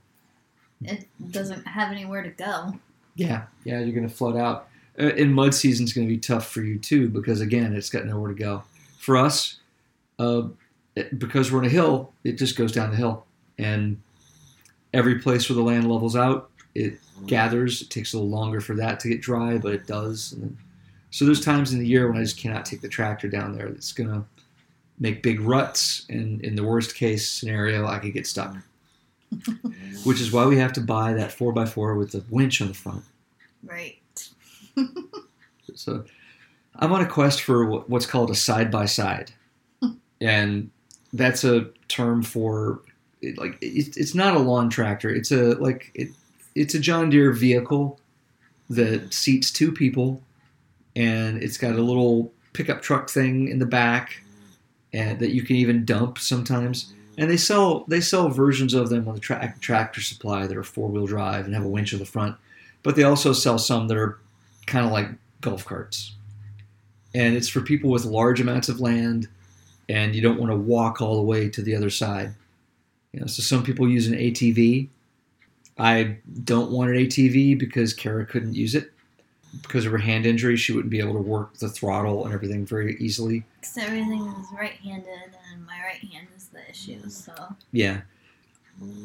it 0.85 1.07
doesn't 1.31 1.67
have 1.67 1.91
anywhere 1.91 2.23
to 2.23 2.31
go. 2.31 2.79
yeah, 3.17 3.45
yeah, 3.65 3.81
you're 3.81 3.95
gonna 3.95 4.09
float 4.09 4.37
out. 4.37 4.69
Uh, 4.99 5.11
and 5.17 5.35
mud 5.35 5.55
season's 5.55 5.93
gonna 5.93 6.07
be 6.07 6.19
tough 6.19 6.49
for 6.49 6.63
you 6.63 6.79
too 6.79 7.09
because 7.09 7.41
again, 7.41 7.75
it's 7.75 7.91
got 7.91 8.07
nowhere 8.07 8.33
to 8.33 8.39
go. 8.39 8.63
For 8.99 9.17
us, 9.17 9.59
uh, 10.19 10.43
because 11.19 11.51
we're 11.51 11.59
on 11.59 11.65
a 11.67 11.69
hill, 11.69 12.13
it 12.25 12.33
just 12.33 12.57
goes 12.57 12.73
down 12.73 12.91
the 12.91 12.97
hill, 12.97 13.27
and 13.59 14.01
every 14.93 15.19
place 15.19 15.49
where 15.49 15.57
the 15.57 15.63
land 15.63 15.91
levels 15.91 16.17
out, 16.17 16.51
it 16.75 16.99
gathers. 17.27 17.83
It 17.83 17.91
takes 17.91 18.13
a 18.13 18.17
little 18.17 18.31
longer 18.31 18.61
for 18.61 18.75
that 18.77 19.01
to 19.01 19.09
get 19.09 19.21
dry, 19.21 19.59
but 19.59 19.75
it 19.75 19.87
does. 19.87 20.31
Then, 20.33 20.57
so 21.11 21.25
there's 21.25 21.45
times 21.45 21.73
in 21.73 21.79
the 21.81 21.87
year 21.87 22.09
when 22.09 22.19
I 22.19 22.23
just 22.23 22.39
cannot 22.39 22.65
take 22.65 22.81
the 22.81 22.89
tractor 22.89 23.29
down 23.29 23.57
there. 23.57 23.67
It's 23.67 23.93
gonna 23.93 24.25
make 24.99 25.23
big 25.23 25.41
ruts, 25.41 26.07
and 26.09 26.41
in 26.43 26.55
the 26.55 26.65
worst 26.65 26.95
case 26.95 27.29
scenario, 27.29 27.87
I 27.87 27.99
could 27.99 28.15
get 28.15 28.27
stuck. 28.27 28.57
Which 30.05 30.21
is 30.21 30.33
why 30.33 30.47
we 30.47 30.59
have 30.59 30.73
to 30.75 30.81
buy 30.81 31.15
that 31.15 31.33
four 31.33 31.59
x 31.59 31.73
four 31.73 31.95
with 31.95 32.13
the 32.13 32.25
winch 32.31 32.61
on 32.61 32.69
the 32.69 32.75
front. 32.75 33.05
Right. 33.63 34.01
So 35.75 36.05
I'm 36.77 36.93
on 36.93 37.01
a 37.01 37.07
quest 37.07 37.43
for 37.43 37.81
what's 37.81 38.07
called 38.07 38.31
a 38.31 38.35
side 38.35 38.71
by 38.71 38.87
side, 38.87 39.33
and 40.21 40.71
that's 41.13 41.45
a 41.45 41.71
term 41.89 42.23
for 42.23 42.81
it, 43.21 43.39
like 43.39 43.59
it, 43.61 43.97
it's 43.97 44.15
not 44.15 44.35
a 44.35 44.39
lawn 44.39 44.71
tractor. 44.71 45.11
It's 45.11 45.31
a 45.31 45.55
like 45.55 45.91
it, 45.95 46.11
it's 46.55 46.75
a 46.75 46.81
John 46.81 47.11
Deere 47.11 47.33
vehicle 47.33 47.99
that 48.71 49.13
seats 49.13 49.51
two 49.51 49.73
people, 49.73 50.23
and 50.97 51.43
it's 51.43 51.59
got 51.59 51.75
a 51.75 51.83
little 51.83 52.33
pickup 52.53 52.83
truck 52.83 53.11
thing 53.11 53.49
in 53.49 53.59
the 53.59 53.67
back, 53.67 54.23
and 54.93 55.19
that 55.21 55.35
you 55.35 55.43
can 55.43 55.57
even 55.57 55.85
dump 55.85 56.19
sometimes. 56.19 56.93
And 57.17 57.31
they 57.31 57.37
sell 57.37 57.85
they 57.87 58.01
sell 58.01 58.29
versions 58.29 58.75
of 58.75 58.89
them 58.89 59.09
on 59.09 59.15
the 59.15 59.21
tra- 59.21 59.55
tractor 59.61 60.01
supply 60.01 60.47
that 60.47 60.57
are 60.57 60.65
four 60.65 60.89
wheel 60.89 61.07
drive 61.07 61.45
and 61.45 61.55
have 61.55 61.65
a 61.65 61.69
winch 61.69 61.93
on 61.93 62.01
the 62.01 62.07
front, 62.07 62.37
but 62.83 62.97
they 62.97 63.05
also 63.05 63.33
sell 63.33 63.59
some 63.59 63.89
that 63.89 63.97
are 63.97 64.19
kind 64.67 64.85
of 64.85 64.93
like 64.93 65.09
golf 65.41 65.65
carts. 65.65 66.15
And 67.15 67.37
it's 67.37 67.49
for 67.49 67.61
people 67.61 67.91
with 67.91 68.05
large 68.05 68.41
amounts 68.41 68.69
of 68.69 68.81
land 68.81 69.29
and 69.89 70.15
you 70.15 70.23
don't 70.23 70.39
want 70.39 70.51
to 70.51 70.57
walk 70.57 71.01
all 71.01 71.17
the 71.17 71.23
way 71.23 71.49
to 71.49 71.63
the 71.63 71.75
other 71.75 71.91
side. 71.91 72.35
You 73.13 73.21
know, 73.21 73.27
so 73.27 73.43
some 73.43 73.63
people 73.63 73.89
use 73.89 74.07
an 74.07 74.15
ATV. 74.15 74.89
I 75.79 76.19
don't 76.45 76.71
want 76.71 76.91
an 76.91 76.97
ATV 76.97 77.59
because 77.59 77.93
Kara 77.93 78.27
couldn't 78.27 78.55
use 78.55 78.75
it. 78.75 78.93
Because 79.63 79.87
of 79.87 79.93
her 79.93 79.99
hand 79.99 80.27
injury, 80.27 80.57
she 80.57 80.73
wouldn't 80.73 80.91
be 80.91 80.99
able 80.99 81.13
to 81.13 81.21
work 81.21 81.59
the 81.59 81.69
throttle 81.69 82.25
and 82.25 82.35
everything 82.35 82.67
very 82.67 82.97
easily. 82.99 83.45
Because 83.61 83.79
everything 83.79 84.21
is 84.27 84.47
right-handed, 84.53 85.37
and 85.53 85.65
my 85.65 85.79
right 85.81 86.11
hand 86.13 86.27
is 86.37 86.44
the 86.55 86.71
issue. 86.71 87.09
So 87.09 87.33
Yeah. 87.73 88.03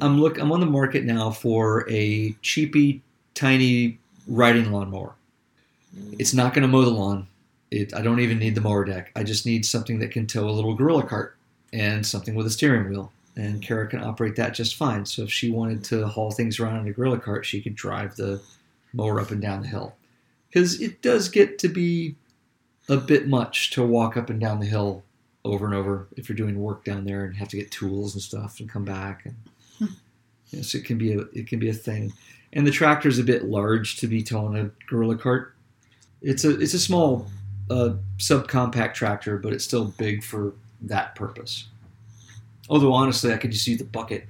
I'm 0.02 0.20
look 0.20 0.40
I'm 0.40 0.52
on 0.52 0.60
the 0.60 0.66
market 0.66 1.04
now 1.04 1.30
for 1.32 1.90
a 1.90 2.36
cheapy, 2.42 3.02
tiny 3.36 4.00
riding 4.28 4.72
lawnmower. 4.72 5.14
It's 6.18 6.34
not 6.34 6.54
going 6.54 6.64
to 6.64 6.68
mow 6.68 6.84
the 6.84 6.92
lawn. 6.92 7.28
It, 7.72 7.94
I 7.94 8.02
don't 8.02 8.20
even 8.20 8.40
need 8.40 8.56
the 8.56 8.62
mower 8.62 8.86
deck. 8.86 9.12
I 9.16 9.24
just 9.24 9.46
need 9.46 9.66
something 9.66 10.00
that 10.00 10.12
can 10.12 10.28
tow 10.28 10.50
a 10.50 10.52
little 10.52 10.74
gorilla 10.74 11.04
cart 11.04 11.36
and 11.72 12.06
something 12.06 12.36
with 12.36 12.48
a 12.48 12.50
steering 12.50 12.90
wheel. 12.90 13.12
And 13.36 13.62
Kara 13.62 13.88
can 13.88 14.04
operate 14.04 14.36
that 14.36 14.54
just 14.54 14.76
fine. 14.76 15.06
So 15.06 15.24
if 15.24 15.32
she 15.32 15.52
wanted 15.52 15.84
to 15.86 16.08
haul 16.08 16.32
things 16.32 16.60
around 16.60 16.82
in 16.82 16.88
a 16.88 16.92
gorilla 16.92 17.20
cart, 17.20 17.46
she 17.46 17.62
could 17.62 17.76
drive 17.76 18.16
the 18.16 18.42
mower 18.94 19.20
up 19.20 19.32
and 19.32 19.42
down 19.42 19.62
the 19.62 19.68
hill. 19.68 19.96
Because 20.48 20.82
it 20.82 21.02
does 21.02 21.30
get 21.30 21.60
to 21.60 21.68
be 21.68 22.16
a 22.88 22.98
bit 22.98 23.28
much 23.28 23.70
to 23.72 23.86
walk 23.86 24.18
up 24.18 24.30
and 24.30 24.40
down 24.40 24.60
the 24.60 24.66
hill 24.66 25.04
over 25.46 25.66
and 25.66 25.74
over 25.74 26.08
if 26.18 26.28
you're 26.28 26.36
doing 26.36 26.60
work 26.60 26.84
down 26.84 27.06
there 27.06 27.26
and 27.26 27.36
have 27.36 27.48
to 27.50 27.58
get 27.58 27.72
tools 27.72 28.14
and 28.14 28.22
stuff 28.22 28.60
and 28.60 28.70
come 28.70 28.86
back. 28.86 29.26
And 29.26 29.90
yes, 30.52 30.74
it 30.76 30.86
can 30.86 30.98
be 30.98 31.14
a 31.14 31.20
it 31.34 31.48
can 31.48 31.60
be 31.60 31.70
a 31.70 31.74
thing. 31.74 32.14
And 32.54 32.66
the 32.66 32.72
tractor 32.72 33.08
is 33.08 33.20
a 33.20 33.24
bit 33.24 33.46
large 33.46 33.98
to 33.98 34.08
be 34.08 34.24
towing 34.24 34.58
a 34.58 34.72
gorilla 34.88 35.18
cart. 35.18 35.56
It's 36.22 36.44
a 36.44 36.60
it's 36.60 36.74
a 36.74 36.80
small 36.80 37.28
uh, 37.70 37.94
subcompact 38.18 38.94
tractor, 38.96 39.38
but 39.38 39.54
it's 39.54 39.64
still 39.64 39.86
big 39.98 40.24
for 40.24 40.54
that 40.82 41.16
purpose. 41.16 41.68
Although 42.70 42.94
honestly, 42.94 43.34
I 43.34 43.38
could 43.38 43.52
just 43.52 43.68
use 43.68 43.80
the 43.80 43.86
bucket. 43.86 44.26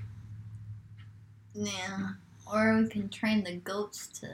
yeah, 1.53 2.09
or 2.51 2.77
we 2.77 2.87
can 2.87 3.09
train 3.09 3.43
the 3.43 3.55
goats 3.57 4.07
to 4.19 4.29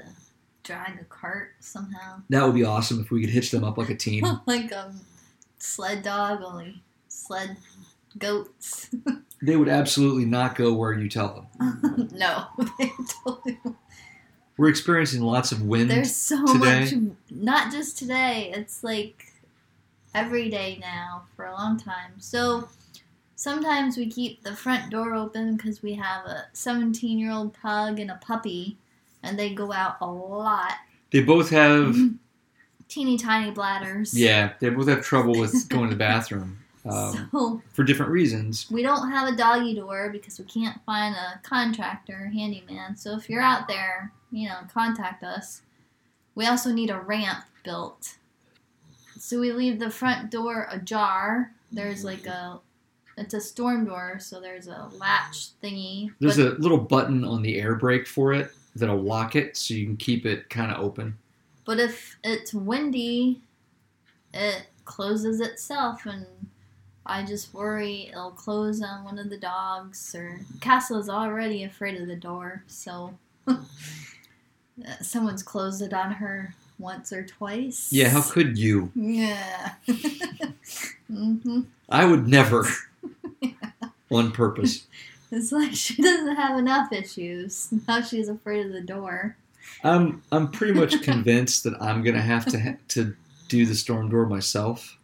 drag 0.63 0.99
a 0.99 1.03
cart 1.05 1.53
somehow, 1.59 2.21
That 2.29 2.43
would 2.43 2.55
be 2.55 2.65
awesome 2.65 2.99
if 2.99 3.11
we 3.11 3.21
could 3.21 3.29
hitch 3.29 3.51
them 3.51 3.63
up 3.63 3.77
like 3.77 3.89
a 3.89 3.95
team. 3.95 4.25
like 4.45 4.71
a 4.71 4.93
sled 5.57 6.03
dog, 6.03 6.41
only 6.43 6.81
sled 7.07 7.57
goats. 8.17 8.89
they 9.41 9.55
would 9.55 9.69
absolutely 9.69 10.25
not 10.25 10.55
go 10.55 10.73
where 10.73 10.93
you 10.93 11.09
tell 11.09 11.47
them. 11.59 12.09
no, 12.13 12.45
they 12.79 12.91
totally. 13.23 13.59
We're 14.57 14.69
experiencing 14.69 15.21
lots 15.21 15.51
of 15.51 15.61
wind. 15.63 15.91
There's 15.91 16.15
so 16.15 16.45
today. 16.45 16.79
much. 16.79 16.93
Not 17.29 17.71
just 17.71 17.97
today. 17.97 18.53
It's 18.55 18.83
like 18.83 19.33
every 20.13 20.49
day 20.49 20.77
now 20.79 21.23
for 21.35 21.45
a 21.45 21.51
long 21.51 21.77
time. 21.77 22.13
So 22.19 22.69
sometimes 23.35 23.97
we 23.97 24.09
keep 24.09 24.43
the 24.43 24.55
front 24.55 24.89
door 24.89 25.13
open 25.13 25.57
because 25.57 25.83
we 25.83 25.95
have 25.95 26.25
a 26.25 26.45
17 26.53 27.19
year 27.19 27.31
old 27.31 27.53
pug 27.53 27.99
and 27.99 28.09
a 28.09 28.15
puppy, 28.15 28.77
and 29.21 29.37
they 29.37 29.53
go 29.53 29.73
out 29.73 29.97
a 29.99 30.07
lot. 30.07 30.73
They 31.11 31.21
both 31.21 31.49
have 31.49 31.95
mhm. 31.95 32.17
Teeny 32.87 33.17
tiny 33.17 33.51
bladders. 33.51 34.17
yeah, 34.17 34.53
they 34.59 34.69
both 34.69 34.87
have 34.87 35.03
trouble 35.03 35.39
with 35.39 35.67
going 35.69 35.89
to 35.89 35.95
the 35.95 35.99
bathroom 35.99 36.59
um, 36.85 37.29
so 37.31 37.61
for 37.73 37.83
different 37.83 38.11
reasons. 38.11 38.67
we 38.69 38.83
don't 38.83 39.09
have 39.09 39.27
a 39.27 39.35
doggy 39.35 39.73
door 39.73 40.09
because 40.11 40.37
we 40.37 40.45
can't 40.45 40.79
find 40.85 41.15
a 41.15 41.39
contractor 41.41 42.27
handyman. 42.33 42.95
So 42.95 43.17
if 43.17 43.29
you're 43.29 43.41
out 43.41 43.67
there, 43.67 44.11
you 44.31 44.47
know, 44.47 44.59
contact 44.71 45.23
us. 45.23 45.61
We 46.35 46.45
also 46.45 46.71
need 46.71 46.89
a 46.89 46.99
ramp 46.99 47.45
built. 47.63 48.17
So 49.17 49.39
we 49.39 49.51
leave 49.51 49.79
the 49.79 49.89
front 49.89 50.29
door 50.29 50.67
ajar. 50.69 51.51
There's 51.71 52.03
like 52.03 52.27
a 52.27 52.59
it's 53.17 53.33
a 53.33 53.39
storm 53.39 53.85
door, 53.85 54.19
so 54.19 54.41
there's 54.41 54.67
a 54.67 54.89
latch 54.97 55.59
thingy. 55.63 56.11
There's 56.19 56.37
but, 56.37 56.57
a 56.57 56.61
little 56.61 56.77
button 56.77 57.23
on 57.23 57.41
the 57.41 57.59
air 57.59 57.75
brake 57.75 58.07
for 58.07 58.33
it 58.33 58.51
that'll 58.75 59.01
lock 59.01 59.35
it 59.35 59.55
so 59.55 59.73
you 59.73 59.85
can 59.85 59.97
keep 59.97 60.25
it 60.25 60.49
kind 60.49 60.71
of 60.71 60.83
open. 60.83 61.17
But 61.65 61.79
if 61.79 62.17
it's 62.23 62.53
windy, 62.53 63.41
it 64.33 64.67
closes 64.85 65.41
itself 65.41 66.05
and 66.05 66.25
I 67.05 67.23
just 67.23 67.53
worry 67.53 68.09
it'll 68.09 68.31
close 68.31 68.81
on 68.81 69.03
one 69.03 69.19
of 69.19 69.29
the 69.29 69.37
dogs 69.37 70.15
or 70.15 70.39
Casla's 70.59 71.09
already 71.09 71.63
afraid 71.63 71.99
of 72.01 72.07
the 72.07 72.15
door, 72.15 72.63
so 72.67 73.17
someone's 75.01 75.43
closed 75.43 75.81
it 75.81 75.93
on 75.93 76.13
her 76.13 76.55
once 76.79 77.13
or 77.13 77.23
twice. 77.23 77.89
Yeah, 77.91 78.09
how 78.09 78.21
could 78.21 78.57
you? 78.57 78.91
Yeah. 78.95 79.73
mm-hmm. 79.87 81.61
I 81.89 82.05
would 82.05 82.27
never. 82.27 82.67
on 84.11 84.31
purpose. 84.31 84.85
It's 85.31 85.51
like 85.51 85.73
she 85.73 86.01
doesn't 86.01 86.35
have 86.35 86.57
enough 86.57 86.93
issues. 86.93 87.73
Now 87.87 88.01
she's 88.01 88.29
afraid 88.29 88.67
of 88.67 88.71
the 88.71 88.79
door. 88.79 89.35
I'm 89.83 90.23
I'm 90.31 90.51
pretty 90.51 90.73
much 90.73 91.01
convinced 91.03 91.63
that 91.63 91.79
I'm 91.81 92.03
gonna 92.03 92.21
have 92.21 92.45
to 92.47 92.59
ha- 92.59 92.77
to 92.89 93.15
do 93.47 93.65
the 93.65 93.75
storm 93.75 94.09
door 94.09 94.25
myself. 94.25 94.97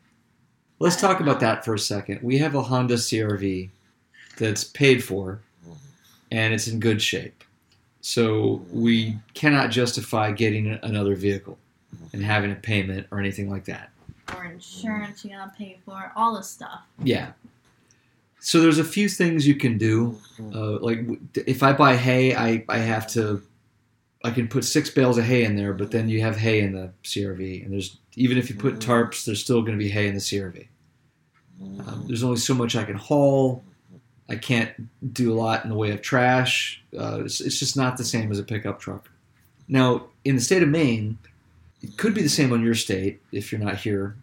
Let's 0.79 0.99
talk 0.99 1.19
about 1.19 1.39
that 1.41 1.63
for 1.63 1.75
a 1.75 1.79
second. 1.79 2.21
We 2.23 2.39
have 2.39 2.55
a 2.55 2.63
Honda 2.63 2.95
CRV 2.95 3.69
that's 4.37 4.63
paid 4.63 5.03
for, 5.03 5.41
and 6.31 6.53
it's 6.53 6.67
in 6.67 6.79
good 6.79 7.01
shape. 7.01 7.43
So 8.01 8.65
we 8.71 9.19
cannot 9.35 9.69
justify 9.69 10.31
getting 10.31 10.79
another 10.81 11.15
vehicle 11.15 11.59
and 12.13 12.23
having 12.23 12.51
a 12.51 12.55
payment 12.55 13.07
or 13.11 13.19
anything 13.19 13.49
like 13.49 13.65
that. 13.65 13.91
Or 14.35 14.45
insurance 14.45 15.23
you 15.23 15.31
gotta 15.31 15.51
pay 15.55 15.77
for, 15.85 16.11
all 16.15 16.35
this 16.35 16.49
stuff. 16.49 16.81
Yeah. 17.03 17.33
So 18.39 18.59
there's 18.59 18.79
a 18.79 18.83
few 18.83 19.07
things 19.07 19.47
you 19.47 19.55
can 19.55 19.77
do. 19.77 20.17
Uh, 20.39 20.79
like 20.79 21.05
if 21.35 21.61
I 21.61 21.73
buy 21.73 21.95
hay, 21.95 22.35
I, 22.35 22.65
I 22.67 22.79
have 22.79 23.05
to, 23.09 23.43
I 24.23 24.31
can 24.31 24.47
put 24.47 24.65
six 24.65 24.89
bales 24.89 25.17
of 25.17 25.25
hay 25.25 25.43
in 25.43 25.55
there, 25.55 25.73
but 25.73 25.91
then 25.91 26.09
you 26.09 26.21
have 26.21 26.37
hay 26.37 26.61
in 26.61 26.73
the 26.73 26.91
CRV, 27.03 27.63
and 27.63 27.73
there's 27.73 27.97
even 28.15 28.37
if 28.37 28.49
you 28.49 28.55
put 28.55 28.79
tarps, 28.79 29.25
there's 29.25 29.41
still 29.41 29.61
going 29.61 29.77
to 29.77 29.83
be 29.83 29.89
hay 29.89 30.07
in 30.07 30.13
the 30.13 30.19
CRV. 30.19 30.67
Um, 31.61 32.05
there's 32.07 32.23
only 32.23 32.37
so 32.37 32.53
much 32.53 32.75
I 32.75 32.83
can 32.83 32.95
haul. 32.95 33.63
I 34.29 34.35
can't 34.35 34.71
do 35.13 35.33
a 35.33 35.35
lot 35.35 35.63
in 35.63 35.69
the 35.69 35.75
way 35.75 35.91
of 35.91 36.01
trash. 36.01 36.81
Uh, 36.97 37.21
it's, 37.23 37.41
it's 37.41 37.59
just 37.59 37.75
not 37.75 37.97
the 37.97 38.03
same 38.03 38.31
as 38.31 38.39
a 38.39 38.43
pickup 38.43 38.79
truck. 38.79 39.09
Now, 39.67 40.07
in 40.25 40.35
the 40.35 40.41
state 40.41 40.63
of 40.63 40.69
Maine, 40.69 41.17
it 41.81 41.97
could 41.97 42.13
be 42.13 42.21
the 42.21 42.29
same 42.29 42.53
on 42.53 42.63
your 42.63 42.75
state 42.75 43.21
if 43.31 43.51
you're 43.51 43.61
not 43.61 43.77
here. 43.77 44.15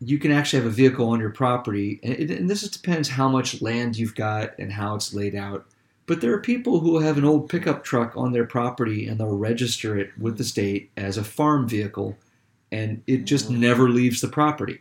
You 0.00 0.18
can 0.18 0.32
actually 0.32 0.62
have 0.62 0.70
a 0.70 0.74
vehicle 0.74 1.08
on 1.08 1.20
your 1.20 1.30
property, 1.30 1.98
and, 2.02 2.12
it, 2.14 2.30
and 2.30 2.48
this 2.48 2.60
just 2.60 2.80
depends 2.82 3.08
how 3.08 3.28
much 3.28 3.60
land 3.60 3.96
you've 3.96 4.14
got 4.14 4.56
and 4.58 4.72
how 4.72 4.94
it's 4.94 5.12
laid 5.12 5.34
out. 5.34 5.66
But 6.08 6.22
there 6.22 6.32
are 6.32 6.40
people 6.40 6.80
who 6.80 6.98
have 7.00 7.18
an 7.18 7.26
old 7.26 7.50
pickup 7.50 7.84
truck 7.84 8.16
on 8.16 8.32
their 8.32 8.46
property 8.46 9.06
and 9.06 9.20
they'll 9.20 9.36
register 9.36 9.98
it 9.98 10.10
with 10.18 10.38
the 10.38 10.42
state 10.42 10.90
as 10.96 11.18
a 11.18 11.22
farm 11.22 11.68
vehicle, 11.68 12.16
and 12.72 13.02
it 13.06 13.26
just 13.26 13.50
mm. 13.50 13.58
never 13.58 13.90
leaves 13.90 14.22
the 14.22 14.28
property. 14.28 14.80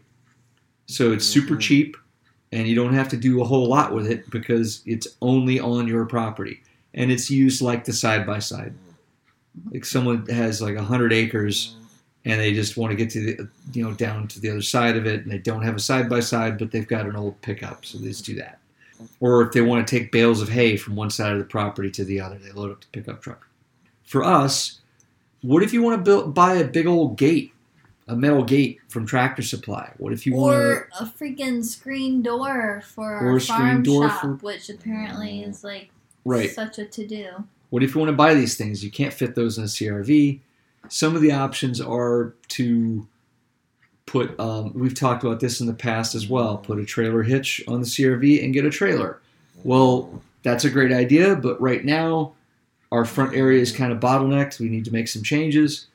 So 0.85 1.11
it's 1.11 1.25
super 1.25 1.55
mm-hmm. 1.55 1.59
cheap, 1.59 1.97
and 2.53 2.65
you 2.65 2.75
don't 2.75 2.93
have 2.93 3.09
to 3.09 3.17
do 3.17 3.41
a 3.41 3.45
whole 3.45 3.67
lot 3.67 3.93
with 3.93 4.09
it 4.09 4.29
because 4.29 4.81
it's 4.85 5.05
only 5.21 5.59
on 5.59 5.85
your 5.85 6.05
property, 6.05 6.61
and 6.93 7.11
it's 7.11 7.29
used 7.29 7.61
like 7.61 7.83
the 7.83 7.91
side 7.91 8.25
by 8.25 8.39
side. 8.39 8.73
Like 9.73 9.83
someone 9.83 10.25
has 10.27 10.61
like 10.61 10.77
hundred 10.77 11.11
acres, 11.11 11.75
and 12.23 12.39
they 12.39 12.53
just 12.53 12.77
want 12.77 12.91
to 12.91 12.95
get 12.95 13.09
to 13.09 13.19
the 13.19 13.49
you 13.73 13.83
know 13.83 13.93
down 13.93 14.29
to 14.29 14.39
the 14.39 14.49
other 14.49 14.61
side 14.61 14.95
of 14.95 15.05
it, 15.05 15.23
and 15.23 15.31
they 15.31 15.39
don't 15.39 15.63
have 15.63 15.75
a 15.75 15.79
side 15.81 16.09
by 16.09 16.21
side, 16.21 16.57
but 16.57 16.71
they've 16.71 16.87
got 16.87 17.05
an 17.05 17.17
old 17.17 17.41
pickup, 17.41 17.83
so 17.83 17.97
they 17.97 18.07
just 18.07 18.23
do 18.23 18.35
that. 18.35 18.59
Or 19.19 19.41
if 19.43 19.51
they 19.51 19.61
want 19.61 19.87
to 19.87 19.99
take 19.99 20.11
bales 20.11 20.41
of 20.41 20.49
hay 20.49 20.77
from 20.77 20.95
one 20.95 21.09
side 21.09 21.33
of 21.33 21.39
the 21.39 21.45
property 21.45 21.89
to 21.91 22.03
the 22.03 22.19
other, 22.21 22.37
they 22.37 22.51
load 22.51 22.71
up 22.71 22.81
the 22.81 22.87
pickup 22.91 23.21
truck. 23.21 23.47
for 24.03 24.23
us, 24.23 24.79
what 25.41 25.61
if 25.63 25.73
you 25.73 25.81
want 25.83 25.97
to 25.97 26.03
build 26.03 26.33
buy 26.33 26.55
a 26.55 26.63
big 26.67 26.87
old 26.87 27.17
gate, 27.17 27.53
a 28.07 28.15
metal 28.15 28.43
gate 28.43 28.79
from 28.87 29.05
Tractor 29.05 29.41
Supply? 29.43 29.91
What 29.97 30.13
if 30.13 30.25
you 30.25 30.33
want 30.33 30.53
to 30.53 30.57
Or 30.59 30.89
a 30.99 31.05
freaking 31.05 31.63
screen 31.63 32.21
door 32.23 32.81
for 32.85 33.13
Or 33.17 33.27
our 33.31 33.35
a 33.37 33.41
screen 33.41 33.57
farm 33.59 33.83
door 33.83 34.09
shop, 34.09 34.21
for- 34.21 34.33
which 34.35 34.69
apparently 34.69 35.41
is 35.43 35.63
like 35.63 35.89
right? 36.25 36.49
such 36.49 36.79
a 36.79 36.85
to 36.85 37.05
do. 37.07 37.27
What 37.69 37.83
if 37.83 37.93
you 37.93 37.99
want 37.99 38.09
to 38.09 38.15
buy 38.15 38.33
these 38.33 38.55
things? 38.57 38.83
You 38.83 38.89
can't 38.89 39.13
fit 39.13 39.35
those 39.35 39.57
in 39.57 39.65
a 39.65 39.67
CRV. 39.67 40.39
Some 40.89 41.15
of 41.17 41.21
the 41.21 41.33
options 41.33 41.81
are 41.81 42.33
to 42.49 43.05
put. 44.07 44.37
Um, 44.39 44.73
we've 44.73 44.95
talked 44.95 45.23
about 45.23 45.39
this 45.39 45.61
in 45.61 45.67
the 45.67 45.73
past 45.73 46.15
as 46.15 46.27
well. 46.27 46.57
Put 46.57 46.79
a 46.79 46.85
trailer 46.85 47.21
hitch 47.21 47.63
on 47.67 47.81
the 47.81 47.85
CRV 47.85 48.43
and 48.43 48.53
get 48.53 48.65
a 48.65 48.71
trailer. 48.71 49.21
Well, 49.63 50.23
that's 50.41 50.65
a 50.65 50.69
great 50.71 50.91
idea, 50.91 51.35
but 51.35 51.61
right 51.61 51.85
now 51.85 52.33
our 52.91 53.05
front 53.05 53.35
area 53.35 53.61
is 53.61 53.71
kind 53.71 53.91
of 53.91 53.99
bottlenecked. 53.99 54.59
We 54.59 54.69
need 54.69 54.85
to 54.85 54.93
make 54.93 55.07
some 55.07 55.21
changes. 55.21 55.87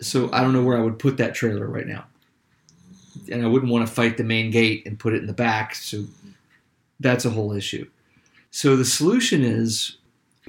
So 0.00 0.30
I 0.32 0.42
don't 0.42 0.52
know 0.52 0.62
where 0.62 0.76
I 0.76 0.82
would 0.82 0.98
put 0.98 1.16
that 1.16 1.34
trailer 1.34 1.66
right 1.66 1.86
now. 1.86 2.04
And 3.32 3.42
I 3.42 3.48
wouldn't 3.48 3.72
want 3.72 3.86
to 3.86 3.92
fight 3.92 4.16
the 4.16 4.24
main 4.24 4.50
gate 4.50 4.84
and 4.86 4.98
put 4.98 5.14
it 5.14 5.20
in 5.20 5.26
the 5.26 5.32
back. 5.32 5.74
So 5.74 6.04
that's 7.00 7.24
a 7.24 7.30
whole 7.30 7.52
issue. 7.52 7.88
So 8.50 8.76
the 8.76 8.84
solution 8.84 9.42
is 9.42 9.96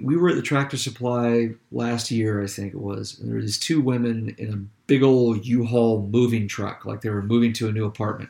we 0.02 0.18
were 0.18 0.30
at 0.30 0.36
the 0.36 0.42
tractor 0.42 0.78
supply 0.78 1.52
last 1.72 2.12
year, 2.12 2.44
I 2.44 2.48
think 2.48 2.74
it 2.74 2.82
was, 2.82 3.18
and 3.18 3.30
there 3.30 3.36
were 3.36 3.42
these 3.42 3.58
two 3.58 3.80
women 3.80 4.36
in 4.38 4.54
a 4.54 4.75
big 4.88 5.04
old 5.04 5.46
U-Haul 5.46 6.08
moving 6.12 6.48
truck, 6.48 6.86
like 6.86 7.02
they 7.02 7.10
were 7.10 7.24
moving 7.24 7.54
to 7.54 7.68
a 7.68 7.72
new 7.72 7.86
apartment. 7.86 8.30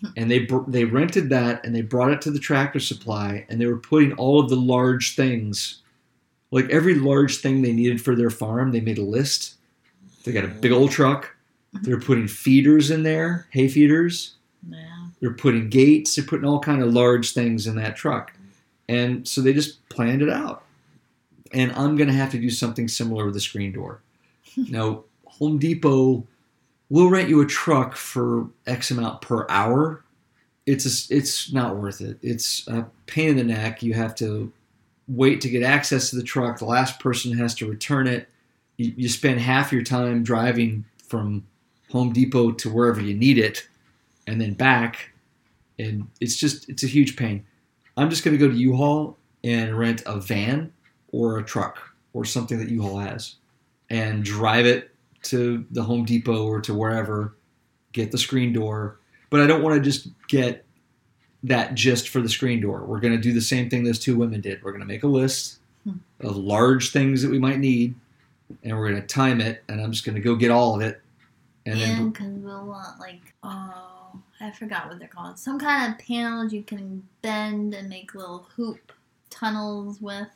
Hmm. 0.00 0.08
And 0.16 0.30
they 0.30 0.48
they 0.68 0.84
rented 0.84 1.30
that 1.30 1.64
and 1.64 1.74
they 1.74 1.82
brought 1.82 2.12
it 2.12 2.20
to 2.22 2.30
the 2.30 2.38
tractor 2.38 2.80
supply 2.80 3.46
and 3.48 3.60
they 3.60 3.66
were 3.66 3.78
putting 3.78 4.12
all 4.14 4.40
of 4.40 4.48
the 4.48 4.56
large 4.56 5.14
things, 5.14 5.82
like 6.50 6.68
every 6.70 6.94
large 6.94 7.38
thing 7.38 7.62
they 7.62 7.72
needed 7.72 8.02
for 8.02 8.14
their 8.14 8.30
farm. 8.30 8.72
They 8.72 8.80
made 8.80 8.98
a 8.98 9.02
list. 9.02 9.54
They 10.24 10.32
got 10.32 10.44
a 10.44 10.48
big 10.48 10.72
old 10.72 10.90
truck. 10.90 11.34
Hmm. 11.72 11.82
They're 11.82 12.00
putting 12.00 12.28
feeders 12.28 12.90
in 12.90 13.02
there, 13.02 13.46
hay 13.50 13.68
feeders. 13.68 14.34
Yeah. 14.68 14.78
They're 15.20 15.32
putting 15.32 15.68
gates. 15.70 16.16
They're 16.16 16.24
putting 16.24 16.46
all 16.46 16.60
kind 16.60 16.82
of 16.82 16.92
large 16.92 17.32
things 17.32 17.66
in 17.66 17.76
that 17.76 17.96
truck, 17.96 18.32
and 18.88 19.26
so 19.26 19.40
they 19.40 19.52
just 19.52 19.88
planned 19.88 20.22
it 20.22 20.30
out. 20.30 20.64
And 21.52 21.70
I'm 21.72 21.96
gonna 21.96 22.12
have 22.12 22.30
to 22.32 22.40
do 22.40 22.50
something 22.50 22.88
similar 22.88 23.24
with 23.24 23.34
the 23.34 23.40
screen 23.40 23.72
door. 23.72 24.02
now, 24.56 25.04
Home 25.38 25.58
Depot 25.58 26.26
will 26.88 27.08
rent 27.08 27.28
you 27.28 27.40
a 27.40 27.46
truck 27.46 27.96
for 27.96 28.48
X 28.66 28.90
amount 28.90 29.22
per 29.22 29.46
hour. 29.48 30.04
It's 30.66 30.86
a, 30.86 31.14
it's 31.14 31.52
not 31.52 31.76
worth 31.76 32.00
it. 32.00 32.18
It's 32.22 32.66
a 32.68 32.86
pain 33.06 33.30
in 33.30 33.36
the 33.36 33.44
neck. 33.44 33.82
You 33.82 33.94
have 33.94 34.14
to 34.16 34.52
wait 35.08 35.40
to 35.40 35.48
get 35.48 35.62
access 35.62 36.10
to 36.10 36.16
the 36.16 36.22
truck. 36.22 36.58
The 36.58 36.66
last 36.66 37.00
person 37.00 37.36
has 37.38 37.54
to 37.56 37.68
return 37.68 38.06
it. 38.06 38.28
You, 38.76 38.92
you 38.96 39.08
spend 39.08 39.40
half 39.40 39.72
your 39.72 39.82
time 39.82 40.22
driving 40.22 40.84
from 41.08 41.46
Home 41.90 42.12
Depot 42.12 42.52
to 42.52 42.70
wherever 42.70 43.00
you 43.00 43.14
need 43.14 43.38
it, 43.38 43.68
and 44.26 44.40
then 44.40 44.54
back 44.54 45.10
and 45.78 46.08
it's 46.20 46.36
just 46.36 46.68
it's 46.68 46.82
a 46.82 46.86
huge 46.86 47.16
pain. 47.16 47.44
I'm 47.96 48.10
just 48.10 48.24
going 48.24 48.38
to 48.38 48.46
go 48.46 48.50
to 48.50 48.58
U-Haul 48.58 49.16
and 49.44 49.78
rent 49.78 50.02
a 50.06 50.18
van 50.18 50.72
or 51.08 51.38
a 51.38 51.42
truck 51.42 51.94
or 52.12 52.24
something 52.24 52.58
that 52.58 52.68
U-Haul 52.68 52.98
has, 52.98 53.36
and 53.90 54.24
drive 54.24 54.66
it 54.66 54.91
to 55.22 55.64
the 55.70 55.82
Home 55.82 56.04
Depot 56.04 56.44
or 56.46 56.60
to 56.62 56.74
wherever, 56.74 57.34
get 57.92 58.10
the 58.12 58.18
screen 58.18 58.52
door. 58.52 58.98
But 59.30 59.40
I 59.40 59.46
don't 59.46 59.62
want 59.62 59.76
to 59.76 59.80
just 59.80 60.08
get 60.28 60.64
that 61.44 61.74
just 61.74 62.08
for 62.08 62.20
the 62.20 62.28
screen 62.28 62.60
door. 62.60 62.84
We're 62.84 63.00
going 63.00 63.14
to 63.14 63.20
do 63.20 63.32
the 63.32 63.40
same 63.40 63.68
thing 63.68 63.84
those 63.84 63.98
two 63.98 64.16
women 64.16 64.40
did. 64.40 64.62
We're 64.62 64.72
going 64.72 64.82
to 64.82 64.86
make 64.86 65.02
a 65.02 65.08
list 65.08 65.58
Hmm. 65.84 65.96
of 66.20 66.36
large 66.36 66.92
things 66.92 67.22
that 67.22 67.30
we 67.32 67.40
might 67.40 67.58
need, 67.58 67.96
and 68.62 68.78
we're 68.78 68.88
going 68.88 69.00
to 69.00 69.06
time 69.06 69.40
it. 69.40 69.64
And 69.68 69.80
I'm 69.80 69.90
just 69.90 70.04
going 70.04 70.14
to 70.14 70.20
go 70.20 70.36
get 70.36 70.52
all 70.52 70.76
of 70.76 70.80
it, 70.80 71.00
and 71.66 72.12
because 72.12 72.34
we'll 72.34 72.66
want 72.66 73.00
like 73.00 73.34
oh 73.42 74.12
I 74.40 74.52
forgot 74.52 74.88
what 74.88 75.00
they're 75.00 75.08
called. 75.08 75.40
Some 75.40 75.58
kind 75.58 75.92
of 75.92 75.98
panels 75.98 76.52
you 76.52 76.62
can 76.62 77.02
bend 77.22 77.74
and 77.74 77.88
make 77.88 78.14
little 78.14 78.46
hoop 78.54 78.92
tunnels 79.28 80.00
with. 80.00 80.28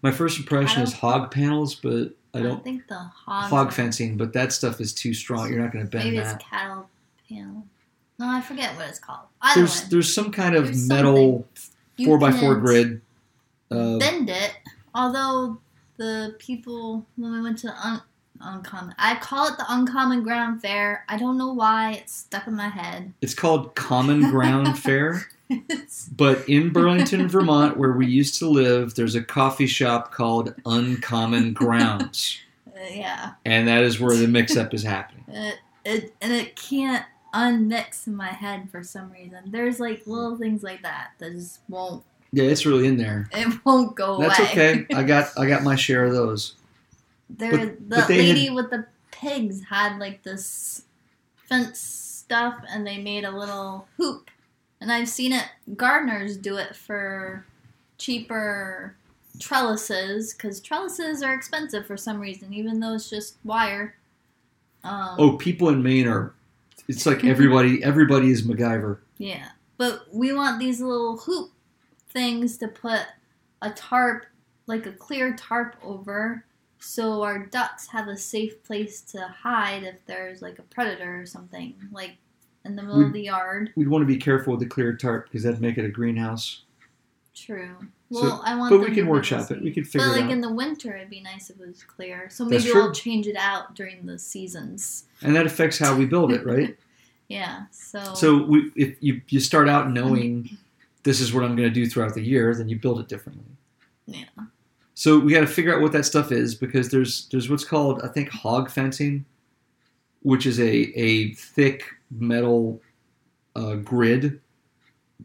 My 0.00 0.12
first 0.12 0.38
impression 0.38 0.82
is 0.82 0.94
hog 0.94 1.30
panels, 1.30 1.74
but 1.74 2.12
I 2.36 2.42
don't 2.42 2.62
think 2.64 2.86
the 2.88 2.98
hog 2.98 3.50
hog 3.50 3.72
fencing, 3.72 4.16
but 4.16 4.32
that 4.34 4.52
stuff 4.52 4.80
is 4.80 4.92
too 4.92 5.14
strong. 5.14 5.48
You're 5.50 5.60
not 5.62 5.72
going 5.72 5.84
to 5.84 5.90
bend 5.90 6.04
Maybe 6.04 6.16
that. 6.18 6.24
Maybe 6.24 6.34
it's 6.36 6.44
cattle 6.44 6.88
panel. 7.28 7.64
No, 8.18 8.28
I 8.28 8.40
forget 8.40 8.74
what 8.76 8.88
it's 8.88 8.98
called. 8.98 9.26
Either 9.42 9.60
There's 9.60 9.82
way, 9.82 9.86
there's 9.90 10.14
some 10.14 10.30
kind 10.32 10.54
of 10.54 10.66
There's 10.66 10.88
metal 10.88 11.46
four 12.04 12.18
by 12.18 12.32
four 12.32 12.56
grid. 12.56 13.00
Uh, 13.70 13.98
Bend 13.98 14.30
it. 14.30 14.54
Although 14.94 15.58
the 15.98 16.34
people 16.38 17.04
when 17.16 17.32
we 17.32 17.42
went 17.42 17.58
to 17.58 17.68
un- 17.86 18.02
uncommon, 18.40 18.94
I 18.98 19.16
call 19.16 19.48
it 19.48 19.58
the 19.58 19.64
uncommon 19.68 20.22
ground 20.22 20.62
fair. 20.62 21.04
I 21.08 21.18
don't 21.18 21.36
know 21.36 21.52
why 21.52 21.92
it's 21.92 22.14
stuck 22.14 22.46
in 22.46 22.54
my 22.54 22.68
head. 22.68 23.12
it's 23.20 23.34
called 23.34 23.74
Common 23.74 24.30
Ground 24.30 24.78
Fair, 24.82 25.28
but 26.16 26.48
in 26.48 26.72
Burlington, 26.72 27.28
Vermont, 27.28 27.76
where 27.76 27.92
we 27.92 28.06
used 28.06 28.38
to 28.38 28.48
live, 28.48 28.94
there's 28.94 29.14
a 29.14 29.22
coffee 29.22 29.66
shop 29.66 30.12
called 30.12 30.54
Uncommon 30.64 31.52
Grounds, 31.52 32.38
yeah. 32.90 33.32
and 33.44 33.68
that 33.68 33.82
is 33.84 34.00
where 34.00 34.16
the 34.16 34.26
mix-up 34.26 34.74
is 34.74 34.82
happening. 34.82 35.24
It, 35.88 36.02
it 36.04 36.14
and 36.20 36.32
it 36.32 36.56
can't 36.56 37.04
unmix 37.32 38.06
in 38.08 38.16
my 38.16 38.28
head 38.28 38.70
for 38.70 38.82
some 38.82 39.12
reason. 39.12 39.38
There's 39.46 39.78
like 39.78 40.04
little 40.06 40.36
things 40.36 40.62
like 40.64 40.82
that 40.82 41.10
that 41.18 41.32
just 41.32 41.60
won't. 41.68 42.02
Yeah, 42.32 42.44
it's 42.44 42.66
really 42.66 42.86
in 42.88 42.96
there. 42.96 43.28
It 43.32 43.64
won't 43.64 43.94
go 43.94 44.18
That's 44.18 44.38
away. 44.40 44.48
okay. 44.48 44.86
I 44.94 45.04
got 45.04 45.28
I 45.38 45.46
got 45.46 45.62
my 45.62 45.76
share 45.76 46.06
of 46.06 46.12
those. 46.12 46.54
There, 47.30 47.52
But- 47.52 47.90
the 47.90 47.96
but 47.96 48.08
lady 48.08 48.50
with 48.50 48.70
the 48.70 48.86
pigs 49.12 49.62
had 49.64 49.98
like 49.98 50.22
this 50.22 50.82
fence 51.48 51.78
stuff, 51.78 52.56
and 52.68 52.86
they 52.86 52.98
made 52.98 53.24
a 53.24 53.30
little 53.30 53.86
hoop. 53.96 54.30
And 54.80 54.92
I've 54.92 55.08
seen 55.08 55.32
it. 55.32 55.44
Gardeners 55.76 56.36
do 56.36 56.56
it 56.56 56.76
for 56.76 57.44
cheaper 57.98 58.94
trellises 59.38 60.34
because 60.34 60.60
trellises 60.60 61.22
are 61.22 61.34
expensive 61.34 61.86
for 61.86 61.96
some 61.96 62.20
reason, 62.20 62.52
even 62.52 62.80
though 62.80 62.94
it's 62.94 63.10
just 63.10 63.36
wire. 63.44 63.94
Um, 64.84 65.16
Oh, 65.18 65.36
people 65.36 65.68
in 65.70 65.82
Maine 65.82 66.06
are. 66.06 66.34
It's 66.88 67.06
like 67.06 67.24
everybody. 67.24 67.82
Everybody 67.82 68.30
is 68.30 68.46
MacGyver. 68.46 68.98
Yeah. 69.18 69.48
But 69.76 70.06
we 70.12 70.32
want 70.32 70.60
these 70.60 70.80
little 70.80 71.16
hoop 71.16 71.50
things 72.10 72.56
to 72.58 72.68
put 72.68 73.02
a 73.60 73.70
tarp, 73.70 74.26
like 74.66 74.86
a 74.86 74.92
clear 74.92 75.34
tarp 75.34 75.76
over, 75.82 76.44
so 76.78 77.22
our 77.22 77.38
ducks 77.46 77.88
have 77.88 78.06
a 78.08 78.16
safe 78.16 78.62
place 78.62 79.00
to 79.00 79.20
hide 79.20 79.82
if 79.82 79.96
there's 80.06 80.42
like 80.42 80.58
a 80.58 80.62
predator 80.62 81.20
or 81.20 81.26
something, 81.26 81.74
like 81.90 82.16
in 82.66 82.76
the 82.76 82.82
middle 82.82 83.04
of 83.04 83.12
the 83.12 83.22
yard. 83.22 83.70
We'd 83.76 83.88
want 83.88 84.02
to 84.02 84.06
be 84.06 84.16
careful 84.18 84.52
with 84.52 84.60
the 84.60 84.66
clear 84.66 84.94
tarp 84.96 85.24
because 85.24 85.42
that'd 85.44 85.60
make 85.60 85.78
it 85.78 85.84
a 85.84 85.88
greenhouse. 85.88 86.62
True. 87.34 87.76
So- 88.12 88.22
Well, 88.22 88.42
I 88.44 88.54
want 88.54 88.72
to 88.72 88.78
but 88.78 88.88
we 88.88 88.94
can 88.94 89.06
workshop 89.06 89.50
it. 89.50 89.60
We 89.62 89.72
could 89.72 89.86
figure 89.86 90.06
But 90.08 90.20
like 90.20 90.30
in 90.30 90.40
the 90.40 90.52
winter, 90.52 90.96
it'd 90.96 91.10
be 91.10 91.20
nice 91.20 91.50
if 91.50 91.60
it 91.60 91.66
was 91.66 91.82
clear. 91.82 92.28
So 92.30 92.44
maybe 92.44 92.64
we'll 92.72 92.92
change 92.92 93.26
it 93.26 93.36
out 93.36 93.74
during 93.74 94.06
the 94.06 94.18
seasons. 94.18 95.04
and 95.22 95.34
that 95.34 95.44
affects 95.46 95.78
how 95.78 95.96
we 95.96 96.06
build 96.06 96.32
it, 96.32 96.44
right? 96.44 96.76
Yeah. 97.28 97.64
So. 97.72 98.14
so 98.14 98.44
we, 98.44 98.70
if 98.76 98.94
you 99.00 99.20
you 99.28 99.40
start 99.40 99.68
out 99.68 99.90
knowing 99.90 100.48
this 101.02 101.18
is 101.20 101.34
what 101.34 101.42
I'm 101.42 101.56
going 101.56 101.68
to 101.68 101.74
do 101.74 101.84
throughout 101.88 102.14
the 102.14 102.22
year, 102.22 102.54
then 102.54 102.68
you 102.68 102.78
build 102.78 103.00
it 103.00 103.08
differently. 103.08 103.42
Yeah. 104.06 104.26
So 104.94 105.18
we 105.18 105.32
got 105.32 105.40
to 105.40 105.48
figure 105.48 105.74
out 105.74 105.82
what 105.82 105.90
that 105.90 106.04
stuff 106.04 106.30
is 106.30 106.54
because 106.54 106.90
there's 106.90 107.26
there's 107.32 107.50
what's 107.50 107.64
called 107.64 108.00
I 108.04 108.06
think 108.08 108.28
hog 108.28 108.70
fencing, 108.70 109.24
which 110.22 110.46
is 110.46 110.60
a 110.60 110.72
a 110.96 111.34
thick 111.34 111.95
metal 112.10 112.80
uh, 113.54 113.74
grid 113.76 114.40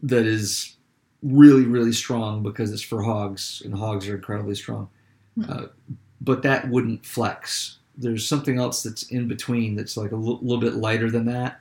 that 0.02 0.26
is 0.26 0.76
really 1.22 1.64
really 1.64 1.92
strong 1.92 2.42
because 2.42 2.72
it's 2.72 2.82
for 2.82 3.02
hogs 3.02 3.62
and 3.64 3.74
hogs 3.74 4.08
are 4.08 4.16
incredibly 4.16 4.54
strong. 4.54 4.88
Hmm. 5.36 5.50
Uh, 5.50 5.66
but 6.20 6.42
that 6.42 6.68
wouldn't 6.68 7.04
flex. 7.04 7.78
There's 7.96 8.26
something 8.26 8.58
else 8.58 8.82
that's 8.82 9.04
in 9.04 9.28
between 9.28 9.74
that's 9.76 9.96
like 9.96 10.12
a 10.12 10.16
little 10.16 10.58
bit 10.58 10.74
lighter 10.74 11.10
than 11.10 11.26
that, 11.26 11.60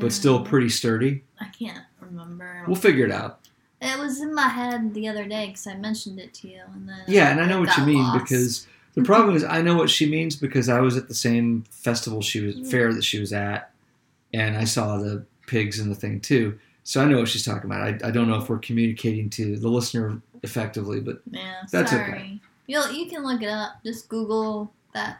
but 0.00 0.12
still 0.12 0.44
pretty 0.44 0.68
sturdy. 0.70 1.22
I 1.40 1.46
can't 1.46 1.84
remember. 2.00 2.64
We'll 2.66 2.76
figure 2.76 3.04
it 3.04 3.12
out. 3.12 3.40
It 3.80 3.98
was 3.98 4.20
in 4.20 4.34
my 4.34 4.48
head 4.48 4.92
the 4.92 5.06
other 5.08 5.24
day 5.24 5.46
because 5.46 5.66
I 5.66 5.74
mentioned 5.74 6.18
it 6.18 6.34
to 6.34 6.48
you, 6.48 6.62
and 6.74 6.88
then 6.88 6.98
Yeah, 7.06 7.30
and 7.30 7.40
I 7.40 7.46
know 7.46 7.60
what 7.60 7.76
you 7.76 7.84
mean 7.86 8.02
lost. 8.02 8.24
because 8.24 8.66
the 8.94 9.04
problem 9.04 9.36
is 9.36 9.44
I 9.44 9.62
know 9.62 9.76
what 9.76 9.88
she 9.90 10.10
means 10.10 10.34
because 10.34 10.68
I 10.68 10.80
was 10.80 10.96
at 10.96 11.06
the 11.06 11.14
same 11.14 11.62
festival 11.70 12.20
she 12.20 12.40
was 12.40 12.70
fair 12.70 12.92
that 12.92 13.04
she 13.04 13.20
was 13.20 13.32
at, 13.32 13.70
and 14.34 14.56
I 14.56 14.64
saw 14.64 14.96
the 14.98 15.24
pigs 15.46 15.78
and 15.78 15.90
the 15.90 15.94
thing 15.94 16.20
too. 16.20 16.58
So 16.84 17.02
I 17.02 17.04
know 17.04 17.18
what 17.18 17.28
she's 17.28 17.44
talking 17.44 17.70
about. 17.70 17.82
I, 17.82 18.08
I 18.08 18.10
don't 18.10 18.28
know 18.28 18.36
if 18.40 18.48
we're 18.48 18.58
communicating 18.58 19.28
to 19.30 19.56
the 19.56 19.68
listener 19.68 20.20
effectively, 20.42 21.00
but 21.00 21.20
yeah, 21.30 21.62
that's 21.70 21.90
sorry. 21.90 22.12
okay. 22.12 22.40
You'll 22.66 22.90
you 22.92 23.08
can 23.08 23.22
look 23.24 23.42
it 23.42 23.48
up. 23.48 23.82
Just 23.84 24.08
Google 24.08 24.72
that 24.94 25.18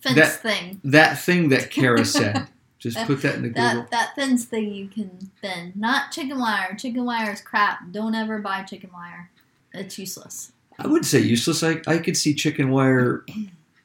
fence 0.00 0.16
That- 0.16 0.40
thing. 0.40 0.80
that 0.84 1.18
thing 1.18 1.48
that 1.50 1.70
Kara 1.70 2.04
said, 2.18 2.46
just 2.78 2.98
put 3.06 3.22
that 3.22 3.34
in 3.36 3.42
the 3.42 3.48
Google. 3.48 3.62
That 3.62 3.90
that 3.90 4.14
fence 4.14 4.44
thing 4.44 4.72
you 4.72 4.88
can 4.88 5.30
bend, 5.42 5.76
not 5.76 6.12
chicken 6.12 6.38
wire. 6.38 6.74
Chicken 6.76 7.04
wire 7.04 7.32
is 7.32 7.40
crap. 7.40 7.78
Don't 7.90 8.14
ever 8.14 8.38
buy 8.38 8.62
chicken 8.62 8.90
wire. 8.92 9.30
It's 9.74 9.98
useless. 9.98 10.52
I 10.78 10.86
wouldn't 10.86 11.06
say 11.06 11.18
useless. 11.18 11.64
I, 11.64 11.80
I 11.88 11.98
could 11.98 12.16
see 12.16 12.32
chicken 12.34 12.70
wire 12.70 13.24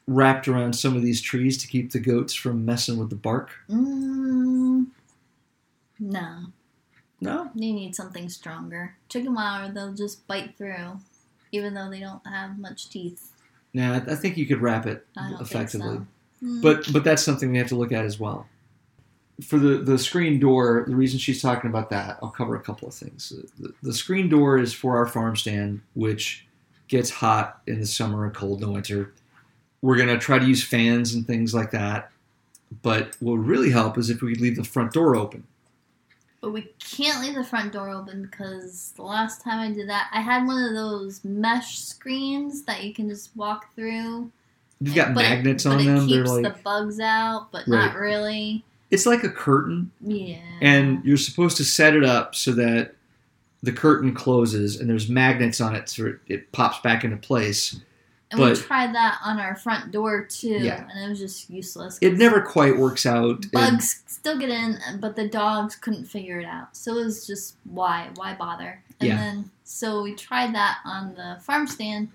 wrapped 0.06 0.48
around 0.48 0.74
some 0.74 0.96
of 0.96 1.02
these 1.02 1.20
trees 1.20 1.56
to 1.58 1.66
keep 1.66 1.92
the 1.92 1.98
goats 2.00 2.34
from 2.34 2.64
messing 2.64 2.98
with 2.98 3.10
the 3.10 3.16
bark? 3.16 3.50
Mm, 3.70 4.86
no, 5.98 6.38
No. 7.20 7.50
you 7.54 7.72
need 7.72 7.94
something 7.94 8.28
stronger. 8.28 8.96
Chicken 9.08 9.34
wire, 9.34 9.70
they'll 9.72 9.94
just 9.94 10.26
bite 10.26 10.56
through, 10.58 10.98
even 11.52 11.74
though 11.74 11.88
they 11.90 12.00
don't 12.00 12.26
have 12.26 12.58
much 12.58 12.90
teeth. 12.90 13.32
Nah, 13.72 13.96
I 14.06 14.14
think 14.14 14.36
you 14.36 14.46
could 14.46 14.60
wrap 14.60 14.86
it 14.86 15.06
effectively. 15.40 15.96
so. 15.98 16.06
Mm. 16.46 16.62
But 16.62 16.92
but 16.92 17.04
that's 17.04 17.22
something 17.22 17.50
we 17.50 17.58
have 17.58 17.68
to 17.68 17.76
look 17.76 17.92
at 17.92 18.04
as 18.04 18.20
well. 18.20 18.46
For 19.42 19.58
the, 19.58 19.78
the 19.78 19.98
screen 19.98 20.38
door, 20.38 20.84
the 20.86 20.94
reason 20.94 21.18
she's 21.18 21.42
talking 21.42 21.68
about 21.68 21.90
that, 21.90 22.18
I'll 22.22 22.30
cover 22.30 22.54
a 22.54 22.60
couple 22.60 22.86
of 22.86 22.94
things. 22.94 23.32
The, 23.58 23.72
the 23.82 23.92
screen 23.92 24.28
door 24.28 24.58
is 24.58 24.72
for 24.72 24.96
our 24.96 25.06
farm 25.06 25.34
stand, 25.34 25.80
which 25.94 26.46
gets 26.86 27.10
hot 27.10 27.60
in 27.66 27.80
the 27.80 27.86
summer 27.86 28.24
and 28.26 28.32
cold 28.34 28.60
in 28.62 28.68
the 28.68 28.72
winter. 28.72 29.12
We're 29.84 29.96
gonna 29.98 30.18
try 30.18 30.38
to 30.38 30.46
use 30.46 30.64
fans 30.64 31.12
and 31.12 31.26
things 31.26 31.52
like 31.54 31.70
that. 31.72 32.10
But 32.82 33.16
what 33.20 33.32
would 33.36 33.46
really 33.46 33.68
help 33.70 33.98
is 33.98 34.08
if 34.08 34.22
we 34.22 34.32
could 34.32 34.40
leave 34.40 34.56
the 34.56 34.64
front 34.64 34.94
door 34.94 35.14
open. 35.14 35.44
But 36.40 36.52
we 36.54 36.70
can't 36.78 37.20
leave 37.22 37.34
the 37.34 37.44
front 37.44 37.74
door 37.74 37.90
open 37.90 38.22
because 38.22 38.94
the 38.96 39.02
last 39.02 39.42
time 39.42 39.58
I 39.58 39.74
did 39.74 39.86
that, 39.90 40.08
I 40.10 40.22
had 40.22 40.46
one 40.46 40.62
of 40.64 40.72
those 40.74 41.22
mesh 41.22 41.80
screens 41.80 42.62
that 42.62 42.82
you 42.82 42.94
can 42.94 43.10
just 43.10 43.36
walk 43.36 43.74
through. 43.74 44.30
You've 44.80 44.94
got 44.94 45.12
But 45.14 45.20
magnets 45.20 45.64
but 45.64 45.70
on 45.74 45.80
it 45.80 45.84
them. 45.84 46.08
They're 46.08 46.18
keeps 46.24 46.30
like 46.30 46.42
the 46.44 46.62
bugs 46.62 46.98
out, 46.98 47.52
but 47.52 47.68
Right. 47.68 47.84
not 47.92 47.96
really. 47.96 48.64
it's 48.90 49.04
like 49.04 49.22
a 49.22 49.28
curtain, 49.30 49.90
Yeah. 50.00 50.38
and 50.62 51.04
you're 51.04 51.16
supposed 51.18 51.58
to 51.58 51.64
set 51.64 51.94
it 51.94 52.04
up 52.04 52.34
so 52.34 52.52
that 52.52 52.94
the 53.62 53.72
curtain 53.72 54.14
closes 54.14 54.80
and 54.80 54.88
there's 54.88 55.10
magnets 55.10 55.60
on 55.60 55.74
it 55.76 55.88
so 55.90 56.06
it, 56.06 56.20
it 56.26 56.52
pops 56.52 56.78
back 56.80 57.04
into 57.04 57.16
place. 57.18 57.80
And 58.40 58.50
we 58.50 58.56
tried 58.56 58.94
that 58.94 59.18
on 59.24 59.38
our 59.40 59.54
front 59.56 59.90
door 59.90 60.24
too, 60.24 60.48
Yeah. 60.48 60.86
and 60.90 61.04
it 61.04 61.08
was 61.08 61.18
just 61.18 61.50
useless. 61.50 61.98
It 62.00 62.14
never 62.18 62.40
quite 62.42 62.76
works 62.76 63.06
out. 63.06 63.50
bugs 63.52 64.02
still 64.06 64.38
get 64.38 64.48
in, 64.50 64.78
but 65.00 65.16
the 65.16 65.28
dogs 65.28 65.76
couldn't 65.76 66.04
figure 66.06 66.38
it 66.40 66.46
out. 66.46 66.76
So 66.76 66.96
it 66.98 67.04
was 67.04 67.26
just 67.26 67.56
why, 67.64 68.10
why 68.16 68.34
bother? 68.34 68.82
And 69.00 69.08
Yeah. 69.08 69.16
then 69.16 69.50
so 69.64 70.02
we 70.02 70.14
tried 70.14 70.54
that 70.54 70.78
on 70.84 71.14
the 71.14 71.38
farm 71.42 71.66
stand, 71.66 72.08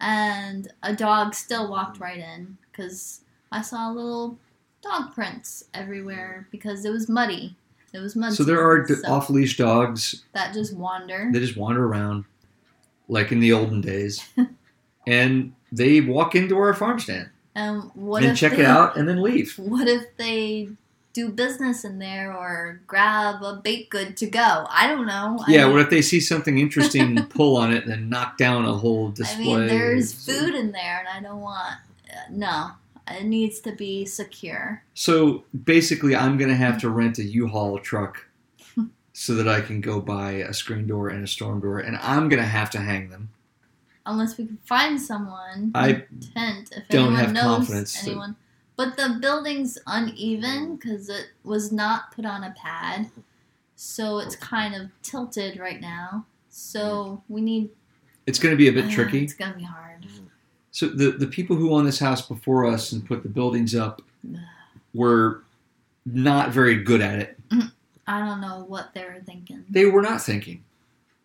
and 0.00 0.72
a 0.82 0.94
dog 0.94 1.34
still 1.34 1.70
walked 1.70 1.98
right 2.00 2.18
in 2.18 2.58
because 2.70 3.20
I 3.50 3.62
saw 3.62 3.90
little 3.90 4.38
dog 4.82 5.14
prints 5.14 5.64
everywhere 5.74 6.46
because 6.50 6.84
it 6.84 6.90
was 6.90 7.08
muddy. 7.08 7.56
It 7.92 7.98
was 8.00 8.14
muddy. 8.14 8.34
so 8.34 8.44
there 8.44 8.60
are 8.66 8.82
d- 8.84 8.94
off 9.06 9.30
leash 9.30 9.56
dogs 9.56 10.22
that 10.32 10.52
just 10.52 10.74
wander. 10.74 11.30
They 11.32 11.40
just 11.40 11.56
wander 11.56 11.86
around 11.86 12.24
like 13.08 13.32
in 13.32 13.40
the 13.40 13.52
olden 13.54 13.80
days. 13.80 14.22
and 15.06 15.52
they 15.72 16.00
walk 16.00 16.34
into 16.34 16.56
our 16.56 16.74
farm 16.74 16.98
stand 16.98 17.28
and 17.54 17.90
what 17.94 18.22
and 18.22 18.36
check 18.36 18.52
they, 18.52 18.62
it 18.62 18.66
out 18.66 18.96
and 18.96 19.08
then 19.08 19.22
leave. 19.22 19.54
What 19.58 19.88
if 19.88 20.16
they 20.16 20.68
do 21.12 21.30
business 21.30 21.84
in 21.84 21.98
there 21.98 22.36
or 22.36 22.80
grab 22.86 23.42
a 23.42 23.56
baked 23.56 23.90
good 23.90 24.16
to 24.18 24.26
go? 24.26 24.66
I 24.70 24.86
don't 24.86 25.06
know. 25.06 25.38
I 25.46 25.50
Yeah, 25.50 25.64
mean- 25.64 25.72
what 25.72 25.82
if 25.82 25.90
they 25.90 26.02
see 26.02 26.20
something 26.20 26.58
interesting, 26.58 27.24
pull 27.30 27.56
on 27.56 27.72
it, 27.72 27.86
and 27.86 28.10
knock 28.10 28.36
down 28.36 28.64
a 28.66 28.74
whole 28.74 29.10
display? 29.10 29.54
I 29.54 29.58
mean, 29.58 29.66
there's 29.68 30.12
food 30.12 30.54
in 30.54 30.72
there, 30.72 30.98
and 30.98 31.08
I 31.08 31.26
don't 31.26 31.40
want. 31.40 31.76
Uh, 32.10 32.16
no, 32.30 32.70
it 33.10 33.24
needs 33.24 33.60
to 33.60 33.72
be 33.72 34.04
secure. 34.04 34.82
So 34.94 35.44
basically, 35.64 36.14
I'm 36.14 36.36
going 36.36 36.50
to 36.50 36.56
have 36.56 36.78
to 36.82 36.90
rent 36.90 37.18
a 37.18 37.24
U-Haul 37.24 37.78
truck 37.78 38.26
so 39.14 39.34
that 39.36 39.48
I 39.48 39.60
can 39.62 39.80
go 39.80 40.00
buy 40.00 40.32
a 40.32 40.52
screen 40.52 40.86
door 40.86 41.08
and 41.08 41.24
a 41.24 41.26
storm 41.26 41.60
door, 41.60 41.78
and 41.78 41.96
I'm 41.96 42.28
going 42.28 42.42
to 42.42 42.48
have 42.48 42.68
to 42.70 42.78
hang 42.78 43.08
them. 43.10 43.30
Unless 44.06 44.38
we 44.38 44.46
can 44.46 44.58
find 44.64 45.00
someone. 45.00 45.72
I 45.74 46.04
tent 46.34 46.72
if 46.72 46.88
don't 46.88 47.06
anyone 47.08 47.14
have 47.16 47.32
knows 47.32 47.56
confidence 47.56 47.94
that- 48.00 48.06
anyone. 48.06 48.36
But 48.76 48.96
the 48.98 49.16
building's 49.20 49.78
uneven 49.86 50.76
because 50.76 51.08
it 51.08 51.28
was 51.44 51.72
not 51.72 52.12
put 52.14 52.26
on 52.26 52.44
a 52.44 52.54
pad, 52.58 53.10
so 53.74 54.18
it's 54.18 54.36
kind 54.36 54.74
of 54.74 54.90
tilted 55.02 55.58
right 55.58 55.80
now. 55.80 56.26
So 56.50 57.22
we 57.28 57.40
need. 57.40 57.70
It's 58.26 58.38
going 58.38 58.52
to 58.52 58.56
be 58.56 58.68
a 58.68 58.72
bit 58.72 58.86
uh, 58.86 58.90
tricky. 58.94 59.24
It's 59.24 59.32
gonna 59.32 59.56
be 59.56 59.62
hard. 59.62 60.06
So 60.72 60.88
the 60.88 61.12
the 61.12 61.26
people 61.26 61.56
who 61.56 61.72
own 61.72 61.86
this 61.86 61.98
house 61.98 62.20
before 62.20 62.66
us 62.66 62.92
and 62.92 63.04
put 63.06 63.22
the 63.22 63.30
buildings 63.30 63.74
up 63.74 64.02
were 64.94 65.42
not 66.04 66.50
very 66.50 66.76
good 66.82 67.00
at 67.00 67.18
it. 67.18 67.38
I 68.06 68.20
don't 68.20 68.40
know 68.42 68.64
what 68.68 68.92
they 68.94 69.04
were 69.04 69.20
thinking. 69.24 69.64
They 69.70 69.86
were 69.86 70.02
not 70.02 70.20
thinking. 70.20 70.62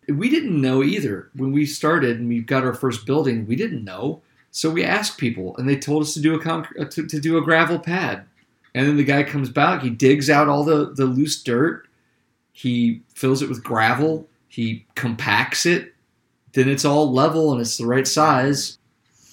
We 0.08 0.28
didn't 0.28 0.60
know 0.60 0.82
either 0.82 1.30
when 1.34 1.52
we 1.52 1.64
started 1.66 2.18
and 2.18 2.28
we 2.28 2.40
got 2.40 2.64
our 2.64 2.74
first 2.74 3.06
building. 3.06 3.46
We 3.46 3.56
didn't 3.56 3.84
know, 3.84 4.22
so 4.50 4.70
we 4.70 4.84
asked 4.84 5.18
people, 5.18 5.56
and 5.56 5.68
they 5.68 5.76
told 5.76 6.02
us 6.02 6.14
to 6.14 6.20
do 6.20 6.34
a 6.34 6.40
conc- 6.40 6.78
uh, 6.78 6.84
to, 6.86 7.06
to 7.06 7.20
do 7.20 7.38
a 7.38 7.42
gravel 7.42 7.78
pad. 7.78 8.26
And 8.74 8.86
then 8.86 8.96
the 8.96 9.04
guy 9.04 9.22
comes 9.22 9.48
back. 9.48 9.82
He 9.82 9.90
digs 9.90 10.28
out 10.28 10.48
all 10.48 10.64
the 10.64 10.92
the 10.92 11.06
loose 11.06 11.42
dirt. 11.42 11.86
He 12.52 13.02
fills 13.14 13.42
it 13.42 13.48
with 13.48 13.64
gravel. 13.64 14.28
He 14.48 14.86
compacts 14.94 15.64
it. 15.66 15.94
Then 16.52 16.68
it's 16.68 16.84
all 16.84 17.10
level 17.10 17.52
and 17.52 17.60
it's 17.60 17.78
the 17.78 17.86
right 17.86 18.06
size. 18.06 18.78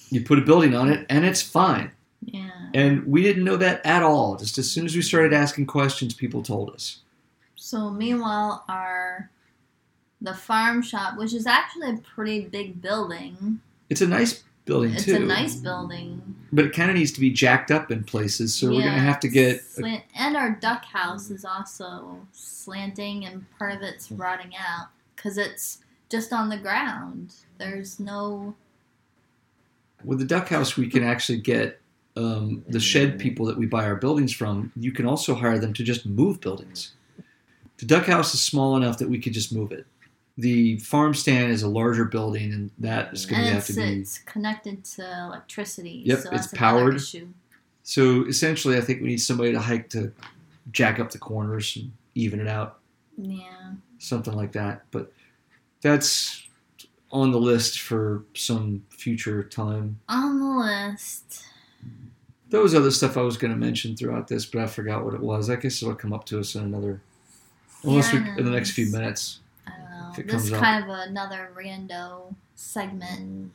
You 0.08 0.22
put 0.22 0.38
a 0.38 0.42
building 0.42 0.74
on 0.74 0.90
it, 0.90 1.06
and 1.08 1.24
it's 1.24 1.42
fine. 1.42 1.92
Yeah. 2.24 2.50
And 2.74 3.06
we 3.06 3.22
didn't 3.22 3.44
know 3.44 3.56
that 3.56 3.84
at 3.84 4.02
all. 4.02 4.36
Just 4.36 4.58
as 4.58 4.70
soon 4.70 4.86
as 4.86 4.94
we 4.94 5.02
started 5.02 5.32
asking 5.32 5.66
questions, 5.66 6.14
people 6.14 6.42
told 6.42 6.70
us. 6.70 7.00
So 7.56 7.90
meanwhile, 7.90 8.64
our 8.68 9.30
the 10.20 10.34
farm 10.34 10.82
shop, 10.82 11.16
which 11.16 11.32
is 11.34 11.46
actually 11.46 11.90
a 11.90 11.96
pretty 11.98 12.40
big 12.46 12.80
building, 12.82 13.60
It's 13.88 14.00
a 14.00 14.06
nice 14.06 14.42
building 14.66 14.92
it's 14.92 15.04
too. 15.04 15.16
a 15.16 15.18
nice 15.20 15.54
building. 15.56 16.36
but 16.52 16.64
it 16.66 16.72
kind 16.74 16.90
of 16.90 16.96
needs 16.96 17.10
to 17.12 17.20
be 17.20 17.30
jacked 17.30 17.70
up 17.70 17.90
in 17.90 18.04
places. 18.04 18.54
So 18.54 18.68
we're 18.70 18.82
gonna 18.82 18.98
have 18.98 19.20
to 19.20 19.28
get. 19.28 19.62
slant, 19.64 20.04
and 20.14 20.36
our 20.36 20.50
duck 20.50 20.84
house 20.84 21.30
is 21.30 21.44
also 21.44 22.26
slanting, 22.32 23.24
and 23.24 23.46
part 23.58 23.74
of 23.74 23.82
it's 23.82 24.12
rotting 24.12 24.52
out 24.56 24.88
because 25.16 25.38
it's 25.38 25.78
just 26.10 26.32
on 26.32 26.48
the 26.50 26.56
ground. 26.58 27.34
There's 27.58 27.98
no 27.98 28.54
With 30.04 30.18
the 30.18 30.24
duck 30.24 30.48
house, 30.48 30.76
we 30.76 30.88
can 30.88 31.02
actually 31.04 31.38
get 31.40 31.80
um, 32.16 32.64
the 32.68 32.80
shed 32.80 33.18
people 33.18 33.46
that 33.46 33.56
we 33.56 33.66
buy 33.66 33.84
our 33.84 33.96
buildings 33.96 34.32
from. 34.32 34.72
You 34.76 34.92
can 34.92 35.06
also 35.06 35.34
hire 35.34 35.58
them 35.58 35.72
to 35.74 35.82
just 35.84 36.04
move 36.06 36.40
buildings. 36.40 36.92
The 37.78 37.86
duck 37.86 38.06
house 38.06 38.34
is 38.34 38.42
small 38.42 38.76
enough 38.76 38.98
that 38.98 39.08
we 39.08 39.18
could 39.18 39.32
just 39.32 39.52
move 39.54 39.72
it. 39.72 39.86
The 40.40 40.78
farm 40.78 41.14
stand 41.14 41.52
is 41.52 41.62
a 41.62 41.68
larger 41.68 42.04
building, 42.04 42.52
and 42.52 42.70
that 42.78 43.12
is 43.12 43.26
going 43.26 43.42
to 43.42 43.50
have 43.50 43.66
to 43.66 43.72
be. 43.74 43.82
it's 43.82 44.18
connected 44.18 44.84
to 44.96 45.24
electricity. 45.26 46.02
Yep, 46.06 46.18
so 46.18 46.30
it's 46.32 46.46
powered. 46.48 46.96
Issue. 46.96 47.28
So 47.82 48.24
essentially, 48.26 48.76
I 48.76 48.80
think 48.80 49.00
we 49.02 49.08
need 49.08 49.20
somebody 49.20 49.52
to 49.52 49.60
hike 49.60 49.90
to 49.90 50.12
jack 50.70 50.98
up 51.00 51.10
the 51.10 51.18
corners 51.18 51.76
and 51.76 51.92
even 52.14 52.40
it 52.40 52.46
out. 52.46 52.78
Yeah. 53.16 53.72
something 53.98 54.34
like 54.34 54.52
that. 54.52 54.82
But 54.90 55.12
that's 55.82 56.46
on 57.12 57.32
the 57.32 57.40
list 57.40 57.80
for 57.80 58.24
some 58.34 58.82
future 58.90 59.42
time. 59.42 59.98
On 60.08 60.38
the 60.40 60.46
list. 60.46 61.44
There 62.48 62.60
was 62.60 62.74
other 62.74 62.90
stuff 62.90 63.16
I 63.16 63.22
was 63.22 63.36
going 63.36 63.52
to 63.52 63.58
mention 63.58 63.96
throughout 63.96 64.28
this, 64.28 64.46
but 64.46 64.62
I 64.62 64.66
forgot 64.66 65.04
what 65.04 65.14
it 65.14 65.20
was. 65.20 65.50
I 65.50 65.56
guess 65.56 65.82
it'll 65.82 65.94
come 65.94 66.12
up 66.12 66.24
to 66.26 66.40
us 66.40 66.54
in 66.54 66.64
another, 66.64 67.00
unless 67.84 68.12
Yeah, 68.12 68.34
we 68.34 68.40
in 68.40 68.44
the 68.44 68.50
next 68.50 68.72
few 68.72 68.90
minutes. 68.90 69.40
This 70.16 70.44
is 70.44 70.52
up. 70.52 70.60
kind 70.60 70.84
of 70.84 70.90
another 70.90 71.50
rando 71.56 72.34
segment. 72.54 73.52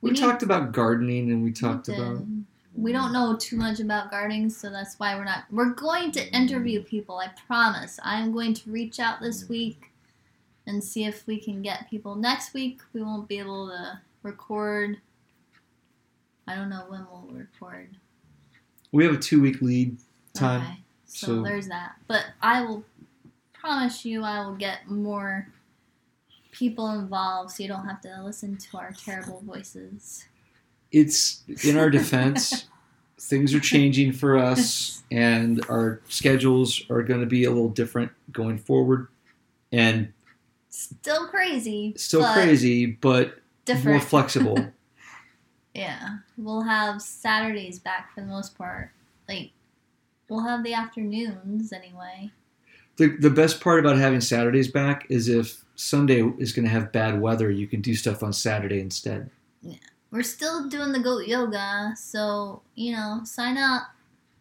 We, 0.00 0.10
need- 0.10 0.20
talked 0.20 0.42
about 0.42 0.72
gardening 0.72 1.30
and 1.30 1.42
we 1.42 1.52
talked 1.52 1.88
We 1.88 1.94
about. 1.94 2.22
We 2.74 2.92
don't 2.92 3.12
know 3.12 3.34
too 3.36 3.56
much 3.56 3.80
about 3.80 4.10
gardening, 4.10 4.50
so 4.50 4.68
that's 4.68 4.98
why 4.98 5.16
we're 5.16 5.24
not. 5.24 5.44
We're 5.50 5.70
going 5.70 6.12
to 6.12 6.36
interview 6.36 6.82
people. 6.82 7.16
I 7.18 7.30
promise. 7.46 7.98
I 8.02 8.20
am 8.20 8.32
going 8.32 8.52
to 8.52 8.70
reach 8.70 9.00
out 9.00 9.20
this 9.20 9.44
mm. 9.44 9.48
week 9.48 9.92
and 10.66 10.84
see 10.84 11.04
if 11.04 11.26
we 11.26 11.40
can 11.40 11.62
get 11.62 11.88
people. 11.88 12.14
Next 12.16 12.52
week 12.52 12.80
we 12.92 13.02
won't 13.02 13.28
be 13.28 13.38
able 13.38 13.68
to 13.68 14.00
record. 14.22 14.98
I 16.46 16.54
don't 16.54 16.68
know 16.68 16.84
when 16.88 17.06
we'll 17.10 17.26
record. 17.32 17.96
we 18.92 19.04
have 19.04 19.14
a 19.14 19.18
two 19.18 19.40
week 19.40 19.62
lead 19.62 19.96
time. 20.34 20.60
Okay, 20.60 20.80
so, 21.06 21.26
so- 21.26 21.42
there's 21.42 21.68
that. 21.68 21.96
But 22.06 22.26
I 22.42 22.62
will 22.62 22.84
promise 23.54 24.04
you, 24.04 24.22
I 24.22 24.44
will 24.44 24.54
get 24.54 24.88
more 24.90 25.48
people 26.56 26.90
involved, 26.90 27.50
so 27.52 27.62
you 27.62 27.68
don't 27.68 27.86
have 27.86 28.00
to 28.02 28.22
listen 28.24 28.56
to 28.56 28.78
our 28.78 28.92
terrible 28.92 29.42
voices. 29.44 30.24
It's 30.92 31.42
in 31.64 31.76
our 31.76 31.90
defense. 31.90 32.66
things 33.18 33.54
are 33.54 33.60
changing 33.60 34.12
for 34.12 34.36
us, 34.36 35.02
and 35.10 35.64
our 35.68 36.00
schedules 36.08 36.82
are 36.90 37.02
going 37.02 37.20
to 37.20 37.26
be 37.26 37.44
a 37.44 37.50
little 37.50 37.68
different 37.68 38.12
going 38.32 38.58
forward. 38.58 39.08
And 39.72 40.12
Still 40.68 41.26
crazy. 41.28 41.94
still 41.96 42.20
but 42.20 42.34
crazy, 42.34 42.86
but 42.86 43.38
different. 43.64 43.98
more 43.98 44.00
flexible. 44.00 44.58
Yeah, 45.74 46.20
we'll 46.38 46.62
have 46.62 47.02
Saturdays 47.02 47.78
back 47.78 48.14
for 48.14 48.22
the 48.22 48.26
most 48.26 48.56
part. 48.56 48.92
Like, 49.28 49.50
we'll 50.26 50.40
have 50.46 50.64
the 50.64 50.72
afternoons 50.72 51.70
anyway. 51.70 52.30
The, 52.96 53.08
the 53.08 53.30
best 53.30 53.60
part 53.60 53.78
about 53.78 53.98
having 53.98 54.20
Saturdays 54.20 54.68
back 54.68 55.06
is 55.10 55.28
if 55.28 55.64
Sunday 55.74 56.22
is 56.38 56.52
going 56.52 56.64
to 56.64 56.70
have 56.70 56.92
bad 56.92 57.20
weather, 57.20 57.50
you 57.50 57.66
can 57.66 57.82
do 57.82 57.94
stuff 57.94 58.22
on 58.22 58.32
Saturday 58.32 58.80
instead. 58.80 59.30
Yeah. 59.62 59.76
we're 60.10 60.22
still 60.22 60.68
doing 60.68 60.92
the 60.92 61.00
goat 61.00 61.26
yoga, 61.26 61.92
so 61.96 62.62
you 62.74 62.92
know, 62.92 63.20
sign 63.24 63.58
up 63.58 63.88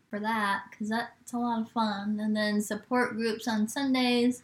for 0.09 0.19
that 0.19 0.63
because 0.69 0.89
that's 0.89 1.33
a 1.33 1.37
lot 1.37 1.61
of 1.61 1.71
fun. 1.71 2.19
And 2.21 2.35
then 2.35 2.61
support 2.61 3.17
groups 3.17 3.47
on 3.47 3.67
Sundays, 3.67 4.43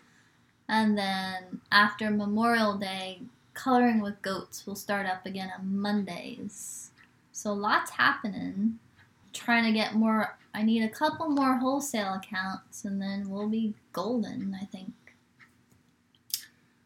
and 0.67 0.97
then 0.97 1.61
after 1.71 2.11
Memorial 2.11 2.77
Day, 2.77 3.21
coloring 3.53 4.01
with 4.01 4.21
goats 4.21 4.65
will 4.65 4.75
start 4.75 5.05
up 5.05 5.25
again 5.25 5.51
on 5.57 5.79
Mondays. 5.79 6.91
So 7.31 7.53
lots 7.53 7.91
happening. 7.91 8.79
Trying 9.33 9.63
to 9.65 9.71
get 9.71 9.95
more. 9.95 10.37
I 10.53 10.63
need 10.63 10.83
a 10.83 10.89
couple 10.89 11.29
more 11.29 11.55
wholesale 11.55 12.15
accounts, 12.15 12.83
and 12.83 13.01
then 13.01 13.29
we'll 13.29 13.47
be 13.47 13.73
golden. 13.93 14.55
I 14.59 14.65
think. 14.65 14.93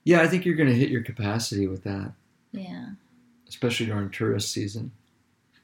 Yeah, 0.04 0.22
I 0.22 0.28
think 0.28 0.46
you're 0.46 0.56
going 0.56 0.70
to 0.70 0.76
hit 0.76 0.90
your 0.90 1.02
capacity 1.02 1.66
with 1.68 1.84
that, 1.84 2.14
Yeah. 2.52 2.90
especially 3.48 3.88
during 3.88 4.12
tourist 4.12 4.52
season. 4.52 4.92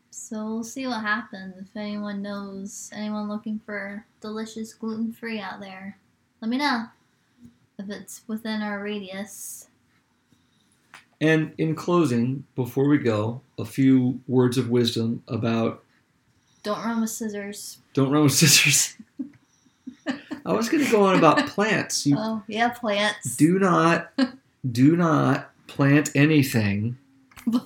So 0.09 0.45
we'll 0.45 0.63
see 0.63 0.87
what 0.87 1.01
happens. 1.01 1.55
If 1.59 1.75
anyone 1.75 2.21
knows 2.23 2.89
anyone 2.91 3.29
looking 3.29 3.59
for 3.65 4.03
delicious 4.19 4.73
gluten 4.73 5.13
free 5.13 5.39
out 5.39 5.59
there, 5.59 5.97
let 6.41 6.49
me 6.49 6.57
know. 6.57 6.85
If 7.77 7.89
it's 7.89 8.21
within 8.27 8.61
our 8.63 8.81
radius. 8.83 9.67
And 11.19 11.53
in 11.59 11.75
closing, 11.75 12.45
before 12.55 12.87
we 12.87 12.97
go, 12.97 13.41
a 13.59 13.65
few 13.65 14.19
words 14.27 14.57
of 14.57 14.69
wisdom 14.71 15.21
about 15.27 15.83
Don't 16.63 16.83
run 16.83 17.01
with 17.01 17.11
scissors. 17.11 17.77
don't 17.93 18.09
run 18.11 18.23
with 18.23 18.33
scissors. 18.41 18.95
I 20.45 20.53
was 20.53 20.69
going 20.69 20.83
to 20.85 20.91
go 20.91 21.03
on 21.03 21.17
about 21.17 21.47
plants. 21.47 22.05
You 22.05 22.15
Oh, 22.17 22.43
yeah, 22.47 22.69
plants. 22.69 23.35
do 23.35 23.59
not, 23.59 24.11
do 24.71 24.95
not 24.95 25.51
plant 25.67 26.11
anything, 26.15 26.97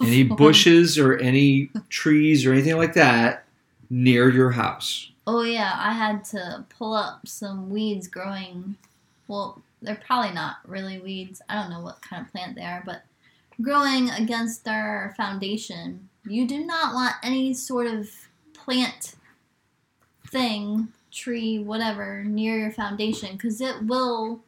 any 0.02 0.24
bushes 0.24 0.98
or 0.98 1.18
any 1.18 1.70
trees 1.90 2.46
or 2.46 2.54
anything 2.54 2.78
like 2.78 2.94
that 2.94 3.46
near 3.90 4.30
your 4.30 4.52
house. 4.52 5.12
Oh, 5.28 5.42
yeah, 5.42 5.74
I 5.76 5.94
had 5.94 6.24
to 6.26 6.66
pull 6.78 6.94
up 6.94 7.28
some 7.28 7.70
weeds 7.70 8.08
growing. 8.08 8.76
Well, 9.28 9.62
they're 9.82 9.96
probably 10.06 10.34
not 10.34 10.58
really 10.68 11.00
weeds. 11.00 11.42
I 11.50 11.56
don't 11.56 11.70
know 11.72 11.82
what 11.82 12.02
kind 12.02 12.26
of 12.26 12.32
plant 12.32 12.56
they 12.56 12.64
are, 12.64 12.84
but 12.86 13.04
growing 13.62 14.10
against 14.12 14.68
our 14.68 15.14
foundation. 15.18 16.10
You 16.28 16.48
do 16.48 16.66
not 16.66 16.94
want 16.94 17.16
any 17.24 17.54
sort 17.54 17.88
of 17.88 18.10
plant 18.54 19.16
thing, 20.28 20.90
tree, 21.16 21.60
whatever, 21.60 22.24
near 22.24 22.60
your 22.60 22.72
foundation 22.72 23.34
because 23.34 23.62
it 23.62 23.84
will 23.84 24.42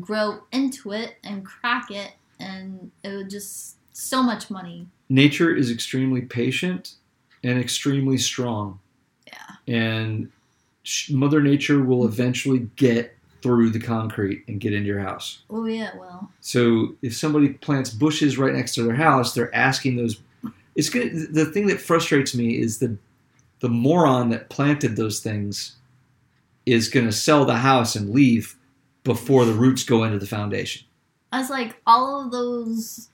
grow 0.00 0.40
into 0.52 0.92
it 0.92 1.16
and 1.24 1.44
crack 1.44 1.90
it, 1.90 2.12
and 2.40 2.90
it 3.02 3.14
would 3.14 3.30
just 3.30 3.76
so 3.92 4.22
much 4.22 4.50
money. 4.50 4.86
Nature 5.08 5.54
is 5.54 5.70
extremely 5.70 6.22
patient 6.22 6.94
and 7.44 7.58
extremely 7.58 8.16
strong. 8.16 8.78
Yeah. 9.26 9.74
And 9.74 10.30
Mother 11.10 11.42
Nature 11.42 11.82
will 11.82 12.06
eventually 12.06 12.70
get 12.76 13.16
through 13.42 13.70
the 13.70 13.80
concrete 13.80 14.44
and 14.46 14.60
get 14.60 14.72
into 14.72 14.86
your 14.86 15.00
house. 15.00 15.40
Oh, 15.50 15.66
yeah, 15.66 15.90
well. 15.98 16.30
So 16.40 16.94
if 17.02 17.14
somebody 17.14 17.50
plants 17.50 17.90
bushes 17.90 18.38
right 18.38 18.54
next 18.54 18.74
to 18.76 18.84
their 18.84 18.94
house, 18.94 19.34
they're 19.34 19.54
asking 19.54 19.96
those. 19.96 20.20
It's 20.74 20.88
gonna. 20.88 21.10
The 21.10 21.46
thing 21.46 21.66
that 21.66 21.80
frustrates 21.80 22.34
me 22.34 22.58
is 22.58 22.78
the 22.78 22.96
the 23.60 23.68
moron 23.68 24.30
that 24.30 24.48
planted 24.48 24.96
those 24.96 25.20
things 25.20 25.76
is 26.66 26.88
going 26.88 27.06
to 27.06 27.12
sell 27.12 27.44
the 27.44 27.56
house 27.56 27.96
and 27.96 28.10
leave 28.10 28.56
before 29.04 29.44
the 29.44 29.52
roots 29.52 29.82
go 29.84 30.04
into 30.04 30.18
the 30.18 30.26
foundation. 30.26 30.86
I 31.32 31.40
was 31.40 31.50
like, 31.50 31.80
all 31.86 32.24
of 32.24 32.30
those 32.30 33.08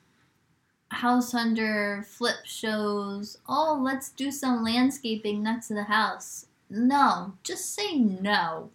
house 0.91 1.33
hunter 1.33 2.05
flip 2.09 2.37
shows. 2.45 3.39
Oh, 3.49 3.81
let's 3.83 4.11
do 4.11 4.31
some 4.31 4.65
landscaping 4.65 5.43
next 5.43 5.69
to 5.69 5.75
the 5.75 5.85
house. 5.85 6.47
No, 6.71 7.35
just 7.43 7.75
say 7.75 7.99
no. 7.99 8.71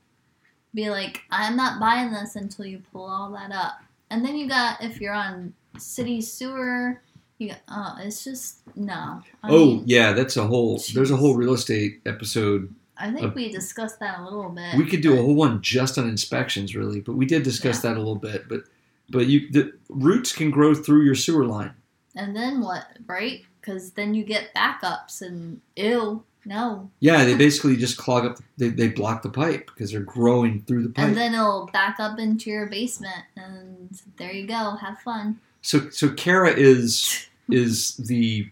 Be 0.74 0.90
like, 0.90 1.22
I'm 1.30 1.56
not 1.56 1.80
buying 1.80 2.12
this 2.12 2.36
until 2.36 2.66
you 2.66 2.82
pull 2.92 3.06
all 3.06 3.32
that 3.32 3.52
up. 3.52 3.82
And 4.10 4.26
then 4.26 4.36
you 4.36 4.48
got, 4.48 4.84
if 4.84 5.00
you're 5.00 5.14
on 5.14 5.54
city 5.78 6.22
sewer, 6.22 7.02
you 7.38 7.50
got, 7.50 7.60
oh, 7.68 7.98
it's 8.00 8.24
just, 8.24 8.60
no. 8.76 9.22
I 9.44 9.50
oh 9.50 9.66
mean, 9.66 9.84
yeah, 9.86 10.14
that's 10.14 10.38
a 10.38 10.48
whole. 10.48 10.82
There's 10.94 11.12
a 11.12 11.18
whole 11.18 11.36
real 11.36 11.54
estate 11.54 12.02
episode. 12.06 12.74
I 12.98 13.12
think 13.12 13.28
uh, 13.28 13.32
we 13.36 13.52
discussed 13.52 14.00
that 14.00 14.20
a 14.20 14.24
little 14.24 14.50
bit. 14.50 14.76
We 14.78 14.86
could 14.86 15.02
do 15.02 15.14
a 15.14 15.22
whole 15.22 15.34
one 15.36 15.62
just 15.62 15.98
on 15.98 16.08
inspections, 16.08 16.76
really, 16.76 17.02
but 17.02 17.14
we 17.14 17.26
did 17.26 17.44
discuss 17.44 17.84
Yeah. 17.84 17.92
that 17.92 17.98
a 17.98 18.00
little 18.00 18.16
bit. 18.16 18.48
But 18.48 18.64
but 19.10 19.28
you 19.28 19.50
the 19.52 19.74
roots 19.90 20.32
can 20.34 20.52
grow 20.52 20.74
through 20.76 21.04
your 21.04 21.16
sewer 21.16 21.46
line. 21.46 21.74
And 22.16 22.36
then 22.36 22.62
what, 22.62 22.86
right? 23.08 23.42
Because 23.60 23.92
then 23.92 24.14
you 24.14 24.24
get 24.24 24.54
backups 24.56 25.22
and 25.22 25.62
ew, 25.76 26.24
no. 26.46 26.92
Yeah, 27.00 27.24
they 27.26 27.36
basically 27.48 27.76
just 27.78 27.98
clog 27.98 28.26
up. 28.26 28.38
They, 28.58 28.70
they 28.70 28.90
block 28.90 29.24
the 29.24 29.30
pipe 29.30 29.68
because 29.74 29.92
they're 29.92 30.02
growing 30.02 30.62
through 30.62 30.84
the 30.84 30.90
pipe. 30.90 31.08
And 31.08 31.18
then 31.18 31.34
it'll 31.34 31.70
back 31.74 32.00
up 32.00 32.20
into 32.20 32.50
your 32.50 32.68
basement, 32.68 33.24
and 33.36 33.90
there 34.18 34.32
you 34.32 34.46
go. 34.48 34.76
Have 34.76 35.00
fun. 35.00 35.40
So 35.62 35.90
so 35.90 36.10
Kara 36.12 36.52
is 36.52 37.28
is 37.50 37.96
the 37.98 38.50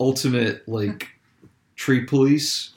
ultimate 0.00 0.68
like 0.68 1.08
tree 1.76 2.04
police 2.04 2.70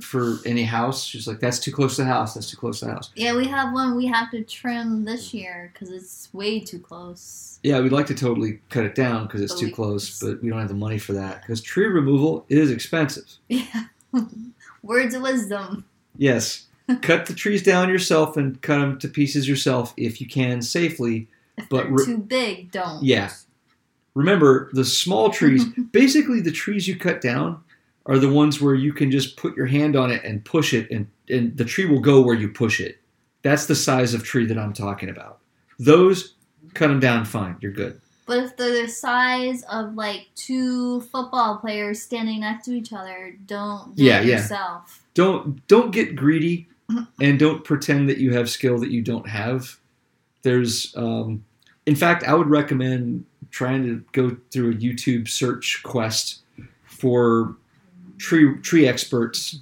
for 0.00 0.38
any 0.46 0.62
house. 0.62 1.04
She's 1.04 1.26
like, 1.26 1.40
that's 1.40 1.58
too 1.58 1.72
close 1.72 1.96
to 1.96 2.02
the 2.02 2.08
house. 2.08 2.34
That's 2.34 2.50
too 2.50 2.56
close 2.56 2.80
to 2.80 2.86
the 2.86 2.92
house. 2.92 3.10
Yeah, 3.16 3.34
we 3.36 3.46
have 3.48 3.72
one 3.72 3.96
we 3.96 4.06
have 4.06 4.30
to 4.30 4.44
trim 4.44 5.04
this 5.04 5.34
year 5.34 5.70
because 5.72 5.90
it's 5.90 6.28
way 6.32 6.60
too 6.60 6.78
close. 6.78 7.58
Yeah, 7.62 7.80
we'd 7.80 7.92
like 7.92 8.06
to 8.06 8.14
totally 8.14 8.60
cut 8.70 8.84
it 8.84 8.94
down 8.94 9.26
because 9.26 9.40
it's 9.42 9.52
But 9.54 9.60
too 9.60 9.66
we- 9.66 9.72
close, 9.72 10.18
but 10.20 10.42
we 10.42 10.48
don't 10.50 10.58
have 10.60 10.68
the 10.68 10.74
money 10.74 10.98
for 10.98 11.12
that 11.14 11.42
because 11.42 11.60
tree 11.60 11.86
removal 11.86 12.44
is 12.48 12.70
expensive. 12.70 13.24
Yeah. 13.48 13.84
Words 14.82 15.14
of 15.14 15.22
wisdom. 15.22 15.84
Yes, 16.16 16.66
cut 17.02 17.26
the 17.26 17.34
trees 17.34 17.62
down 17.62 17.88
yourself 17.88 18.36
and 18.36 18.60
cut 18.62 18.78
them 18.80 18.98
to 18.98 19.08
pieces 19.08 19.48
yourself 19.48 19.94
if 19.96 20.20
you 20.20 20.26
can 20.26 20.62
safely. 20.62 21.28
If 21.56 21.68
But 21.68 21.84
they're 21.84 21.92
re- 21.92 22.04
too 22.06 22.18
big, 22.18 22.72
don't. 22.72 23.02
Yeah. 23.04 23.30
Remember, 24.14 24.68
the 24.72 24.84
small 24.84 25.30
trees, 25.30 25.64
basically 25.92 26.40
the 26.40 26.50
trees 26.50 26.88
you 26.88 26.96
cut 26.96 27.20
down 27.20 27.62
are 28.10 28.18
the 28.18 28.28
ones 28.28 28.60
where 28.60 28.74
you 28.74 28.92
can 28.92 29.10
just 29.10 29.36
put 29.36 29.56
your 29.56 29.66
hand 29.66 29.96
on 29.96 30.10
it 30.10 30.22
and 30.24 30.44
push 30.44 30.74
it 30.74 30.90
and, 30.90 31.06
and 31.28 31.56
the 31.56 31.64
tree 31.64 31.86
will 31.86 32.00
go 32.00 32.20
where 32.20 32.34
you 32.34 32.48
push 32.48 32.80
it. 32.80 32.98
That's 33.42 33.66
the 33.66 33.74
size 33.76 34.12
of 34.12 34.24
tree 34.24 34.44
that 34.46 34.58
I'm 34.58 34.72
talking 34.74 35.08
about. 35.08 35.38
Those, 35.78 36.34
cut 36.74 36.88
them 36.88 37.00
down 37.00 37.24
fine. 37.24 37.56
You're 37.60 37.72
good. 37.72 38.00
But 38.26 38.38
if 38.44 38.56
they're 38.56 38.82
the 38.82 38.88
size 38.88 39.62
of 39.70 39.94
like 39.94 40.26
two 40.34 41.00
football 41.02 41.58
players 41.58 42.02
standing 42.02 42.40
next 42.40 42.64
to 42.66 42.72
each 42.72 42.92
other, 42.92 43.36
don't 43.46 43.94
do 43.96 44.04
Yeah, 44.04 44.20
it 44.20 44.26
yeah. 44.26 44.36
yourself. 44.36 45.02
Don't 45.14 45.66
don't 45.68 45.90
get 45.90 46.14
greedy 46.16 46.68
and 47.20 47.38
don't 47.38 47.64
pretend 47.64 48.08
that 48.08 48.18
you 48.18 48.32
have 48.34 48.50
skill 48.50 48.78
that 48.78 48.90
you 48.90 49.02
don't 49.02 49.28
have. 49.28 49.78
There's 50.42 50.94
um, 50.96 51.44
in 51.86 51.94
fact, 51.96 52.24
I 52.24 52.34
would 52.34 52.48
recommend 52.48 53.24
trying 53.50 53.82
to 53.84 54.04
go 54.12 54.36
through 54.50 54.72
a 54.72 54.74
YouTube 54.74 55.28
search 55.28 55.80
quest 55.82 56.40
for 56.84 57.56
tree 58.20 58.58
tree 58.60 58.86
experts 58.86 59.58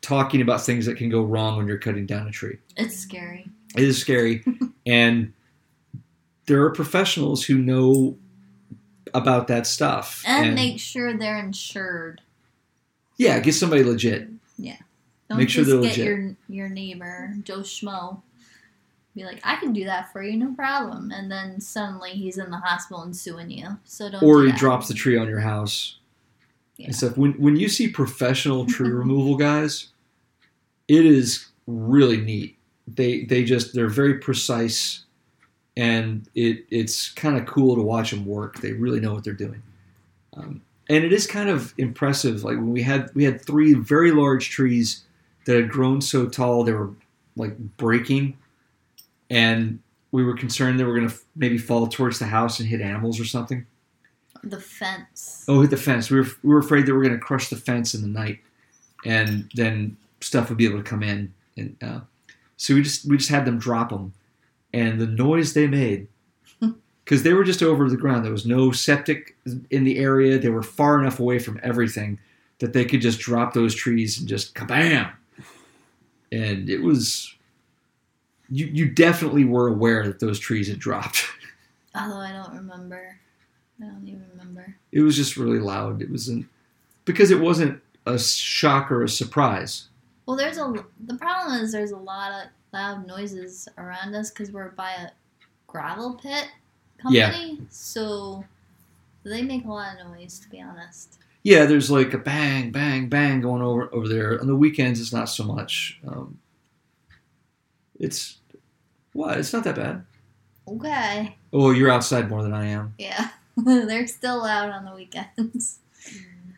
talking 0.00 0.40
about 0.40 0.62
things 0.62 0.86
that 0.86 0.96
can 0.96 1.08
go 1.08 1.22
wrong 1.22 1.58
when 1.58 1.68
you're 1.68 1.78
cutting 1.78 2.06
down 2.06 2.26
a 2.26 2.30
tree. 2.30 2.58
It's 2.76 2.96
scary. 2.96 3.48
It 3.76 3.84
is 3.84 4.00
scary, 4.00 4.44
and 4.86 5.32
there 6.46 6.62
are 6.64 6.70
professionals 6.70 7.44
who 7.44 7.58
know 7.58 8.16
about 9.14 9.46
that 9.48 9.66
stuff. 9.66 10.24
And, 10.26 10.54
make 10.54 10.80
sure 10.80 11.16
they're 11.16 11.38
insured. 11.38 12.20
yeah, 13.16 13.38
get 13.40 13.54
somebody 13.54 13.84
legit. 13.84 14.28
Yeah, 14.58 14.76
Don't 15.28 15.38
Make 15.38 15.50
sure 15.50 15.64
they're 15.64 15.76
get 15.76 15.82
legit. 15.82 16.04
your 16.04 16.36
your 16.48 16.68
neighbor 16.68 17.34
Joe 17.44 17.60
Schmo. 17.60 18.22
Be 19.14 19.24
like, 19.24 19.40
I 19.44 19.56
can 19.56 19.74
do 19.74 19.84
that 19.84 20.10
for 20.10 20.22
you, 20.22 20.38
no 20.38 20.54
problem. 20.54 21.10
And 21.10 21.30
then 21.30 21.60
suddenly 21.60 22.12
he's 22.12 22.38
in 22.38 22.50
the 22.50 22.56
hospital 22.56 23.02
and 23.02 23.14
suing 23.14 23.50
you. 23.50 23.78
So 23.84 24.10
don't. 24.10 24.22
Or 24.22 24.40
do 24.40 24.46
he 24.46 24.52
drops 24.52 24.88
the 24.88 24.94
tree 24.94 25.18
on 25.18 25.28
your 25.28 25.40
house. 25.40 25.98
Yeah. 26.82 26.86
And 26.86 26.96
stuff. 26.96 27.16
When 27.16 27.32
when 27.34 27.54
you 27.54 27.68
see 27.68 27.88
professional 27.88 28.66
tree 28.66 28.90
removal 28.90 29.36
guys, 29.36 29.88
it 30.88 31.06
is 31.06 31.46
really 31.68 32.16
neat. 32.16 32.58
They 32.88 33.22
they 33.22 33.44
just 33.44 33.72
they're 33.72 33.88
very 33.88 34.18
precise, 34.18 35.04
and 35.76 36.28
it 36.34 36.64
it's 36.70 37.10
kind 37.10 37.38
of 37.38 37.46
cool 37.46 37.76
to 37.76 37.82
watch 37.82 38.10
them 38.10 38.26
work. 38.26 38.60
They 38.60 38.72
really 38.72 38.98
know 38.98 39.14
what 39.14 39.22
they're 39.22 39.32
doing, 39.32 39.62
um, 40.36 40.60
and 40.88 41.04
it 41.04 41.12
is 41.12 41.24
kind 41.24 41.48
of 41.48 41.72
impressive. 41.78 42.42
Like 42.42 42.56
when 42.56 42.72
we 42.72 42.82
had 42.82 43.10
we 43.14 43.22
had 43.22 43.40
three 43.40 43.74
very 43.74 44.10
large 44.10 44.50
trees 44.50 45.04
that 45.46 45.54
had 45.54 45.70
grown 45.70 46.00
so 46.00 46.26
tall 46.28 46.64
they 46.64 46.72
were 46.72 46.90
like 47.36 47.56
breaking, 47.76 48.36
and 49.30 49.78
we 50.10 50.24
were 50.24 50.34
concerned 50.34 50.80
they 50.80 50.84
were 50.84 50.96
going 50.96 51.08
to 51.08 51.16
maybe 51.36 51.58
fall 51.58 51.86
towards 51.86 52.18
the 52.18 52.26
house 52.26 52.58
and 52.58 52.68
hit 52.68 52.80
animals 52.80 53.20
or 53.20 53.24
something. 53.24 53.66
The 54.42 54.60
fence. 54.60 55.44
Oh, 55.48 55.60
hit 55.60 55.70
the 55.70 55.76
fence. 55.76 56.10
We 56.10 56.20
were 56.20 56.26
we 56.42 56.50
were 56.50 56.58
afraid 56.58 56.86
they 56.86 56.92
were 56.92 57.02
going 57.02 57.14
to 57.14 57.20
crush 57.20 57.48
the 57.48 57.56
fence 57.56 57.94
in 57.94 58.02
the 58.02 58.08
night, 58.08 58.40
and 59.04 59.50
then 59.54 59.96
stuff 60.20 60.48
would 60.48 60.58
be 60.58 60.66
able 60.66 60.78
to 60.78 60.84
come 60.84 61.02
in. 61.02 61.32
And 61.56 61.76
uh, 61.82 62.00
so 62.56 62.74
we 62.74 62.82
just 62.82 63.08
we 63.08 63.16
just 63.16 63.30
had 63.30 63.44
them 63.44 63.58
drop 63.58 63.90
them, 63.90 64.12
and 64.72 65.00
the 65.00 65.06
noise 65.06 65.54
they 65.54 65.66
made, 65.66 66.08
because 66.60 66.74
because 67.04 67.22
they 67.22 67.32
were 67.32 67.44
just 67.44 67.62
over 67.62 67.88
the 67.88 67.96
ground. 67.96 68.24
There 68.24 68.32
was 68.32 68.46
no 68.46 68.72
septic 68.72 69.36
in 69.70 69.84
the 69.84 69.98
area. 69.98 70.38
They 70.38 70.48
were 70.48 70.62
far 70.62 71.00
enough 71.00 71.20
away 71.20 71.38
from 71.38 71.60
everything 71.62 72.18
that 72.62 72.72
they 72.72 72.84
could 72.84 73.00
just 73.00 73.18
drop 73.18 73.54
those 73.54 73.74
trees 73.74 74.18
and 74.18 74.28
just 74.28 74.54
kabam. 74.54 75.12
And 76.30 76.70
it 76.70 76.78
was, 76.78 77.34
you, 78.48 78.66
you 78.66 78.88
definitely 78.88 79.44
were 79.44 79.66
aware 79.66 80.06
that 80.06 80.20
those 80.20 80.38
trees 80.38 80.68
had 80.68 80.78
dropped. 80.78 81.26
Although 81.94 82.18
I 82.18 82.32
don't 82.32 82.54
remember. 82.54 83.18
I 83.82 83.86
don't 83.86 84.06
even 84.06 84.24
remember. 84.30 84.76
It 84.92 85.00
was 85.00 85.16
just 85.16 85.36
really 85.36 85.58
loud. 85.58 86.00
It 86.00 86.10
wasn't, 86.10 86.46
because 87.04 87.30
it 87.30 87.40
wasn't 87.40 87.82
a 88.06 88.18
shock 88.18 88.90
or 88.92 89.02
a 89.02 89.08
surprise. 89.08 89.88
Well, 90.26 90.36
there's 90.36 90.58
a 90.58 90.72
the 91.04 91.16
problem 91.16 91.60
is 91.60 91.72
there's 91.72 91.90
a 91.90 91.96
lot 91.96 92.30
of 92.32 92.48
loud 92.72 93.06
noises 93.06 93.68
around 93.76 94.14
us 94.14 94.30
because 94.30 94.50
we're 94.52 94.70
by 94.70 94.92
a 94.92 95.08
gravel 95.66 96.14
pit 96.14 96.48
company. 96.98 97.58
yeah. 97.58 97.66
So 97.70 98.44
they 99.24 99.42
make 99.42 99.64
a 99.64 99.68
lot 99.68 99.98
of 99.98 100.06
noise, 100.06 100.38
to 100.40 100.48
be 100.48 100.60
honest. 100.60 101.18
Yeah, 101.42 101.66
there's 101.66 101.90
like 101.90 102.14
a 102.14 102.18
bang, 102.18 102.70
bang, 102.70 103.08
bang 103.08 103.40
going 103.40 103.62
over 103.62 103.92
over 103.92 104.06
there. 104.08 104.40
On 104.40 104.46
the 104.46 104.56
weekends, 104.56 105.00
it's 105.00 105.12
not 105.12 105.28
so 105.28 105.44
much. 105.44 106.00
Um, 106.06 106.38
it's 107.98 108.38
what? 109.12 109.38
It's 109.38 109.52
not 109.52 109.64
that 109.64 109.74
bad. 109.74 110.04
Okay. 110.68 111.36
Oh, 111.52 111.72
you're 111.72 111.90
outside 111.90 112.30
more 112.30 112.42
than 112.42 112.54
I 112.54 112.66
am. 112.66 112.94
Yeah. 112.98 113.30
They're 113.64 114.06
still 114.06 114.38
loud 114.38 114.70
on 114.70 114.84
the 114.84 114.94
weekends. 114.94 115.78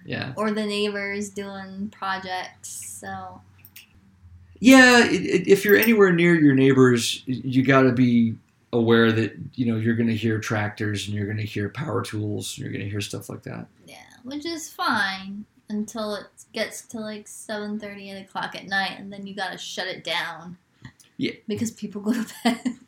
Yeah. 0.04 0.32
Or 0.36 0.50
the 0.50 0.66
neighbors 0.66 1.30
doing 1.30 1.90
projects. 1.90 2.98
So 3.00 3.40
Yeah, 4.60 5.04
it, 5.06 5.22
it, 5.22 5.48
if 5.48 5.64
you're 5.64 5.76
anywhere 5.76 6.12
near 6.12 6.34
your 6.34 6.54
neighbors, 6.54 7.22
you 7.26 7.64
got 7.64 7.82
to 7.82 7.92
be 7.92 8.36
aware 8.72 9.12
that 9.12 9.32
you 9.54 9.66
know 9.66 9.78
you're 9.78 9.94
going 9.94 10.08
to 10.08 10.16
hear 10.16 10.38
tractors 10.38 11.06
and 11.06 11.16
you're 11.16 11.26
going 11.26 11.38
to 11.38 11.44
hear 11.44 11.68
power 11.68 12.02
tools 12.02 12.56
and 12.56 12.64
you're 12.64 12.72
going 12.72 12.84
to 12.84 12.90
hear 12.90 13.00
stuff 13.00 13.28
like 13.28 13.42
that. 13.44 13.66
yeah, 13.86 13.96
which 14.24 14.44
is 14.44 14.68
fine 14.68 15.44
until 15.68 16.14
it 16.14 16.26
gets 16.52 16.82
to 16.82 16.98
like 16.98 17.26
7 17.26 17.80
8 17.82 18.10
o'clock 18.20 18.54
at 18.54 18.66
night 18.66 18.98
and 18.98 19.12
then 19.12 19.26
you 19.26 19.34
gotta 19.34 19.58
shut 19.58 19.86
it 19.86 20.04
down. 20.04 20.58
Yeah. 21.16 21.32
Because 21.46 21.70
people 21.70 22.00
go 22.02 22.12
to 22.12 22.34
bed. 22.44 22.78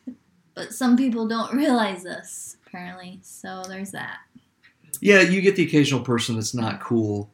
but 0.53 0.73
some 0.73 0.97
people 0.97 1.27
don't 1.27 1.53
realize 1.53 2.03
this, 2.03 2.56
apparently. 2.81 3.19
So 3.23 3.63
there's 3.67 3.91
that. 3.91 4.19
Yeah, 5.01 5.21
you 5.21 5.41
get 5.41 5.55
the 5.55 5.63
occasional 5.65 6.01
person 6.01 6.35
that's 6.35 6.53
not 6.53 6.79
cool, 6.79 7.29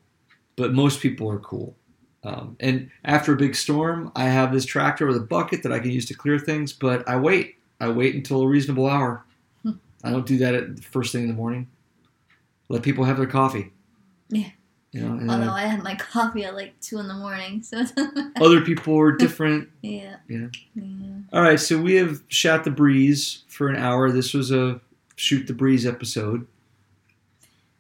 but 0.56 0.74
most 0.74 1.02
people 1.02 1.30
are 1.30 1.40
cool. 1.40 1.76
Um, 2.24 2.56
and 2.60 2.90
after 3.04 3.34
a 3.34 3.36
big 3.36 3.56
storm, 3.56 4.12
I 4.16 4.26
have 4.26 4.54
this 4.54 4.66
tractor 4.66 5.06
with 5.06 5.18
a 5.18 5.22
bucket 5.22 5.64
that 5.64 5.72
I 5.74 5.80
can 5.80 5.92
use 5.92 6.06
to 6.08 6.14
clear 6.14 6.40
things, 6.40 6.72
but 6.72 7.08
I 7.08 7.18
wait. 7.18 7.56
I 7.82 7.90
wait 7.90 8.16
until 8.16 8.42
a 8.42 8.48
reasonable 8.48 8.88
hour. 8.88 9.26
Hmm. 9.64 9.72
I 10.04 10.12
don't 10.12 10.26
do 10.26 10.38
that 10.38 10.56
at 10.56 10.76
the 10.78 10.82
first 10.82 11.12
thing 11.12 11.24
in 11.24 11.28
the 11.28 11.34
morning. 11.34 11.68
Let 12.70 12.82
people 12.82 13.04
have 13.04 13.18
their 13.18 13.28
coffee. 13.28 13.72
Yeah. 14.30 14.50
You 14.94 15.02
know, 15.02 15.34
Although 15.34 15.50
I- 15.52 15.64
I 15.64 15.66
had 15.66 15.84
my 15.84 15.96
coffee 16.00 16.46
at 16.46 16.56
like 16.56 16.80
2 16.80 17.00
in 17.00 17.08
the 17.08 17.14
morning, 17.14 17.62
so 17.62 17.80
it 17.80 17.94
doesn't 17.96 18.16
matter. 18.16 18.32
other 18.46 18.62
people 18.62 18.98
are 19.00 19.12
different. 19.12 19.70
Yeah. 19.82 20.16
Yeah. 20.30 20.48
Yeah. 20.76 20.84
All 21.34 21.42
right, 21.42 21.60
so 21.60 21.82
we 21.82 21.96
have 21.96 22.22
shot 22.30 22.64
the 22.64 22.72
breeze 22.72 23.44
for 23.50 23.68
an 23.68 23.76
hour. 23.76 24.12
This 24.12 24.34
was 24.34 24.52
a 24.52 24.80
shoot 25.16 25.48
the 25.48 25.54
breeze 25.54 25.86
episode. 25.86 26.48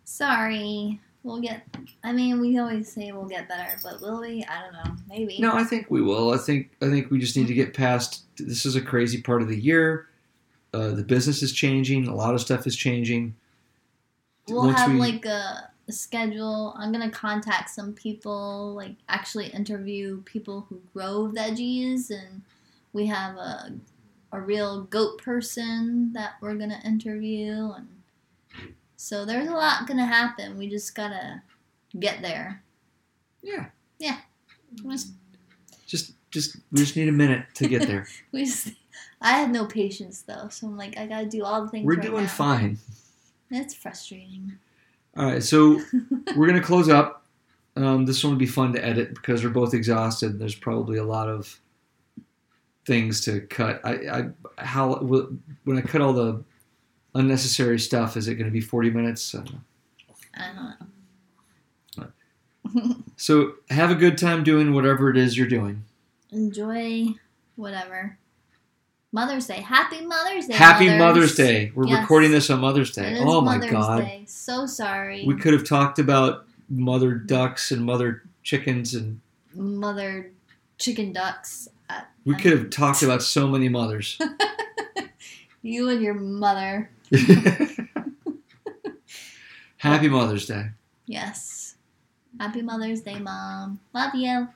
Sorry. 0.03 0.99
We'll 1.23 1.39
get. 1.39 1.63
I 2.03 2.11
mean, 2.11 2.41
we 2.41 2.57
always 2.59 2.91
say 2.91 3.11
we'll 3.13 3.25
get 3.29 3.47
better, 3.47 3.77
but 3.81 4.01
will 4.01 4.19
we? 4.19 4.43
I 4.43 4.61
don't 4.61 4.73
know. 4.73 4.97
Maybe. 5.07 5.39
No, 5.39 5.53
I 5.53 5.63
think 5.63 5.89
we 5.89 6.01
will. 6.01 6.33
I 6.33 6.37
think 6.37 6.71
I 6.81 6.89
think 6.89 7.11
we 7.11 7.19
just 7.19 7.37
need 7.37 7.47
to 7.47 7.53
get 7.53 7.73
past. 7.73 8.23
This 8.35 8.65
is 8.65 8.75
a 8.75 8.81
crazy 8.81 9.21
part 9.21 9.41
of 9.41 9.47
the 9.47 9.57
year. 9.57 10.09
Uh, 10.73 10.89
the 10.89 11.03
business 11.03 11.41
is 11.41 11.53
changing. 11.53 12.07
A 12.07 12.15
lot 12.15 12.33
of 12.33 12.41
stuff 12.41 12.67
is 12.67 12.75
changing. 12.75 13.35
We'll 14.49 14.65
Once 14.65 14.79
have 14.79 14.91
we- 14.91 14.97
like 14.97 15.25
a, 15.25 15.69
a 15.87 15.91
schedule. 15.93 16.73
I'm 16.77 16.91
gonna 16.91 17.09
contact 17.09 17.69
some 17.69 17.93
people, 17.93 18.73
like 18.73 18.95
actually 19.07 19.47
interview 19.47 20.21
people 20.23 20.65
who 20.67 20.81
grow 20.93 21.31
veggies, 21.33 22.11
and 22.11 22.41
we 22.91 23.05
have 23.05 23.37
a 23.37 23.71
a 24.33 24.41
real 24.41 24.83
goat 24.83 25.19
person 25.21 26.11
that 26.13 26.33
we're 26.41 26.55
gonna 26.55 26.81
interview, 26.83 27.71
and 27.75 27.87
so 28.97 29.25
there's 29.25 29.47
a 29.47 29.53
lot 29.53 29.87
gonna 29.87 30.05
happen. 30.05 30.57
We 30.57 30.67
just 30.69 30.93
gotta 30.95 31.41
get 31.99 32.21
there. 32.21 32.61
Yeah, 33.41 33.67
Just- 34.87 35.11
just 35.87 36.13
just 36.31 36.55
we 36.71 36.79
just 36.79 36.95
need 36.95 37.07
a 37.07 37.11
minute 37.11 37.45
to 37.55 37.67
get 37.67 37.83
there. 37.87 38.07
We 38.31 38.45
just. 38.45 38.69
I 39.21 39.33
had 39.37 39.51
no 39.51 39.65
patience 39.65 40.21
though, 40.23 40.49
so 40.49 40.67
I'm 40.67 40.75
like, 40.77 40.97
I 40.97 41.05
gotta 41.07 41.27
do 41.27 41.43
all 41.45 41.63
the 41.63 41.69
things. 41.69 41.85
We're 41.85 41.93
right 41.95 42.01
doing 42.01 42.23
now. 42.23 42.29
fine. 42.29 42.77
It's 43.51 43.73
frustrating. 43.73 44.53
All 45.15 45.25
right, 45.27 45.43
so 45.43 45.79
we're 46.35 46.47
gonna 46.47 46.61
close 46.61 46.89
up. 46.89 47.23
Um, 47.75 48.05
this 48.05 48.23
one 48.23 48.33
will 48.33 48.39
be 48.39 48.45
fun 48.47 48.73
to 48.73 48.83
edit 48.85 49.13
because 49.15 49.43
we're 49.43 49.49
both 49.51 49.73
exhausted. 49.73 50.39
There's 50.39 50.55
probably 50.55 50.97
a 50.97 51.03
lot 51.03 51.29
of 51.29 51.59
things 52.85 53.21
to 53.21 53.41
cut. 53.41 53.81
I, 53.83 53.93
I 54.57 54.63
how 54.63 54.95
when 54.95 55.77
I 55.77 55.81
cut 55.81 56.01
all 56.01 56.13
the 56.13 56.43
unnecessary 57.15 57.79
stuff, 57.79 58.17
is 58.17 58.27
it 58.27 58.35
going 58.35 58.45
to 58.47 58.51
be 58.51 58.61
40 58.61 58.89
minutes? 58.91 59.33
I 59.35 59.37
don't 59.39 59.53
know. 59.53 59.59
I 60.35 60.47
don't 60.55 60.65
know. 60.65 60.87
So 63.17 63.53
have 63.69 63.91
a 63.91 63.95
good 63.95 64.17
time 64.17 64.43
doing 64.43 64.73
whatever 64.73 65.09
it 65.09 65.17
is 65.17 65.37
you're 65.37 65.47
doing. 65.47 65.83
Enjoy 66.31 67.07
whatever. 67.55 68.17
Mother's 69.11 69.45
Day. 69.45 69.61
Happy 69.61 70.01
Mother's 70.01 70.47
Day. 70.47 70.55
Happy 70.55 70.85
mothers. 70.87 70.99
Mother's 70.99 71.35
Day. 71.35 71.71
We're 71.75 71.87
Yes. 71.87 72.01
recording 72.01 72.31
this 72.31 72.49
on 72.49 72.59
Mother's 72.59 72.91
Day. 72.91 73.17
Oh 73.19 73.41
my 73.41 73.59
God. 73.69 74.01
Day. 74.01 74.23
So 74.27 74.65
sorry. 74.65 75.23
We 75.25 75.35
could 75.35 75.53
have 75.53 75.63
talked 75.63 75.99
about 75.99 76.47
mother 76.69 77.13
ducks 77.13 77.71
and 77.71 77.85
mother 77.85 78.23
chickens, 78.41 78.95
and 78.95 79.21
Mother 79.53 80.31
chicken 80.79 81.13
ducks. 81.13 81.67
At, 81.93 82.09
we 82.25 82.35
um, 82.35 82.39
could 82.39 82.51
have 82.51 82.69
talked 82.69 83.03
about 83.03 83.21
so 83.21 83.47
many 83.47 83.69
mothers. 83.69 84.19
You 85.65 85.89
and 85.89 86.01
your 86.01 86.13
mother. 86.13 86.91
Happy 89.77 90.09
Mother's 90.09 90.45
Day. 90.45 90.71
Yes. 91.05 91.75
Happy 92.37 92.61
Mother's 92.61 92.99
Day, 92.99 93.17
Mom. 93.17 93.79
Love 93.93 94.13
you. 94.13 94.49